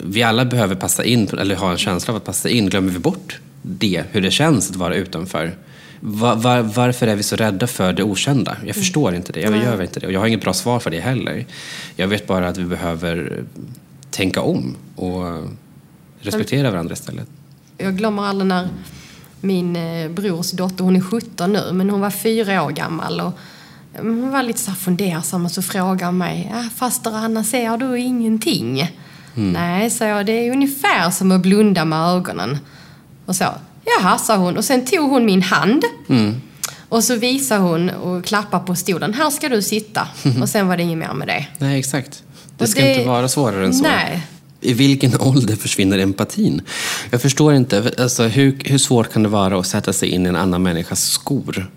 Vi 0.04 0.24
alla 0.24 0.45
behöver 0.45 0.76
passa 0.76 1.04
in, 1.04 1.28
eller 1.28 1.56
ha 1.56 1.72
en 1.72 1.78
känsla 1.78 2.12
av 2.12 2.18
att 2.18 2.26
passa 2.26 2.50
in. 2.50 2.70
Glömmer 2.70 2.91
vi 2.91 3.00
bort 3.00 3.39
det, 3.62 4.04
hur 4.12 4.22
det 4.22 4.32
känns 4.32 4.70
att 4.70 4.76
vara 4.76 4.95
utanför? 4.95 5.56
Var, 6.00 6.36
var, 6.36 6.62
varför 6.62 7.08
är 7.08 7.16
vi 7.16 7.24
så 7.24 7.36
rädda 7.36 7.68
för 7.68 7.93
det 7.93 8.04
okända? 8.04 8.52
Jag 8.52 8.64
mm. 8.64 8.74
förstår 8.74 9.16
inte 9.16 9.34
det. 9.34 9.41
Jag 9.41 9.52
Nej. 9.52 9.64
gör 9.64 9.82
inte 9.82 10.00
det. 10.00 10.08
Och 10.08 10.14
jag 10.14 10.20
har 10.20 10.28
inget 10.28 10.41
bra 10.41 10.54
svar 10.54 10.80
för 10.80 10.89
det 10.89 11.00
heller. 11.00 11.45
Jag 11.95 12.08
vet 12.08 12.28
bara 12.28 12.48
att 12.48 12.58
vi 12.58 12.66
behöver 12.66 13.43
tänka 14.12 14.41
om 14.41 14.76
och 14.95 15.43
respektera 16.20 16.72
varandra 16.72 16.93
istället. 16.93 17.28
Jag 17.78 17.98
glömmer 17.98 18.24
aldrig 18.24 18.48
när 18.48 18.70
min 19.41 19.75
eh, 19.75 20.09
brors 20.09 20.51
dotter, 20.51 20.83
hon 20.83 20.95
är 20.95 21.01
17 21.01 21.53
nu, 21.53 21.71
men 21.73 21.89
hon 21.89 22.01
var 22.01 22.09
fyra 22.09 22.63
år 22.63 22.71
gammal. 22.71 23.21
Och 23.21 23.33
mm, 23.99 24.21
hon 24.21 24.31
var 24.31 24.43
lite 24.43 24.59
så 24.59 24.71
fundersam 24.71 25.45
och 25.45 25.51
så 25.51 25.61
frågade 25.61 26.11
mig, 26.11 26.51
ja, 26.53 26.63
faster 26.75 27.11
Anna, 27.15 27.43
ser 27.43 27.77
du 27.77 27.99
ingenting? 27.99 28.91
Mm. 29.38 29.51
Nej, 29.51 29.89
sa 29.89 30.05
jag, 30.05 30.25
det 30.25 30.47
är 30.47 30.51
ungefär 30.51 31.09
som 31.09 31.31
att 31.31 31.41
blunda 31.41 31.85
med 31.85 31.99
ögonen. 31.99 32.57
Och 33.25 33.35
så, 33.35 33.45
jaha, 33.85 34.17
sa 34.17 34.38
hon. 34.38 34.57
Och 34.57 34.65
sen 34.65 34.85
tog 34.85 35.09
hon 35.09 35.25
min 35.25 35.41
hand. 35.41 35.83
Mm. 36.09 36.41
Och 36.89 37.03
så 37.03 37.15
visade 37.15 37.61
hon 37.61 37.89
och 37.89 38.25
klappade 38.25 38.65
på 38.65 38.75
stolen. 38.75 39.13
Här 39.13 39.29
ska 39.29 39.49
du 39.49 39.61
sitta. 39.61 40.07
Och 40.41 40.49
sen 40.49 40.67
var 40.67 40.77
det 40.77 40.83
inget 40.83 40.97
mer 40.97 41.13
med 41.13 41.27
det. 41.27 41.45
Nej, 41.57 41.79
exakt. 41.79 42.23
Det 42.57 42.67
ska 42.67 42.81
det... 42.81 42.95
inte 42.95 43.07
vara 43.07 43.27
svårare 43.27 43.65
än 43.65 43.73
så. 43.73 43.83
Nej. 43.83 44.27
I 44.62 44.74
vilken 44.74 45.12
ålder 45.22 45.55
försvinner 45.55 45.99
empatin? 45.99 46.62
Jag 47.12 47.22
förstår 47.22 47.53
inte. 47.53 47.91
Alltså, 47.97 48.24
hur, 48.24 48.58
hur 48.66 48.78
svårt 48.78 49.14
kan 49.14 49.24
det 49.24 49.30
vara 49.30 49.60
att 49.60 49.68
sätta 49.68 49.93
sig 49.93 50.10
in 50.10 50.26
i 50.26 50.30
en 50.30 50.36
annan 50.36 50.64
människas 50.64 51.03
skor? 51.03 51.72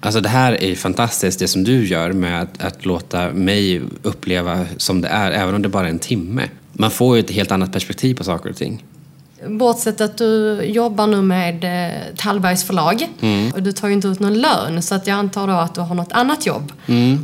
Alltså 0.00 0.20
det 0.20 0.28
här 0.28 0.62
är 0.62 0.74
fantastiskt, 0.74 1.38
det 1.38 1.48
som 1.48 1.64
du 1.64 1.86
gör 1.86 2.12
med 2.12 2.42
att, 2.42 2.62
att 2.62 2.86
låta 2.86 3.30
mig 3.30 3.82
uppleva 4.02 4.66
som 4.76 5.00
det 5.00 5.08
är, 5.08 5.30
även 5.30 5.54
om 5.54 5.62
det 5.62 5.68
bara 5.68 5.86
är 5.86 5.90
en 5.90 5.98
timme. 5.98 6.48
man 6.72 6.90
får 6.90 7.16
ju 7.16 7.20
ett 7.20 7.30
helt 7.30 7.52
annat 7.52 7.72
perspektiv 7.72 8.14
på 8.14 8.24
saker 8.24 8.50
och 8.50 8.56
ting. 8.56 8.84
Bortsett 9.46 10.00
att 10.00 10.18
du 10.18 10.62
jobbar 10.62 11.06
nu 11.06 11.22
med 11.22 11.64
eh, 11.64 11.98
Tallbergs 12.16 12.64
förlag. 12.64 13.08
Mm. 13.20 13.52
Och 13.52 13.62
du 13.62 13.72
tar 13.72 13.88
ju 13.88 13.94
inte 13.94 14.08
ut 14.08 14.20
någon 14.20 14.38
lön 14.38 14.82
så 14.82 14.94
att 14.94 15.06
jag 15.06 15.14
antar 15.14 15.46
då 15.46 15.52
att 15.52 15.74
du 15.74 15.80
har 15.80 15.94
något 15.94 16.12
annat 16.12 16.46
jobb 16.46 16.72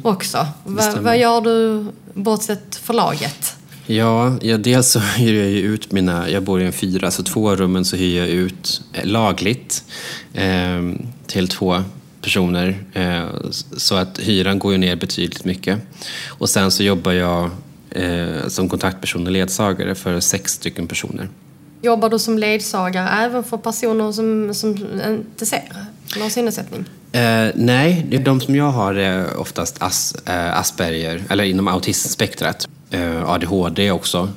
också. 0.02 0.46
Va, 0.64 0.94
vad 1.00 1.18
gör 1.18 1.40
du 1.40 1.86
bortsett 2.14 2.76
förlaget? 2.76 3.53
Ja, 3.86 4.36
ja, 4.42 4.56
dels 4.56 4.88
så 4.88 4.98
hyr 5.16 5.34
jag 5.34 5.50
ju 5.50 5.58
ut 5.58 5.92
mina, 5.92 6.30
jag 6.30 6.42
bor 6.42 6.62
i 6.62 6.66
en 6.66 6.72
fyra, 6.72 7.10
så 7.10 7.22
två 7.22 7.56
rummen 7.56 7.84
så 7.84 7.96
hyr 7.96 8.18
jag 8.18 8.28
ut 8.28 8.82
eh, 8.92 9.06
lagligt 9.06 9.84
eh, 10.34 10.82
till 11.26 11.48
två 11.48 11.82
personer. 12.20 12.84
Eh, 12.92 13.24
så 13.76 13.94
att 13.94 14.18
hyran 14.18 14.58
går 14.58 14.72
ju 14.72 14.78
ner 14.78 14.96
betydligt 14.96 15.44
mycket. 15.44 15.78
Och 16.28 16.48
sen 16.48 16.70
så 16.70 16.82
jobbar 16.82 17.12
jag 17.12 17.50
eh, 17.90 18.48
som 18.48 18.68
kontaktperson 18.68 19.26
och 19.26 19.32
ledsagare 19.32 19.94
för 19.94 20.20
sex 20.20 20.52
stycken 20.52 20.86
personer. 20.86 21.28
Jobbar 21.82 22.08
du 22.10 22.18
som 22.18 22.38
ledsagare 22.38 23.08
även 23.08 23.44
för 23.44 23.56
personer 23.56 24.12
som, 24.12 24.54
som 24.54 24.70
inte 25.08 25.46
ser? 25.46 25.62
Har 26.20 26.28
synnedsättning? 26.28 26.84
Eh, 27.12 27.48
nej, 27.54 28.20
de 28.24 28.40
som 28.40 28.56
jag 28.56 28.70
har 28.70 28.94
är 28.94 29.36
oftast 29.36 29.82
as, 29.82 30.14
eh, 30.26 30.58
Asperger, 30.58 31.22
eller 31.28 31.44
inom 31.44 31.68
autismspektrat. 31.68 32.68
Eh, 32.94 33.28
ADHD 33.30 33.90
också. 33.90 34.28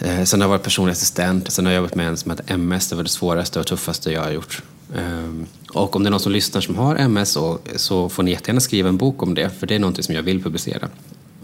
Eh, 0.00 0.24
sen 0.24 0.40
har 0.40 0.44
jag 0.44 0.50
varit 0.50 0.62
personlig 0.62 0.92
assistent. 0.92 1.52
Sen 1.52 1.66
har 1.66 1.72
jag 1.72 1.78
jobbat 1.78 1.94
med 1.94 2.08
en 2.08 2.16
som 2.16 2.30
heter 2.30 2.54
MS. 2.54 2.88
Det 2.88 2.96
var 2.96 3.02
det 3.02 3.08
svåraste 3.08 3.60
och 3.60 3.66
tuffaste 3.66 4.12
jag 4.12 4.22
har 4.22 4.30
gjort. 4.30 4.62
Eh, 4.94 5.32
och 5.72 5.96
om 5.96 6.02
det 6.02 6.08
är 6.08 6.10
någon 6.10 6.20
som 6.20 6.32
lyssnar 6.32 6.60
som 6.60 6.76
har 6.76 6.96
MS 6.96 7.38
så 7.76 8.08
får 8.08 8.22
ni 8.22 8.30
jättegärna 8.30 8.60
skriva 8.60 8.88
en 8.88 8.96
bok 8.96 9.22
om 9.22 9.34
det. 9.34 9.50
För 9.50 9.66
det 9.66 9.74
är 9.74 9.78
någonting 9.78 10.04
som 10.04 10.14
jag 10.14 10.22
vill 10.22 10.42
publicera. 10.42 10.88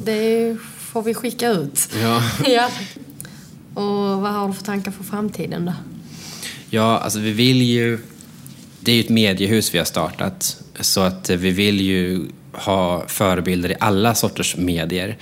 Det 0.05 0.57
får 0.79 1.03
vi 1.03 1.15
skicka 1.15 1.49
ut. 1.49 1.89
Ja. 2.03 2.23
ja. 2.47 2.71
Och 3.75 4.21
vad 4.23 4.33
har 4.33 4.49
du 4.49 4.55
för 4.55 4.65
tankar 4.65 4.93
för 4.93 5.05
framtiden 5.05 5.65
då? 5.65 5.73
Ja, 6.71 6.99
alltså 6.99 7.19
vi 7.19 7.33
vill 7.33 7.63
ju... 7.63 7.99
Det 8.81 8.93
är 8.93 8.97
ju 8.97 9.01
ett 9.01 9.09
mediehus 9.09 9.75
vi 9.75 9.79
har 9.79 9.85
startat. 9.85 10.63
Så 10.81 11.01
att 11.01 11.31
vi 11.31 11.51
vill 11.51 11.81
ju 11.81 12.27
ha 12.53 13.09
förebilder 13.09 13.71
i 13.71 13.75
alla 13.81 14.15
sorters 14.15 14.57
medier. 14.57 15.17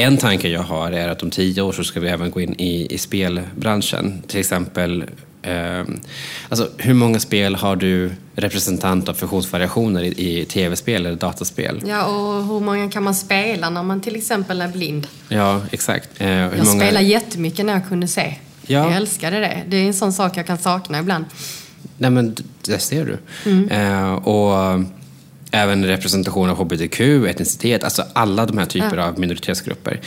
En 0.00 0.16
tanke 0.16 0.48
jag 0.48 0.62
har 0.62 0.92
är 0.92 1.08
att 1.08 1.22
om 1.22 1.30
tio 1.30 1.62
år 1.62 1.72
så 1.72 1.84
ska 1.84 2.00
vi 2.00 2.08
även 2.08 2.30
gå 2.30 2.40
in 2.40 2.54
i, 2.60 2.94
i 2.94 2.98
spelbranschen. 2.98 4.22
Till 4.26 4.40
exempel, 4.40 5.04
eh, 5.42 5.82
alltså 6.48 6.68
hur 6.76 6.94
många 6.94 7.20
spel 7.20 7.54
har 7.54 7.76
du 7.76 8.10
representant 8.34 9.08
av 9.08 9.14
funktionsvariationer 9.14 10.02
i, 10.02 10.40
i 10.40 10.44
tv-spel 10.44 11.06
eller 11.06 11.16
dataspel? 11.16 11.82
Ja, 11.86 12.04
och 12.04 12.44
hur 12.44 12.60
många 12.60 12.90
kan 12.90 13.02
man 13.02 13.14
spela 13.14 13.70
när 13.70 13.82
man 13.82 14.00
till 14.00 14.16
exempel 14.16 14.60
är 14.60 14.68
blind? 14.68 15.06
Ja, 15.28 15.60
exakt. 15.70 16.08
Eh, 16.18 16.30
Jag 16.30 16.50
många... 16.50 16.64
spelade 16.64 17.06
jättemycket 17.06 17.66
när 17.66 17.72
jag 17.72 17.88
kunde 17.88 18.08
se. 18.08 18.34
Ja. 18.66 18.78
Jag 18.78 18.96
älskade 18.96 19.40
det. 19.40 19.62
Det 19.68 19.76
är 19.76 19.86
en 19.86 19.94
sån 19.94 20.12
sak 20.12 20.36
jag 20.36 20.46
kan 20.46 20.58
sakna 20.58 20.98
ibland. 20.98 21.24
Nej 21.98 22.10
men 22.10 22.36
det 22.66 22.78
ser 22.78 23.04
du. 23.04 23.18
Mm. 23.50 23.68
Eh, 23.68 24.12
och 24.12 24.80
även 25.50 25.84
representation 25.84 26.50
av 26.50 26.56
hbtq, 26.56 27.00
etnicitet, 27.00 27.84
alltså 27.84 28.04
alla 28.12 28.46
de 28.46 28.58
här 28.58 28.66
typer 28.66 28.96
av 28.96 29.18
minoritetsgrupper. 29.18 30.00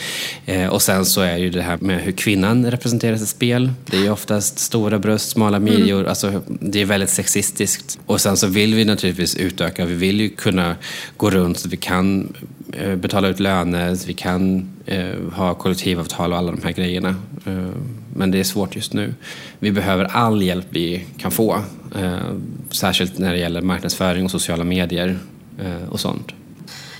Eh, 0.46 0.66
och 0.66 0.82
sen 0.82 1.04
så 1.04 1.20
är 1.20 1.36
ju 1.36 1.50
det 1.50 1.62
här 1.62 1.78
med 1.80 2.00
hur 2.00 2.12
kvinnan 2.12 2.70
representeras 2.70 3.22
i 3.22 3.26
spel. 3.26 3.72
Det 3.84 4.06
är 4.06 4.10
oftast 4.12 4.58
stora 4.58 4.98
bröst, 4.98 5.30
smala 5.30 5.56
Mm. 5.56 5.74
midjor, 5.74 6.06
alltså 6.06 6.42
det 6.46 6.80
är 6.80 6.84
väldigt 6.84 7.10
sexistiskt. 7.10 7.98
Och 8.06 8.20
sen 8.20 8.36
så 8.36 8.46
vill 8.46 8.74
vi 8.74 8.84
naturligtvis 8.84 9.36
utöka, 9.36 9.84
vi 9.84 9.94
vill 9.94 10.20
ju 10.20 10.28
kunna 10.28 10.76
gå 11.16 11.30
runt 11.30 11.58
så 11.58 11.68
att 11.68 11.72
vi 11.72 11.76
kan 11.76 12.32
eh, 12.72 12.94
betala 12.96 13.28
ut 13.28 13.40
löner, 13.40 14.06
vi 14.06 14.14
kan 14.14 14.68
eh, 14.86 15.06
ha 15.32 15.54
kollektivavtal 15.54 16.32
och 16.32 16.38
alla 16.38 16.50
de 16.50 16.62
här 16.64 16.72
grejerna. 16.72 17.08
Eh, 17.46 17.68
men 18.16 18.30
det 18.30 18.40
är 18.40 18.44
svårt 18.44 18.76
just 18.76 18.92
nu. 18.92 19.14
Vi 19.58 19.72
behöver 19.72 20.04
all 20.04 20.42
hjälp 20.42 20.66
vi 20.70 21.04
kan 21.18 21.30
få. 21.30 21.60
Eh, 21.98 22.18
särskilt 22.70 23.18
när 23.18 23.32
det 23.32 23.38
gäller 23.38 23.62
marknadsföring 23.62 24.24
och 24.24 24.30
sociala 24.30 24.64
medier 24.64 25.18
och 25.90 26.00
sånt. 26.00 26.32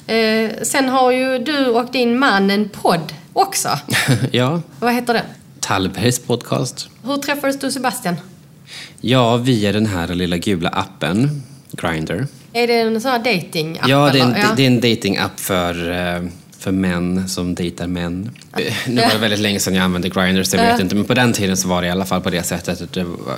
Eh, 0.07 0.51
sen 0.63 0.89
har 0.89 1.13
ju 1.13 1.39
du 1.39 1.67
och 1.67 1.93
din 1.93 2.19
man 2.19 2.51
en 2.51 2.69
podd 2.69 3.13
också. 3.33 3.69
ja, 4.31 4.61
Vad 4.81 4.95
heter 4.95 5.15
den? 5.15 5.25
Tallbergs 5.61 6.19
podcast. 6.19 6.89
Hur 7.05 7.17
träffades 7.17 7.59
du 7.61 7.71
Sebastian? 7.73 8.15
Ja, 9.01 9.37
via 9.37 9.73
den 9.73 9.87
här 9.87 10.09
lilla 10.09 10.37
gula 10.37 10.69
appen, 10.69 11.43
Grindr. 11.73 12.27
Är 12.53 12.67
det 12.67 12.81
en 12.81 13.01
sån 13.01 13.11
här 13.11 13.19
dating 13.19 13.81
Ja, 13.87 14.11
det 14.13 14.19
är 14.19 14.25
en, 14.25 14.35
eller? 14.35 14.57
det 14.57 14.63
är 14.63 14.67
en 14.67 14.81
datingapp 14.81 15.41
för, 15.41 15.91
eh, 15.91 16.23
för 16.59 16.73
män 16.73 17.29
som 17.29 17.55
dejtar 17.55 17.87
män. 17.87 18.31
Eh, 18.57 18.75
Nu 18.89 19.01
var 19.03 19.09
det 19.13 19.19
väldigt 19.19 19.41
länge 19.41 19.61
sedan 19.61 19.75
jag 19.75 19.85
använde 19.85 20.09
Grindr 20.09 20.43
så 20.43 20.57
jag 20.57 20.67
vet 20.73 20.81
inte. 20.81 20.95
Men 20.95 21.05
på 21.05 21.15
den 21.15 21.33
tiden 21.33 21.57
så 21.57 21.69
var 21.69 21.83
det 21.83 21.89
i 21.89 21.91
alla 21.91 22.05
fall 22.05 22.21
på 22.21 22.31
det 22.31 22.43
sättet. 22.43 22.81
att 22.83 22.93
Det 22.93 23.05
var, 23.05 23.37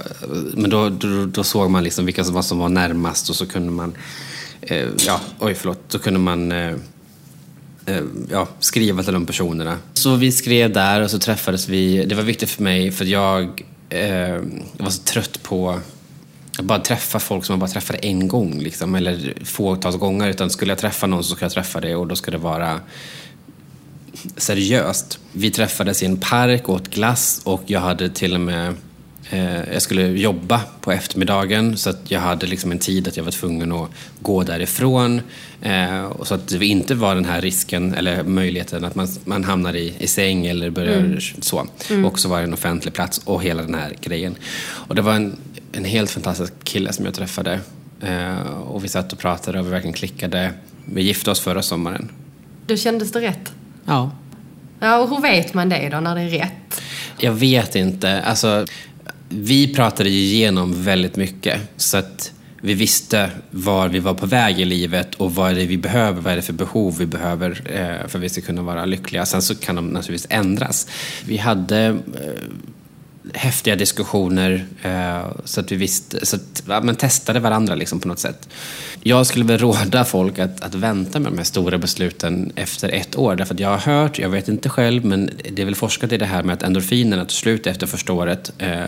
men 0.54 0.70
då, 0.70 0.88
då, 0.88 1.26
då 1.26 1.44
såg 1.44 1.70
man 1.70 1.84
liksom 1.84 2.04
vilka 2.06 2.24
som 2.24 2.34
var, 2.34 2.42
som 2.42 2.58
var 2.58 2.68
närmast 2.68 3.30
och 3.30 3.36
så 3.36 3.46
kunde 3.46 3.72
man... 3.72 3.94
Eh, 4.66 4.88
ja, 5.06 5.20
oj 5.38 5.54
förlåt. 5.54 5.80
Då 5.88 5.98
kunde 5.98 6.20
man 6.20 6.52
eh, 6.52 6.74
eh, 7.86 8.02
ja, 8.30 8.48
skriva 8.60 9.02
till 9.02 9.12
de 9.12 9.26
personerna. 9.26 9.78
Så 9.94 10.14
vi 10.14 10.32
skrev 10.32 10.72
där 10.72 11.00
och 11.00 11.10
så 11.10 11.18
träffades 11.18 11.68
vi. 11.68 12.04
Det 12.04 12.14
var 12.14 12.22
viktigt 12.22 12.50
för 12.50 12.62
mig 12.62 12.92
för 12.92 13.04
jag 13.04 13.64
eh, 13.88 14.40
var 14.78 14.90
så 14.90 15.02
trött 15.02 15.42
på 15.42 15.80
att 16.58 16.64
bara 16.64 16.78
träffa 16.78 17.18
folk 17.18 17.44
som 17.44 17.52
man 17.52 17.60
bara 17.60 17.70
träffade 17.70 17.98
en 17.98 18.28
gång. 18.28 18.58
Liksom, 18.58 18.94
eller 18.94 19.34
fåtals 19.44 19.96
gånger. 19.96 20.28
Utan 20.28 20.50
skulle 20.50 20.70
jag 20.70 20.78
träffa 20.78 21.06
någon 21.06 21.24
så 21.24 21.34
skulle 21.34 21.44
jag 21.44 21.52
träffa 21.52 21.80
det 21.80 21.94
och 21.94 22.06
då 22.06 22.16
ska 22.16 22.30
det 22.30 22.38
vara 22.38 22.80
seriöst. 24.36 25.18
Vi 25.32 25.50
träffades 25.50 26.02
i 26.02 26.06
en 26.06 26.16
park 26.16 26.68
och 26.68 26.74
åt 26.74 26.88
glass 26.88 27.40
och 27.44 27.62
jag 27.66 27.80
hade 27.80 28.08
till 28.08 28.34
och 28.34 28.40
med 28.40 28.74
jag 29.72 29.82
skulle 29.82 30.06
jobba 30.06 30.60
på 30.80 30.92
eftermiddagen 30.92 31.76
så 31.76 31.90
att 31.90 32.10
jag 32.10 32.20
hade 32.20 32.46
liksom 32.46 32.72
en 32.72 32.78
tid 32.78 33.08
att 33.08 33.16
jag 33.16 33.24
var 33.24 33.30
tvungen 33.30 33.72
att 33.72 33.90
gå 34.20 34.42
därifrån. 34.42 35.20
Eh, 35.62 36.04
och 36.04 36.26
så 36.26 36.34
att 36.34 36.48
det 36.48 36.66
inte 36.66 36.94
var 36.94 37.14
den 37.14 37.24
här 37.24 37.40
risken 37.40 37.94
eller 37.94 38.22
möjligheten 38.22 38.84
att 38.84 38.94
man, 38.94 39.08
man 39.24 39.44
hamnar 39.44 39.76
i, 39.76 39.94
i 39.98 40.06
säng 40.06 40.46
eller 40.46 40.70
börjar 40.70 41.18
så. 41.40 41.66
Och 42.04 42.18
så 42.18 42.28
var 42.28 42.38
det 42.38 42.44
en 42.44 42.54
offentlig 42.54 42.94
plats 42.94 43.20
och 43.24 43.42
hela 43.42 43.62
den 43.62 43.74
här 43.74 43.96
grejen. 44.00 44.34
Och 44.60 44.94
det 44.94 45.02
var 45.02 45.12
en, 45.12 45.36
en 45.72 45.84
helt 45.84 46.10
fantastisk 46.10 46.52
kille 46.64 46.92
som 46.92 47.04
jag 47.04 47.14
träffade. 47.14 47.60
Eh, 48.00 48.50
och 48.60 48.84
vi 48.84 48.88
satt 48.88 49.12
och 49.12 49.18
pratade 49.18 49.60
och 49.60 49.66
vi 49.66 49.70
verkligen 49.70 49.94
klickade. 49.94 50.52
Vi 50.84 51.02
gifte 51.02 51.30
oss 51.30 51.40
förra 51.40 51.62
sommaren. 51.62 52.12
Då 52.66 52.76
kändes 52.76 53.12
det 53.12 53.20
rätt? 53.20 53.52
Ja, 53.84 54.10
Ja, 54.80 54.98
och 54.98 55.08
hur 55.08 55.20
vet 55.20 55.54
man 55.54 55.68
det 55.68 55.88
då, 55.88 56.00
när 56.00 56.14
det 56.14 56.20
är 56.20 56.28
rätt? 56.28 56.82
Jag 57.18 57.32
vet 57.32 57.74
inte. 57.74 58.22
Alltså, 58.22 58.66
vi 59.28 59.74
pratade 59.74 60.08
igenom 60.08 60.84
väldigt 60.84 61.16
mycket. 61.16 61.60
Så 61.76 61.96
att 61.96 62.32
vi 62.60 62.74
visste 62.74 63.30
var 63.50 63.88
vi 63.88 63.98
var 63.98 64.14
på 64.14 64.26
väg 64.26 64.60
i 64.60 64.64
livet 64.64 65.14
och 65.14 65.34
vad 65.34 65.50
är 65.50 65.54
det 65.54 65.66
vi 65.66 65.76
behöver, 65.76 66.20
vad 66.20 66.32
är 66.32 66.36
det 66.36 66.42
för 66.42 66.52
behov 66.52 66.98
vi 66.98 67.06
behöver 67.06 67.50
eh, 67.50 68.08
för 68.08 68.18
att 68.18 68.24
vi 68.24 68.28
ska 68.28 68.40
kunna 68.40 68.62
vara 68.62 68.84
lyckliga. 68.84 69.26
Sen 69.26 69.42
så 69.42 69.54
kan 69.54 69.76
de 69.76 69.88
naturligtvis 69.88 70.26
ändras. 70.30 70.88
Vi 71.26 71.36
hade 71.36 71.86
eh, 71.86 72.42
häftiga 73.34 73.76
diskussioner 73.76 74.66
eh, 74.82 75.26
så 75.44 75.60
att 75.60 75.72
vi 75.72 75.76
visste, 75.76 76.26
så 76.26 76.36
att 76.36 76.62
ja, 76.68 76.80
men 76.80 76.96
testade 76.96 77.40
varandra 77.40 77.74
liksom 77.74 78.00
på 78.00 78.08
något 78.08 78.18
sätt. 78.18 78.48
Jag 79.02 79.26
skulle 79.26 79.44
väl 79.44 79.58
råda 79.58 80.04
folk 80.04 80.38
att, 80.38 80.60
att 80.60 80.74
vänta 80.74 81.20
med 81.20 81.32
de 81.32 81.38
här 81.38 81.44
stora 81.44 81.78
besluten 81.78 82.52
efter 82.54 82.88
ett 82.88 83.16
år. 83.16 83.36
Därför 83.36 83.54
att 83.54 83.60
jag 83.60 83.68
har 83.68 83.78
hört, 83.78 84.18
jag 84.18 84.28
vet 84.28 84.48
inte 84.48 84.68
själv, 84.68 85.04
men 85.04 85.30
det 85.52 85.62
är 85.62 85.66
väl 85.66 85.74
forskat 85.74 86.12
i 86.12 86.16
det 86.16 86.26
här 86.26 86.42
med 86.42 86.54
att 86.54 86.62
endorfinerna 86.62 87.24
tar 87.24 87.30
slut 87.30 87.66
efter 87.66 87.86
första 87.86 88.12
året. 88.12 88.52
Eh, 88.58 88.84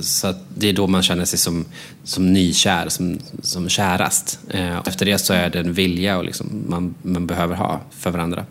så 0.00 0.26
att 0.26 0.44
det 0.54 0.68
är 0.68 0.72
då 0.72 0.86
man 0.86 1.02
känner 1.02 1.24
sig 1.24 1.38
som, 1.38 1.64
som 2.04 2.32
nykär, 2.32 2.88
som, 2.88 3.18
som 3.42 3.68
kärast. 3.68 4.38
Eh, 4.50 4.78
efter 4.78 5.06
det 5.06 5.18
så 5.18 5.32
är 5.32 5.50
det 5.50 5.58
en 5.58 5.72
vilja 5.72 6.18
och 6.18 6.24
liksom 6.24 6.64
man, 6.68 6.94
man 7.02 7.26
behöver 7.26 7.54
ha 7.54 7.80
för 7.90 8.10
varandra. 8.10 8.46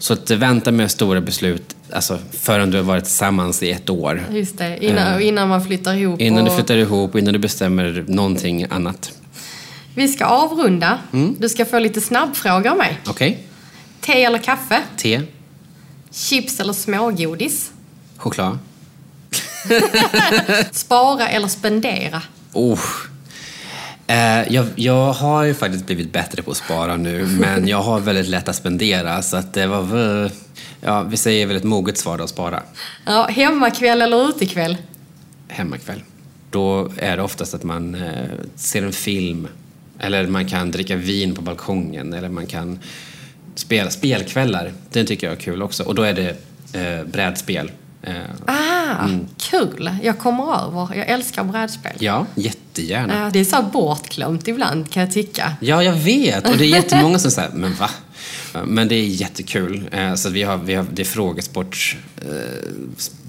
Så 0.00 0.12
att 0.12 0.30
vänta 0.30 0.72
med 0.72 0.90
stora 0.90 1.20
beslut 1.20 1.76
alltså, 1.92 2.18
förrän 2.32 2.70
du 2.70 2.76
har 2.76 2.84
varit 2.84 3.04
tillsammans 3.04 3.62
i 3.62 3.70
ett 3.70 3.90
år. 3.90 4.22
Just 4.32 4.58
det, 4.58 4.84
innan, 4.84 5.20
innan 5.22 5.48
man 5.48 5.64
flyttar 5.64 5.94
ihop. 5.94 6.20
Innan 6.20 6.44
du 6.44 6.50
och- 6.50 6.56
flyttar 6.56 6.76
ihop, 6.76 7.16
innan 7.16 7.32
du 7.32 7.38
bestämmer 7.38 8.04
någonting 8.08 8.66
annat. 8.70 9.12
Vi 9.94 10.08
ska 10.08 10.24
avrunda. 10.24 10.98
Mm. 11.12 11.36
Du 11.38 11.48
ska 11.48 11.64
få 11.64 11.78
lite 11.78 12.00
snabbfrågor 12.00 12.70
av 12.70 12.76
mig. 12.76 12.98
Okej? 13.08 13.46
Te 14.00 14.24
eller 14.24 14.38
kaffe? 14.38 14.82
Te? 14.96 15.22
Chips 16.12 16.60
eller 16.60 16.72
smågodis? 16.72 17.70
Choklad? 18.16 18.58
Spara 20.72 21.28
eller 21.28 21.48
spendera? 21.48 22.22
Oh. 22.52 22.80
Eh, 24.10 24.52
jag, 24.52 24.66
jag 24.76 25.12
har 25.12 25.42
ju 25.44 25.54
faktiskt 25.54 25.86
blivit 25.86 26.12
bättre 26.12 26.42
på 26.42 26.50
att 26.50 26.56
spara 26.56 26.96
nu, 26.96 27.26
men 27.40 27.68
jag 27.68 27.82
har 27.82 28.00
väldigt 28.00 28.28
lätt 28.28 28.48
att 28.48 28.56
spendera. 28.56 29.22
Så 29.22 29.36
att 29.36 29.54
det 29.54 29.66
var 29.66 30.30
ja, 30.80 31.02
vi 31.02 31.16
säger 31.16 31.46
väl 31.46 31.56
ett 31.56 31.64
moget 31.64 31.98
svar 31.98 32.18
då, 32.18 32.24
att 32.24 32.30
spara. 32.30 32.62
Ja, 33.06 33.26
hemmakväll 33.30 34.02
eller 34.02 34.28
utekväll? 34.28 34.76
Hemmakväll. 35.48 36.02
Då 36.50 36.90
är 36.96 37.16
det 37.16 37.22
oftast 37.22 37.54
att 37.54 37.62
man 37.64 37.94
eh, 37.94 38.10
ser 38.54 38.82
en 38.82 38.92
film, 38.92 39.48
eller 39.98 40.26
man 40.26 40.48
kan 40.48 40.70
dricka 40.70 40.96
vin 40.96 41.34
på 41.34 41.42
balkongen, 41.42 42.12
eller 42.12 42.28
man 42.28 42.46
kan 42.46 42.78
spela 43.54 43.90
spelkvällar. 43.90 44.72
Det 44.92 45.04
tycker 45.04 45.26
jag 45.26 45.36
är 45.36 45.40
kul 45.40 45.62
också. 45.62 45.82
Och 45.82 45.94
då 45.94 46.02
är 46.02 46.12
det 46.12 46.36
eh, 46.72 47.04
brädspel. 47.06 47.70
Eh, 48.02 48.14
Ah, 48.46 49.08
kul! 49.38 49.90
Jag 50.02 50.18
kommer 50.18 50.66
över. 50.66 50.96
Jag 50.96 51.08
älskar 51.08 51.44
brädspel. 51.44 51.92
ja, 51.98 52.26
jättegärna. 52.74 53.24
Ja, 53.24 53.30
det 53.32 53.38
är 53.40 53.44
så 53.44 53.62
bortglömt 53.62 54.48
ibland 54.48 54.90
kan 54.90 55.02
jag 55.02 55.12
tycka. 55.12 55.52
Ja, 55.60 55.82
jag 55.82 55.92
vet. 55.92 56.48
Och 56.48 56.56
det 56.56 56.64
är 56.64 56.68
jättemånga 56.68 57.18
som 57.18 57.30
säger, 57.30 57.50
men 57.54 57.74
va? 57.74 57.90
Men 58.66 58.88
det 58.88 58.94
är 58.94 59.04
jättekul. 59.06 59.88
Eh, 59.92 60.14
Så 60.14 60.28
vi 60.28 60.42
har, 60.42 60.56
vi 60.56 60.74
har, 60.74 60.86
det 60.92 61.02
är 61.02 61.06
frågesport, 61.06 61.96
eh, 62.22 62.26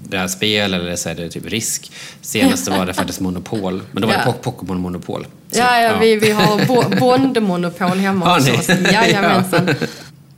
brädspel 0.08 0.74
eller 0.74 0.96
så 0.96 1.08
är 1.08 1.14
det 1.14 1.28
typ 1.28 1.46
risk. 1.46 1.92
Senast 2.20 2.68
var 2.68 2.86
det 2.86 2.94
faktiskt 2.94 3.20
Monopol. 3.20 3.82
Men 3.92 4.00
då 4.02 4.08
var 4.08 4.14
det 4.14 4.22
Ja. 4.26 4.32
Po- 4.32 4.42
Pokémon 4.42 4.80
Monopol. 4.80 5.26
Så, 5.52 5.58
Ja, 5.58 5.80
ja, 5.80 5.98
Vi, 6.00 6.16
vi 6.16 6.30
har 6.30 6.66
bo- 6.66 6.96
Bondmonopol 7.00 7.98
hemma 7.98 8.34
hos 8.34 8.48
oss. 8.48 8.68
Jajamensan. 8.92 9.74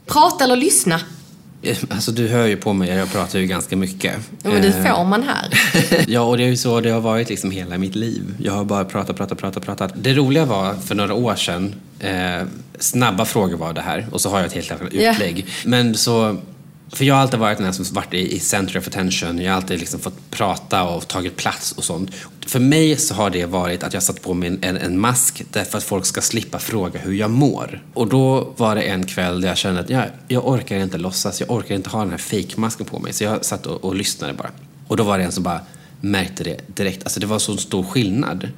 Prata 0.07 0.44
eller 0.44 0.57
lyssna? 0.57 1.00
Eh, 1.64 1.76
Alltså 1.90 2.12
du 2.12 2.28
hör 2.28 2.46
ju 2.46 2.56
på 2.56 2.72
mig, 2.72 2.88
jag 2.90 3.12
pratar 3.12 3.38
ju 3.38 3.46
ganska 3.46 3.76
mycket. 3.76 4.12
Ja, 4.42 4.50
men 4.50 4.62
det 4.62 4.68
Eh, 4.68 4.96
får 4.96 5.04
man 5.04 5.22
här. 5.22 5.48
ja, 6.08 6.20
och 6.20 6.36
det 6.36 6.44
är 6.44 6.48
ju 6.48 6.56
så 6.56 6.80
det 6.80 6.90
har 6.90 7.00
varit 7.00 7.28
liksom 7.28 7.50
hela 7.50 7.78
mitt 7.78 7.94
liv. 7.94 8.22
Jag 8.42 8.52
har 8.52 8.64
bara 8.64 8.84
pratat, 8.84 9.16
pratat, 9.16 9.38
pratat, 9.38 9.64
pratat. 9.64 9.92
Det 9.96 10.14
roliga 10.14 10.44
var 10.44 10.74
för 10.74 10.94
några 10.94 11.14
år 11.14 11.34
sedan, 11.34 11.74
eh, 12.00 12.42
snabba 12.78 13.24
frågor 13.24 13.56
var 13.56 13.72
det 13.72 13.80
här 13.80 14.06
och 14.12 14.20
så 14.20 14.30
har 14.30 14.38
jag 14.38 14.46
ett 14.46 14.52
helt 14.52 14.70
annat 14.70 14.92
utlägg. 14.92 15.46
Men 15.64 15.94
så, 15.94 16.36
för 16.95 17.05
jag 17.05 17.14
har 17.14 17.22
alltid 17.22 17.40
varit 17.40 17.59
den 17.59 17.66
här 17.66 17.72
som 17.72 17.95
varit 17.95 18.14
i, 18.14 18.36
i 18.36 18.40
center 18.40 18.78
of 18.78 18.88
attention. 18.88 19.38
Jag 19.38 19.53
har 19.53 19.57
alltid 19.57 19.80
liksom 19.80 20.01
fått 20.01 20.30
prata 20.30 20.82
och 20.82 21.09
tagit 21.09 21.36
plats 21.36 21.72
och 21.72 21.84
sånt. 21.84 22.11
För 22.47 22.61
mig 22.61 22.97
så 22.97 23.14
har 23.14 23.30
det 23.30 23.47
varit 23.47 23.82
att 23.82 23.95
jag 23.95 24.03
satt 24.03 24.22
på 24.22 24.34
mig 24.34 24.49
en, 24.49 24.59
en, 24.62 24.76
en 24.76 25.01
mask 25.01 25.42
därför 25.51 25.78
att 25.78 25.84
folk 25.84 26.07
ska 26.07 26.20
slippa 26.20 26.59
fråga 26.59 27.01
hur 27.01 27.12
jag 27.12 27.30
mår. 27.30 27.82
Och 27.95 28.09
då 28.09 28.53
var 28.57 28.74
det 28.74 28.82
en 28.82 29.07
kväll 29.07 29.40
där 29.40 29.49
jag 29.49 29.57
kände 29.57 29.80
att 29.80 29.90
jag, 29.90 30.05
jag 30.28 30.49
orkar 30.49 30.76
inte 30.76 30.99
låtsas, 30.99 31.40
jag 31.40 31.51
orkar 31.51 31.74
inte 31.74 31.90
ha 31.90 32.01
den 32.01 32.11
här 32.11 32.18
fake-masken 32.18 32.86
på 32.86 32.99
mig. 32.99 33.12
Så 33.12 33.24
jag 33.24 33.45
satt 33.45 33.66
och, 33.66 33.84
och 33.84 33.95
lyssnade 33.95 34.32
bara. 34.32 34.51
Och 34.88 34.97
då 34.97 35.05
var 35.05 35.18
det 35.18 35.24
en 35.24 35.32
som 35.32 35.42
bara 35.42 35.61
märkte 36.01 36.45
det 36.45 36.61
direkt. 36.66 37.03
Alltså 37.03 37.20
det 37.20 37.26
var 37.26 37.38
så 37.38 37.57
stor 37.57 37.82
skillnad. 37.82 38.49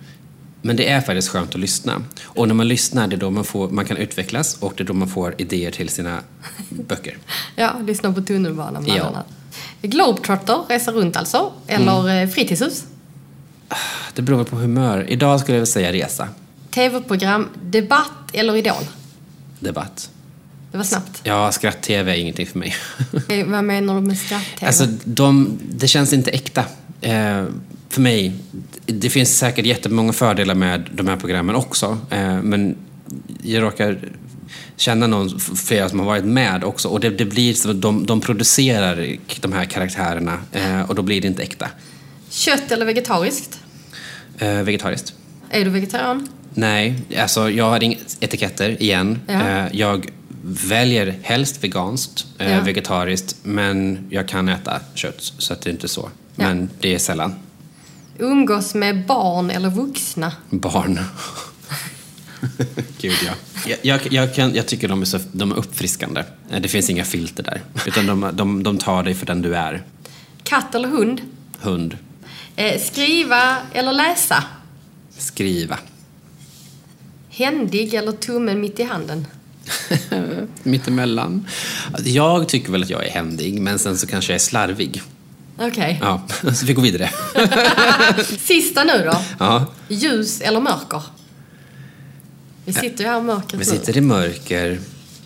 Men 0.66 0.76
det 0.76 0.88
är 0.90 1.00
faktiskt 1.00 1.28
skönt 1.28 1.54
att 1.54 1.60
lyssna. 1.60 2.02
Och 2.24 2.48
när 2.48 2.54
man 2.54 2.68
lyssnar, 2.68 3.08
det 3.08 3.16
är 3.16 3.20
då 3.20 3.30
man, 3.30 3.44
får, 3.44 3.68
man 3.70 3.84
kan 3.84 3.96
utvecklas 3.96 4.56
och 4.60 4.72
det 4.76 4.82
är 4.82 4.84
då 4.86 4.92
man 4.92 5.08
får 5.08 5.34
idéer 5.38 5.70
till 5.70 5.88
sina 5.88 6.18
böcker. 6.68 7.18
Ja, 7.56 7.72
lyssna 7.86 8.12
på 8.12 8.20
tunnelbanan 8.22 8.84
bland 8.84 9.00
Ja. 9.00 9.04
annat. 9.04 9.26
Globetrotter, 9.82 10.62
resa 10.68 10.92
runt 10.92 11.16
alltså. 11.16 11.52
Eller 11.66 12.00
Mm. 12.00 12.28
eh, 12.28 12.34
fritidshus. 12.34 12.84
Det 14.14 14.22
beror 14.22 14.44
på 14.44 14.56
humör. 14.56 15.06
Idag 15.08 15.40
skulle 15.40 15.58
jag 15.58 15.68
säga 15.68 15.92
resa. 15.92 16.28
Tv-program, 16.70 17.48
debatt 17.62 18.10
eller 18.32 18.56
idol. 18.56 18.82
Debatt. 19.60 20.10
Det 20.72 20.76
var 20.76 20.84
snabbt. 20.84 21.20
Ja, 21.22 21.52
skratt-tv 21.52 22.12
är 22.12 22.16
ingenting 22.16 22.46
för 22.46 22.58
mig. 22.58 22.74
Eh, 23.28 23.46
Vad 23.46 23.64
menar 23.64 23.94
du 23.94 24.00
med 24.00 24.18
skratt-tv? 24.18 24.66
alltså, 24.66 24.86
de, 25.04 25.58
det 25.70 25.88
känns 25.88 26.12
inte 26.12 26.30
äkta. 26.30 26.64
Eh, 27.00 27.44
för 27.96 28.02
mig. 28.02 28.32
Det 28.86 29.10
finns 29.10 29.38
säkert 29.38 29.66
jättemånga 29.66 30.12
fördelar 30.12 30.54
med 30.54 30.88
de 30.92 31.08
här 31.08 31.16
programmen 31.16 31.56
också. 31.56 31.98
Eh, 32.10 32.42
men 32.42 32.76
jag 33.42 33.62
råkar 33.62 33.98
känna 34.76 35.06
någon, 35.06 35.40
flera 35.40 35.88
som 35.88 35.98
har 35.98 36.06
varit 36.06 36.24
med 36.24 36.64
också. 36.64 36.88
Och 36.88 37.00
det, 37.00 37.10
det 37.10 37.24
blir 37.24 37.54
så 37.54 37.70
att 37.70 37.80
de, 37.82 38.06
de 38.06 38.20
producerar 38.20 39.16
de 39.40 39.52
här 39.52 39.64
karaktärerna 39.64 40.38
eh, 40.52 40.80
och 40.82 40.94
då 40.94 41.02
blir 41.02 41.20
det 41.20 41.26
inte 41.28 41.42
äkta. 41.42 41.68
Kött 42.30 42.72
eller 42.72 42.86
vegetariskt? 42.86 43.60
Eh, 44.38 44.62
vegetariskt. 44.62 45.14
Är 45.50 45.64
du 45.64 45.70
vegetarian? 45.70 46.28
Nej, 46.54 46.94
alltså 47.18 47.50
jag 47.50 47.70
har 47.70 47.82
inga 47.82 47.96
etiketter 48.20 48.82
igen. 48.82 49.18
Ja. 49.26 49.32
Eh, 49.48 49.66
jag 49.72 50.08
väljer 50.42 51.18
helst 51.22 51.64
veganskt, 51.64 52.26
eh, 52.38 52.52
Ja. 52.52 52.60
vegetariskt, 52.60 53.36
men 53.42 54.06
jag 54.10 54.28
kan 54.28 54.48
äta 54.48 54.80
kött 54.94 55.32
så 55.38 55.52
att 55.52 55.60
det 55.62 55.70
är 55.70 55.72
inte 55.72 55.88
så. 55.88 56.10
Men 56.34 56.70
det 56.80 56.94
är 56.94 56.98
sällan. 56.98 57.34
Umgås 58.18 58.74
med 58.74 59.06
barn 59.06 59.50
eller 59.50 59.70
vuxna? 59.70 60.32
Barn. 60.50 61.00
Gud 63.00 63.14
ja. 63.26 63.32
Jag, 63.66 63.78
jag, 63.82 64.12
jag, 64.12 64.34
kan, 64.34 64.54
jag 64.54 64.66
tycker 64.66 64.88
de 64.88 65.00
är, 65.02 65.04
så, 65.06 65.18
de 65.32 65.52
är 65.52 65.56
uppfriskande. 65.56 66.24
Eh, 66.50 66.60
Det 66.60 66.68
finns 66.68 66.90
inga 66.90 67.04
filter 67.04 67.42
där. 67.42 67.62
Utan 67.86 68.06
de, 68.06 68.30
de, 68.32 68.62
de 68.62 68.78
tar 68.78 69.02
dig 69.02 69.14
för 69.14 69.26
den 69.26 69.42
du 69.42 69.56
är. 69.56 69.82
Katt 70.42 70.74
eller 70.74 70.88
hund? 70.88 71.20
Hund. 71.60 71.98
Eh, 72.56 72.80
skriva 72.80 73.56
eller 73.72 73.92
läsa? 73.92 74.44
Skriva. 75.18 75.78
Händig 77.28 77.94
eller 77.94 78.12
tummen 78.12 78.60
mitt 78.60 78.80
i 78.80 78.82
handen? 78.82 79.26
Mittemellan. 80.62 81.46
Jag 82.04 82.48
tycker 82.48 82.72
väl 82.72 82.82
att 82.82 82.90
jag 82.90 83.06
är 83.06 83.10
händig, 83.10 83.60
men 83.60 83.78
sen 83.78 83.98
så 83.98 84.06
kanske 84.06 84.32
jag 84.32 84.34
är 84.34 84.44
slarvig. 84.44 85.02
Okej. 85.58 85.98
Ja, 86.02 86.22
så 86.54 86.66
vi 86.66 86.72
går 86.72 86.82
vidare. 86.82 87.10
Sista 88.38 88.84
nu 88.84 89.04
då. 89.04 89.18
Ja. 89.38 89.66
Ljus 89.88 90.40
eller 90.40 90.60
mörker? 90.60 91.02
Vi 92.64 92.72
sitter 92.72 93.04
ju 93.04 93.10
här 93.10 93.18
i 93.20 93.22
mörkret 93.22 93.60
Vi 93.60 93.64
sitter 93.64 93.96
i 93.96 94.00
mörker 94.00 94.78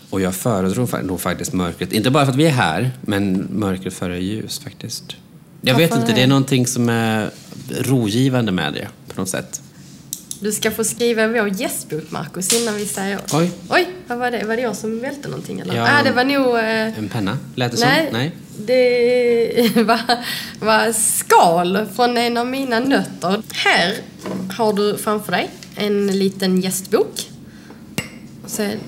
och 0.09 0.21
jag 0.21 0.35
föredrar 0.35 1.03
nog 1.03 1.21
faktiskt 1.21 1.53
mörkret. 1.53 1.93
Inte 1.93 2.11
bara 2.11 2.25
för 2.25 2.31
att 2.31 2.37
vi 2.37 2.45
är 2.45 2.51
här, 2.51 2.91
men 3.01 3.47
mörkret 3.49 3.93
före 3.93 4.23
ljus 4.23 4.59
faktiskt. 4.59 5.15
Jag 5.61 5.75
vet 5.75 5.89
Varför 5.89 6.01
inte, 6.01 6.13
det? 6.13 6.19
det 6.19 6.23
är 6.23 6.27
någonting 6.27 6.67
som 6.67 6.89
är 6.89 7.29
rogivande 7.79 8.51
med 8.51 8.73
det 8.73 8.87
på 9.13 9.21
något 9.21 9.29
sätt. 9.29 9.61
Du 10.41 10.51
ska 10.51 10.71
få 10.71 10.83
skriva 10.83 11.27
vår 11.27 11.47
gästbok, 11.47 12.11
Markus, 12.11 12.61
innan 12.61 12.75
vi 12.75 12.85
säger... 12.85 13.19
Oj. 13.33 13.51
Oj, 13.69 13.87
vad 14.07 14.17
var 14.17 14.31
det? 14.31 14.43
Var 14.45 14.55
det 14.55 14.61
jag 14.61 14.75
som 14.75 14.99
välte 14.99 15.27
någonting 15.27 15.59
eller? 15.59 15.75
Ja. 15.75 15.99
ah, 15.99 16.03
det 16.03 16.11
var 16.11 16.23
nog... 16.23 16.57
Eh... 16.57 16.97
En 16.97 17.09
penna, 17.09 17.37
lät 17.55 17.71
det 17.71 17.79
Nej, 17.79 18.05
som? 18.05 18.19
Nej. 18.19 18.31
det 18.57 19.83
var, 19.83 19.99
var 20.65 20.91
skal 20.91 21.85
från 21.95 22.17
en 22.17 22.37
av 22.37 22.47
mina 22.47 22.79
nötter. 22.79 23.41
Här 23.53 23.95
har 24.57 24.73
du 24.73 24.97
framför 24.97 25.31
dig 25.31 25.49
en 25.75 26.07
liten 26.07 26.61
gästbok. 26.61 27.30
Sen 28.51 28.79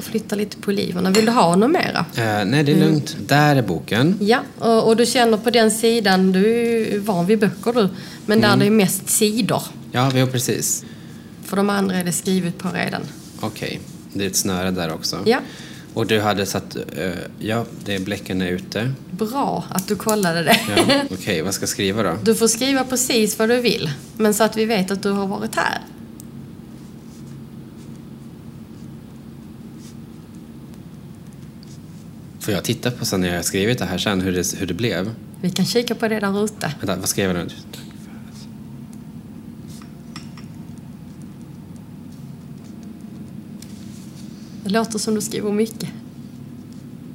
flytta 0.00 0.36
lite 0.36 0.56
på 0.56 0.70
oliverna. 0.70 1.10
Vill 1.10 1.26
du 1.26 1.32
ha 1.32 1.56
något 1.56 1.70
mera? 1.70 2.04
Eh, 2.16 2.44
nej, 2.44 2.64
det 2.64 2.72
är 2.72 2.76
lugnt. 2.76 3.16
Där 3.26 3.56
är 3.56 3.62
boken. 3.62 4.18
Ja, 4.20 4.40
och, 4.58 4.86
och 4.88 4.96
du 4.96 5.06
känner 5.06 5.36
på 5.36 5.50
den 5.50 5.70
sidan, 5.70 6.32
du 6.32 6.60
är 6.60 6.92
ju 6.92 6.98
van 6.98 7.26
vid 7.26 7.38
böcker 7.38 7.72
du, 7.72 7.88
men 8.26 8.40
där 8.40 8.56
det 8.56 8.66
är 8.66 8.70
mest 8.70 9.08
sidor. 9.10 9.62
Ja, 9.92 10.10
vi 10.14 10.20
har 10.20 10.26
precis. 10.26 10.84
För 11.44 11.56
de 11.56 11.70
andra 11.70 11.96
är 11.96 12.04
det 12.04 12.12
skrivet 12.12 12.58
på 12.58 12.68
redan. 12.68 13.02
Okej, 13.40 13.80
det 14.12 14.24
är 14.24 14.28
ett 14.28 14.36
snöre 14.36 14.70
där 14.70 14.92
också. 14.94 15.18
Ja. 15.24 15.38
Och 15.94 16.06
du 16.06 16.20
hade 16.20 16.46
satt... 16.46 16.76
eh, 16.76 17.10
ja, 17.38 17.64
det 17.84 17.94
är 17.94 18.00
bläcken 18.00 18.42
är 18.42 18.48
ute. 18.48 18.92
Bra 19.10 19.64
att 19.70 19.88
du 19.88 19.96
kollade 19.96 20.42
det. 20.42 20.60
Ja. 20.76 20.84
Okej, 21.10 21.42
vad 21.42 21.54
ska 21.54 21.62
jag 21.62 21.68
skriva 21.68 22.02
då? 22.02 22.16
Du 22.22 22.34
får 22.34 22.48
skriva 22.48 22.84
precis 22.84 23.38
vad 23.38 23.48
du 23.48 23.60
vill, 23.60 23.90
men 24.16 24.34
så 24.34 24.44
att 24.44 24.56
vi 24.56 24.64
vet 24.64 24.90
att 24.90 25.02
du 25.02 25.10
har 25.10 25.26
varit 25.26 25.56
här. 25.56 25.78
Får 32.46 32.54
jag 32.54 32.64
titta 32.64 32.90
på 32.90 33.04
sen 33.04 33.20
när 33.20 33.28
jag 33.28 33.36
har 33.36 33.42
skrivit 33.42 33.78
det 33.78 33.84
här 33.84 33.98
sen, 33.98 34.20
hur 34.20 34.32
det, 34.32 34.54
hur 34.58 34.66
det 34.66 34.74
blev? 34.74 35.10
Vi 35.40 35.50
kan 35.50 35.66
kika 35.66 35.94
på 35.94 36.08
det 36.08 36.20
där 36.20 36.44
ute. 36.44 36.72
Vänta, 36.80 36.96
vad 36.96 37.08
skrev 37.08 37.36
jag 37.36 37.36
nu? 37.46 37.50
Det 44.64 44.70
låter 44.70 44.98
som 44.98 45.14
du 45.14 45.20
skriver 45.20 45.52
mycket. 45.52 45.88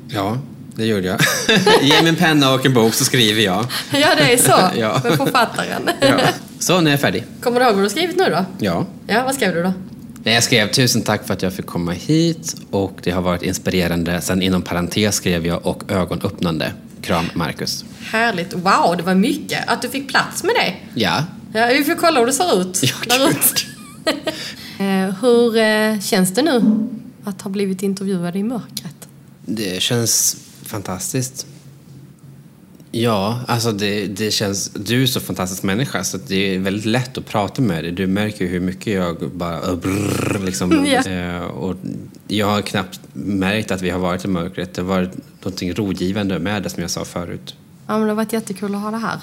Ja, 0.07 0.37
det 0.75 0.85
gjorde 0.85 1.07
jag. 1.07 1.19
Ge 1.81 2.01
mig 2.01 2.09
en 2.09 2.15
penna 2.15 2.53
och 2.53 2.65
en 2.65 2.73
bok 2.73 2.93
så 2.93 3.05
skriver 3.05 3.41
jag. 3.41 3.65
Ja, 3.91 4.15
det 4.17 4.33
är 4.33 4.37
så 4.37 4.59
Ja. 4.79 5.01
med 5.03 5.13
författaren. 5.17 5.89
Ja. 6.01 6.19
Så, 6.59 6.81
nu 6.81 6.89
är 6.89 6.93
jag 6.93 7.01
färdig. 7.01 7.23
Kommer 7.41 7.59
du 7.59 7.65
ihåg 7.65 7.73
vad 7.73 7.79
du 7.79 7.85
har 7.85 7.89
skrivit 7.89 8.17
nu 8.17 8.23
då? 8.23 8.45
Ja. 8.59 8.85
Ja, 9.07 9.23
vad 9.23 9.35
skrev 9.35 9.53
du 9.55 9.63
då? 9.63 9.73
Nej, 10.23 10.33
Jag 10.33 10.43
skrev 10.43 10.71
tusen 10.71 11.01
tack 11.01 11.27
för 11.27 11.33
att 11.33 11.41
jag 11.41 11.53
fick 11.53 11.65
komma 11.65 11.91
hit 11.91 12.55
och 12.71 12.99
det 13.03 13.11
har 13.11 13.21
varit 13.21 13.41
inspirerande. 13.43 14.21
Sen 14.21 14.41
inom 14.41 14.61
parentes 14.61 15.15
skrev 15.15 15.45
jag 15.47 15.65
och 15.65 15.91
ögonöppnande. 15.91 16.73
Kram, 17.01 17.25
Marcus. 17.33 17.85
Härligt. 17.99 18.53
Wow, 18.53 18.97
det 18.97 19.03
var 19.03 19.15
mycket. 19.15 19.67
Att 19.67 19.81
du 19.81 19.89
fick 19.89 20.09
plats 20.09 20.43
med 20.43 20.55
det. 20.55 20.75
Ja. 21.01 21.23
Ja, 21.53 21.65
vi 21.67 21.83
får 21.83 21.95
kolla 21.95 22.19
hur 22.19 22.25
det 22.27 22.33
ser 22.33 22.61
ut. 22.61 22.81
Ja. 23.07 23.31
Eh, 24.79 25.15
Hur 25.21 25.57
eh, 25.57 25.99
känns 25.99 26.33
det 26.33 26.41
nu 26.41 26.61
att 27.23 27.41
ha 27.41 27.49
blivit 27.51 27.83
intervjuad 27.83 28.35
i 28.35 28.43
mörkret? 28.43 29.07
Det 29.45 29.81
känns 29.81 30.37
fantastiskt. 30.63 31.45
Ja, 32.91 33.39
alltså 33.47 33.71
det, 33.71 34.07
det 34.07 34.31
känns... 34.31 34.69
Du 34.69 35.03
är 35.03 35.07
så 35.07 35.19
fantastisk 35.19 35.63
människa 35.63 36.03
så 36.03 36.17
att 36.17 36.27
det 36.27 36.55
är 36.55 36.59
väldigt 36.59 36.85
lätt 36.85 37.17
att 37.17 37.25
prata 37.25 37.61
med 37.61 37.83
dig. 37.83 37.91
Du 37.91 38.07
märker 38.07 38.47
hur 38.47 38.59
mycket 38.59 38.93
jag 38.93 39.31
bara... 39.33 39.75
Brrr, 39.75 40.45
liksom. 40.45 40.71
Eh, 41.11 41.41
och 41.41 41.75
jag 42.27 42.47
har 42.47 42.61
knappt 42.61 42.99
märkt 43.13 43.71
att 43.71 43.81
vi 43.81 43.89
har 43.89 43.99
varit 43.99 44.25
i 44.25 44.27
mörkret. 44.27 44.73
Det 44.73 44.81
har 44.81 44.89
varit 44.89 45.11
någonting 45.39 45.73
rogivande 45.73 46.39
med 46.39 46.63
det 46.63 46.69
som 46.69 46.81
jag 46.81 46.91
sa 46.91 47.05
förut. 47.05 47.55
Ja, 47.87 47.93
men 47.93 48.01
det 48.01 48.07
har 48.07 48.15
varit 48.15 48.33
jättekul 48.33 48.75
att 48.75 48.81
ha 48.81 48.91
det 48.91 48.97
här. 48.97 49.19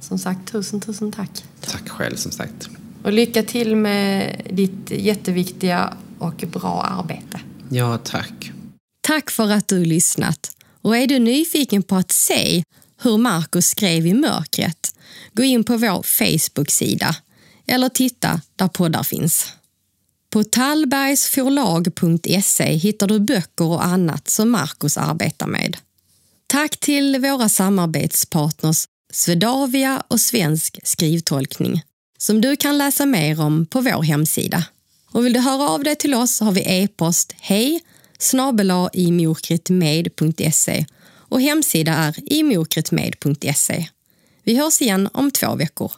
Som 0.00 0.18
sagt, 0.18 0.52
tusen, 0.52 0.80
tusen 0.80 1.12
tack. 1.12 1.44
Tack 1.60 1.88
själv 1.88 2.16
som 2.16 2.32
sagt. 2.32 2.68
Och 3.04 3.12
lycka 3.12 3.42
till 3.42 3.76
med 3.76 4.42
ditt 4.50 4.90
jätteviktiga 4.90 5.94
och 6.18 6.44
bra 6.52 6.82
arbete. 6.82 7.40
Ja, 7.68 7.98
tack. 7.98 8.52
Tack 9.00 9.30
för 9.30 9.50
att 9.50 9.68
du 9.68 9.84
lyssnat. 9.84 10.50
Och 10.82 10.96
är 10.96 11.06
du 11.06 11.18
nyfiken 11.18 11.82
på 11.82 11.96
att 11.96 12.12
se 12.12 12.62
hur 13.02 13.18
Markus 13.18 13.66
skrev 13.66 14.06
i 14.06 14.14
mörkret, 14.14 14.94
gå 15.32 15.42
in 15.42 15.64
på 15.64 15.76
vår 15.76 16.02
Facebook-sida 16.02 17.16
eller 17.66 17.88
titta 17.88 18.40
där 18.56 18.68
poddar 18.68 19.02
finns. 19.02 19.46
På 20.30 20.44
tallbergsforlag.se 20.44 22.64
hittar 22.64 23.06
du 23.06 23.20
böcker 23.20 23.64
och 23.64 23.84
annat 23.84 24.28
som 24.28 24.50
Markus 24.50 24.96
arbetar 24.96 25.46
med. 25.46 25.76
Tack 26.46 26.76
till 26.76 27.20
våra 27.20 27.48
samarbetspartners 27.48 28.84
Svedavia 29.12 30.02
och 30.08 30.20
Svensk 30.20 30.78
skrivtolkning 30.84 31.82
som 32.18 32.40
du 32.40 32.56
kan 32.56 32.78
läsa 32.78 33.06
mer 33.06 33.40
om 33.40 33.66
på 33.66 33.80
vår 33.80 34.02
hemsida. 34.02 34.64
Och 35.10 35.26
vill 35.26 35.32
du 35.32 35.40
höra 35.40 35.68
av 35.68 35.84
dig 35.84 35.96
till 35.96 36.14
oss 36.14 36.40
har 36.40 36.52
vi 36.52 36.82
e-post 36.82 37.34
hej 37.40 37.80
snabela 38.18 38.90
och 41.32 41.40
hemsida 41.40 41.92
är 41.92 42.32
imokretmed.se. 42.32 43.88
Vi 44.42 44.56
hörs 44.56 44.82
igen 44.82 45.08
om 45.12 45.30
två 45.30 45.54
veckor. 45.54 45.92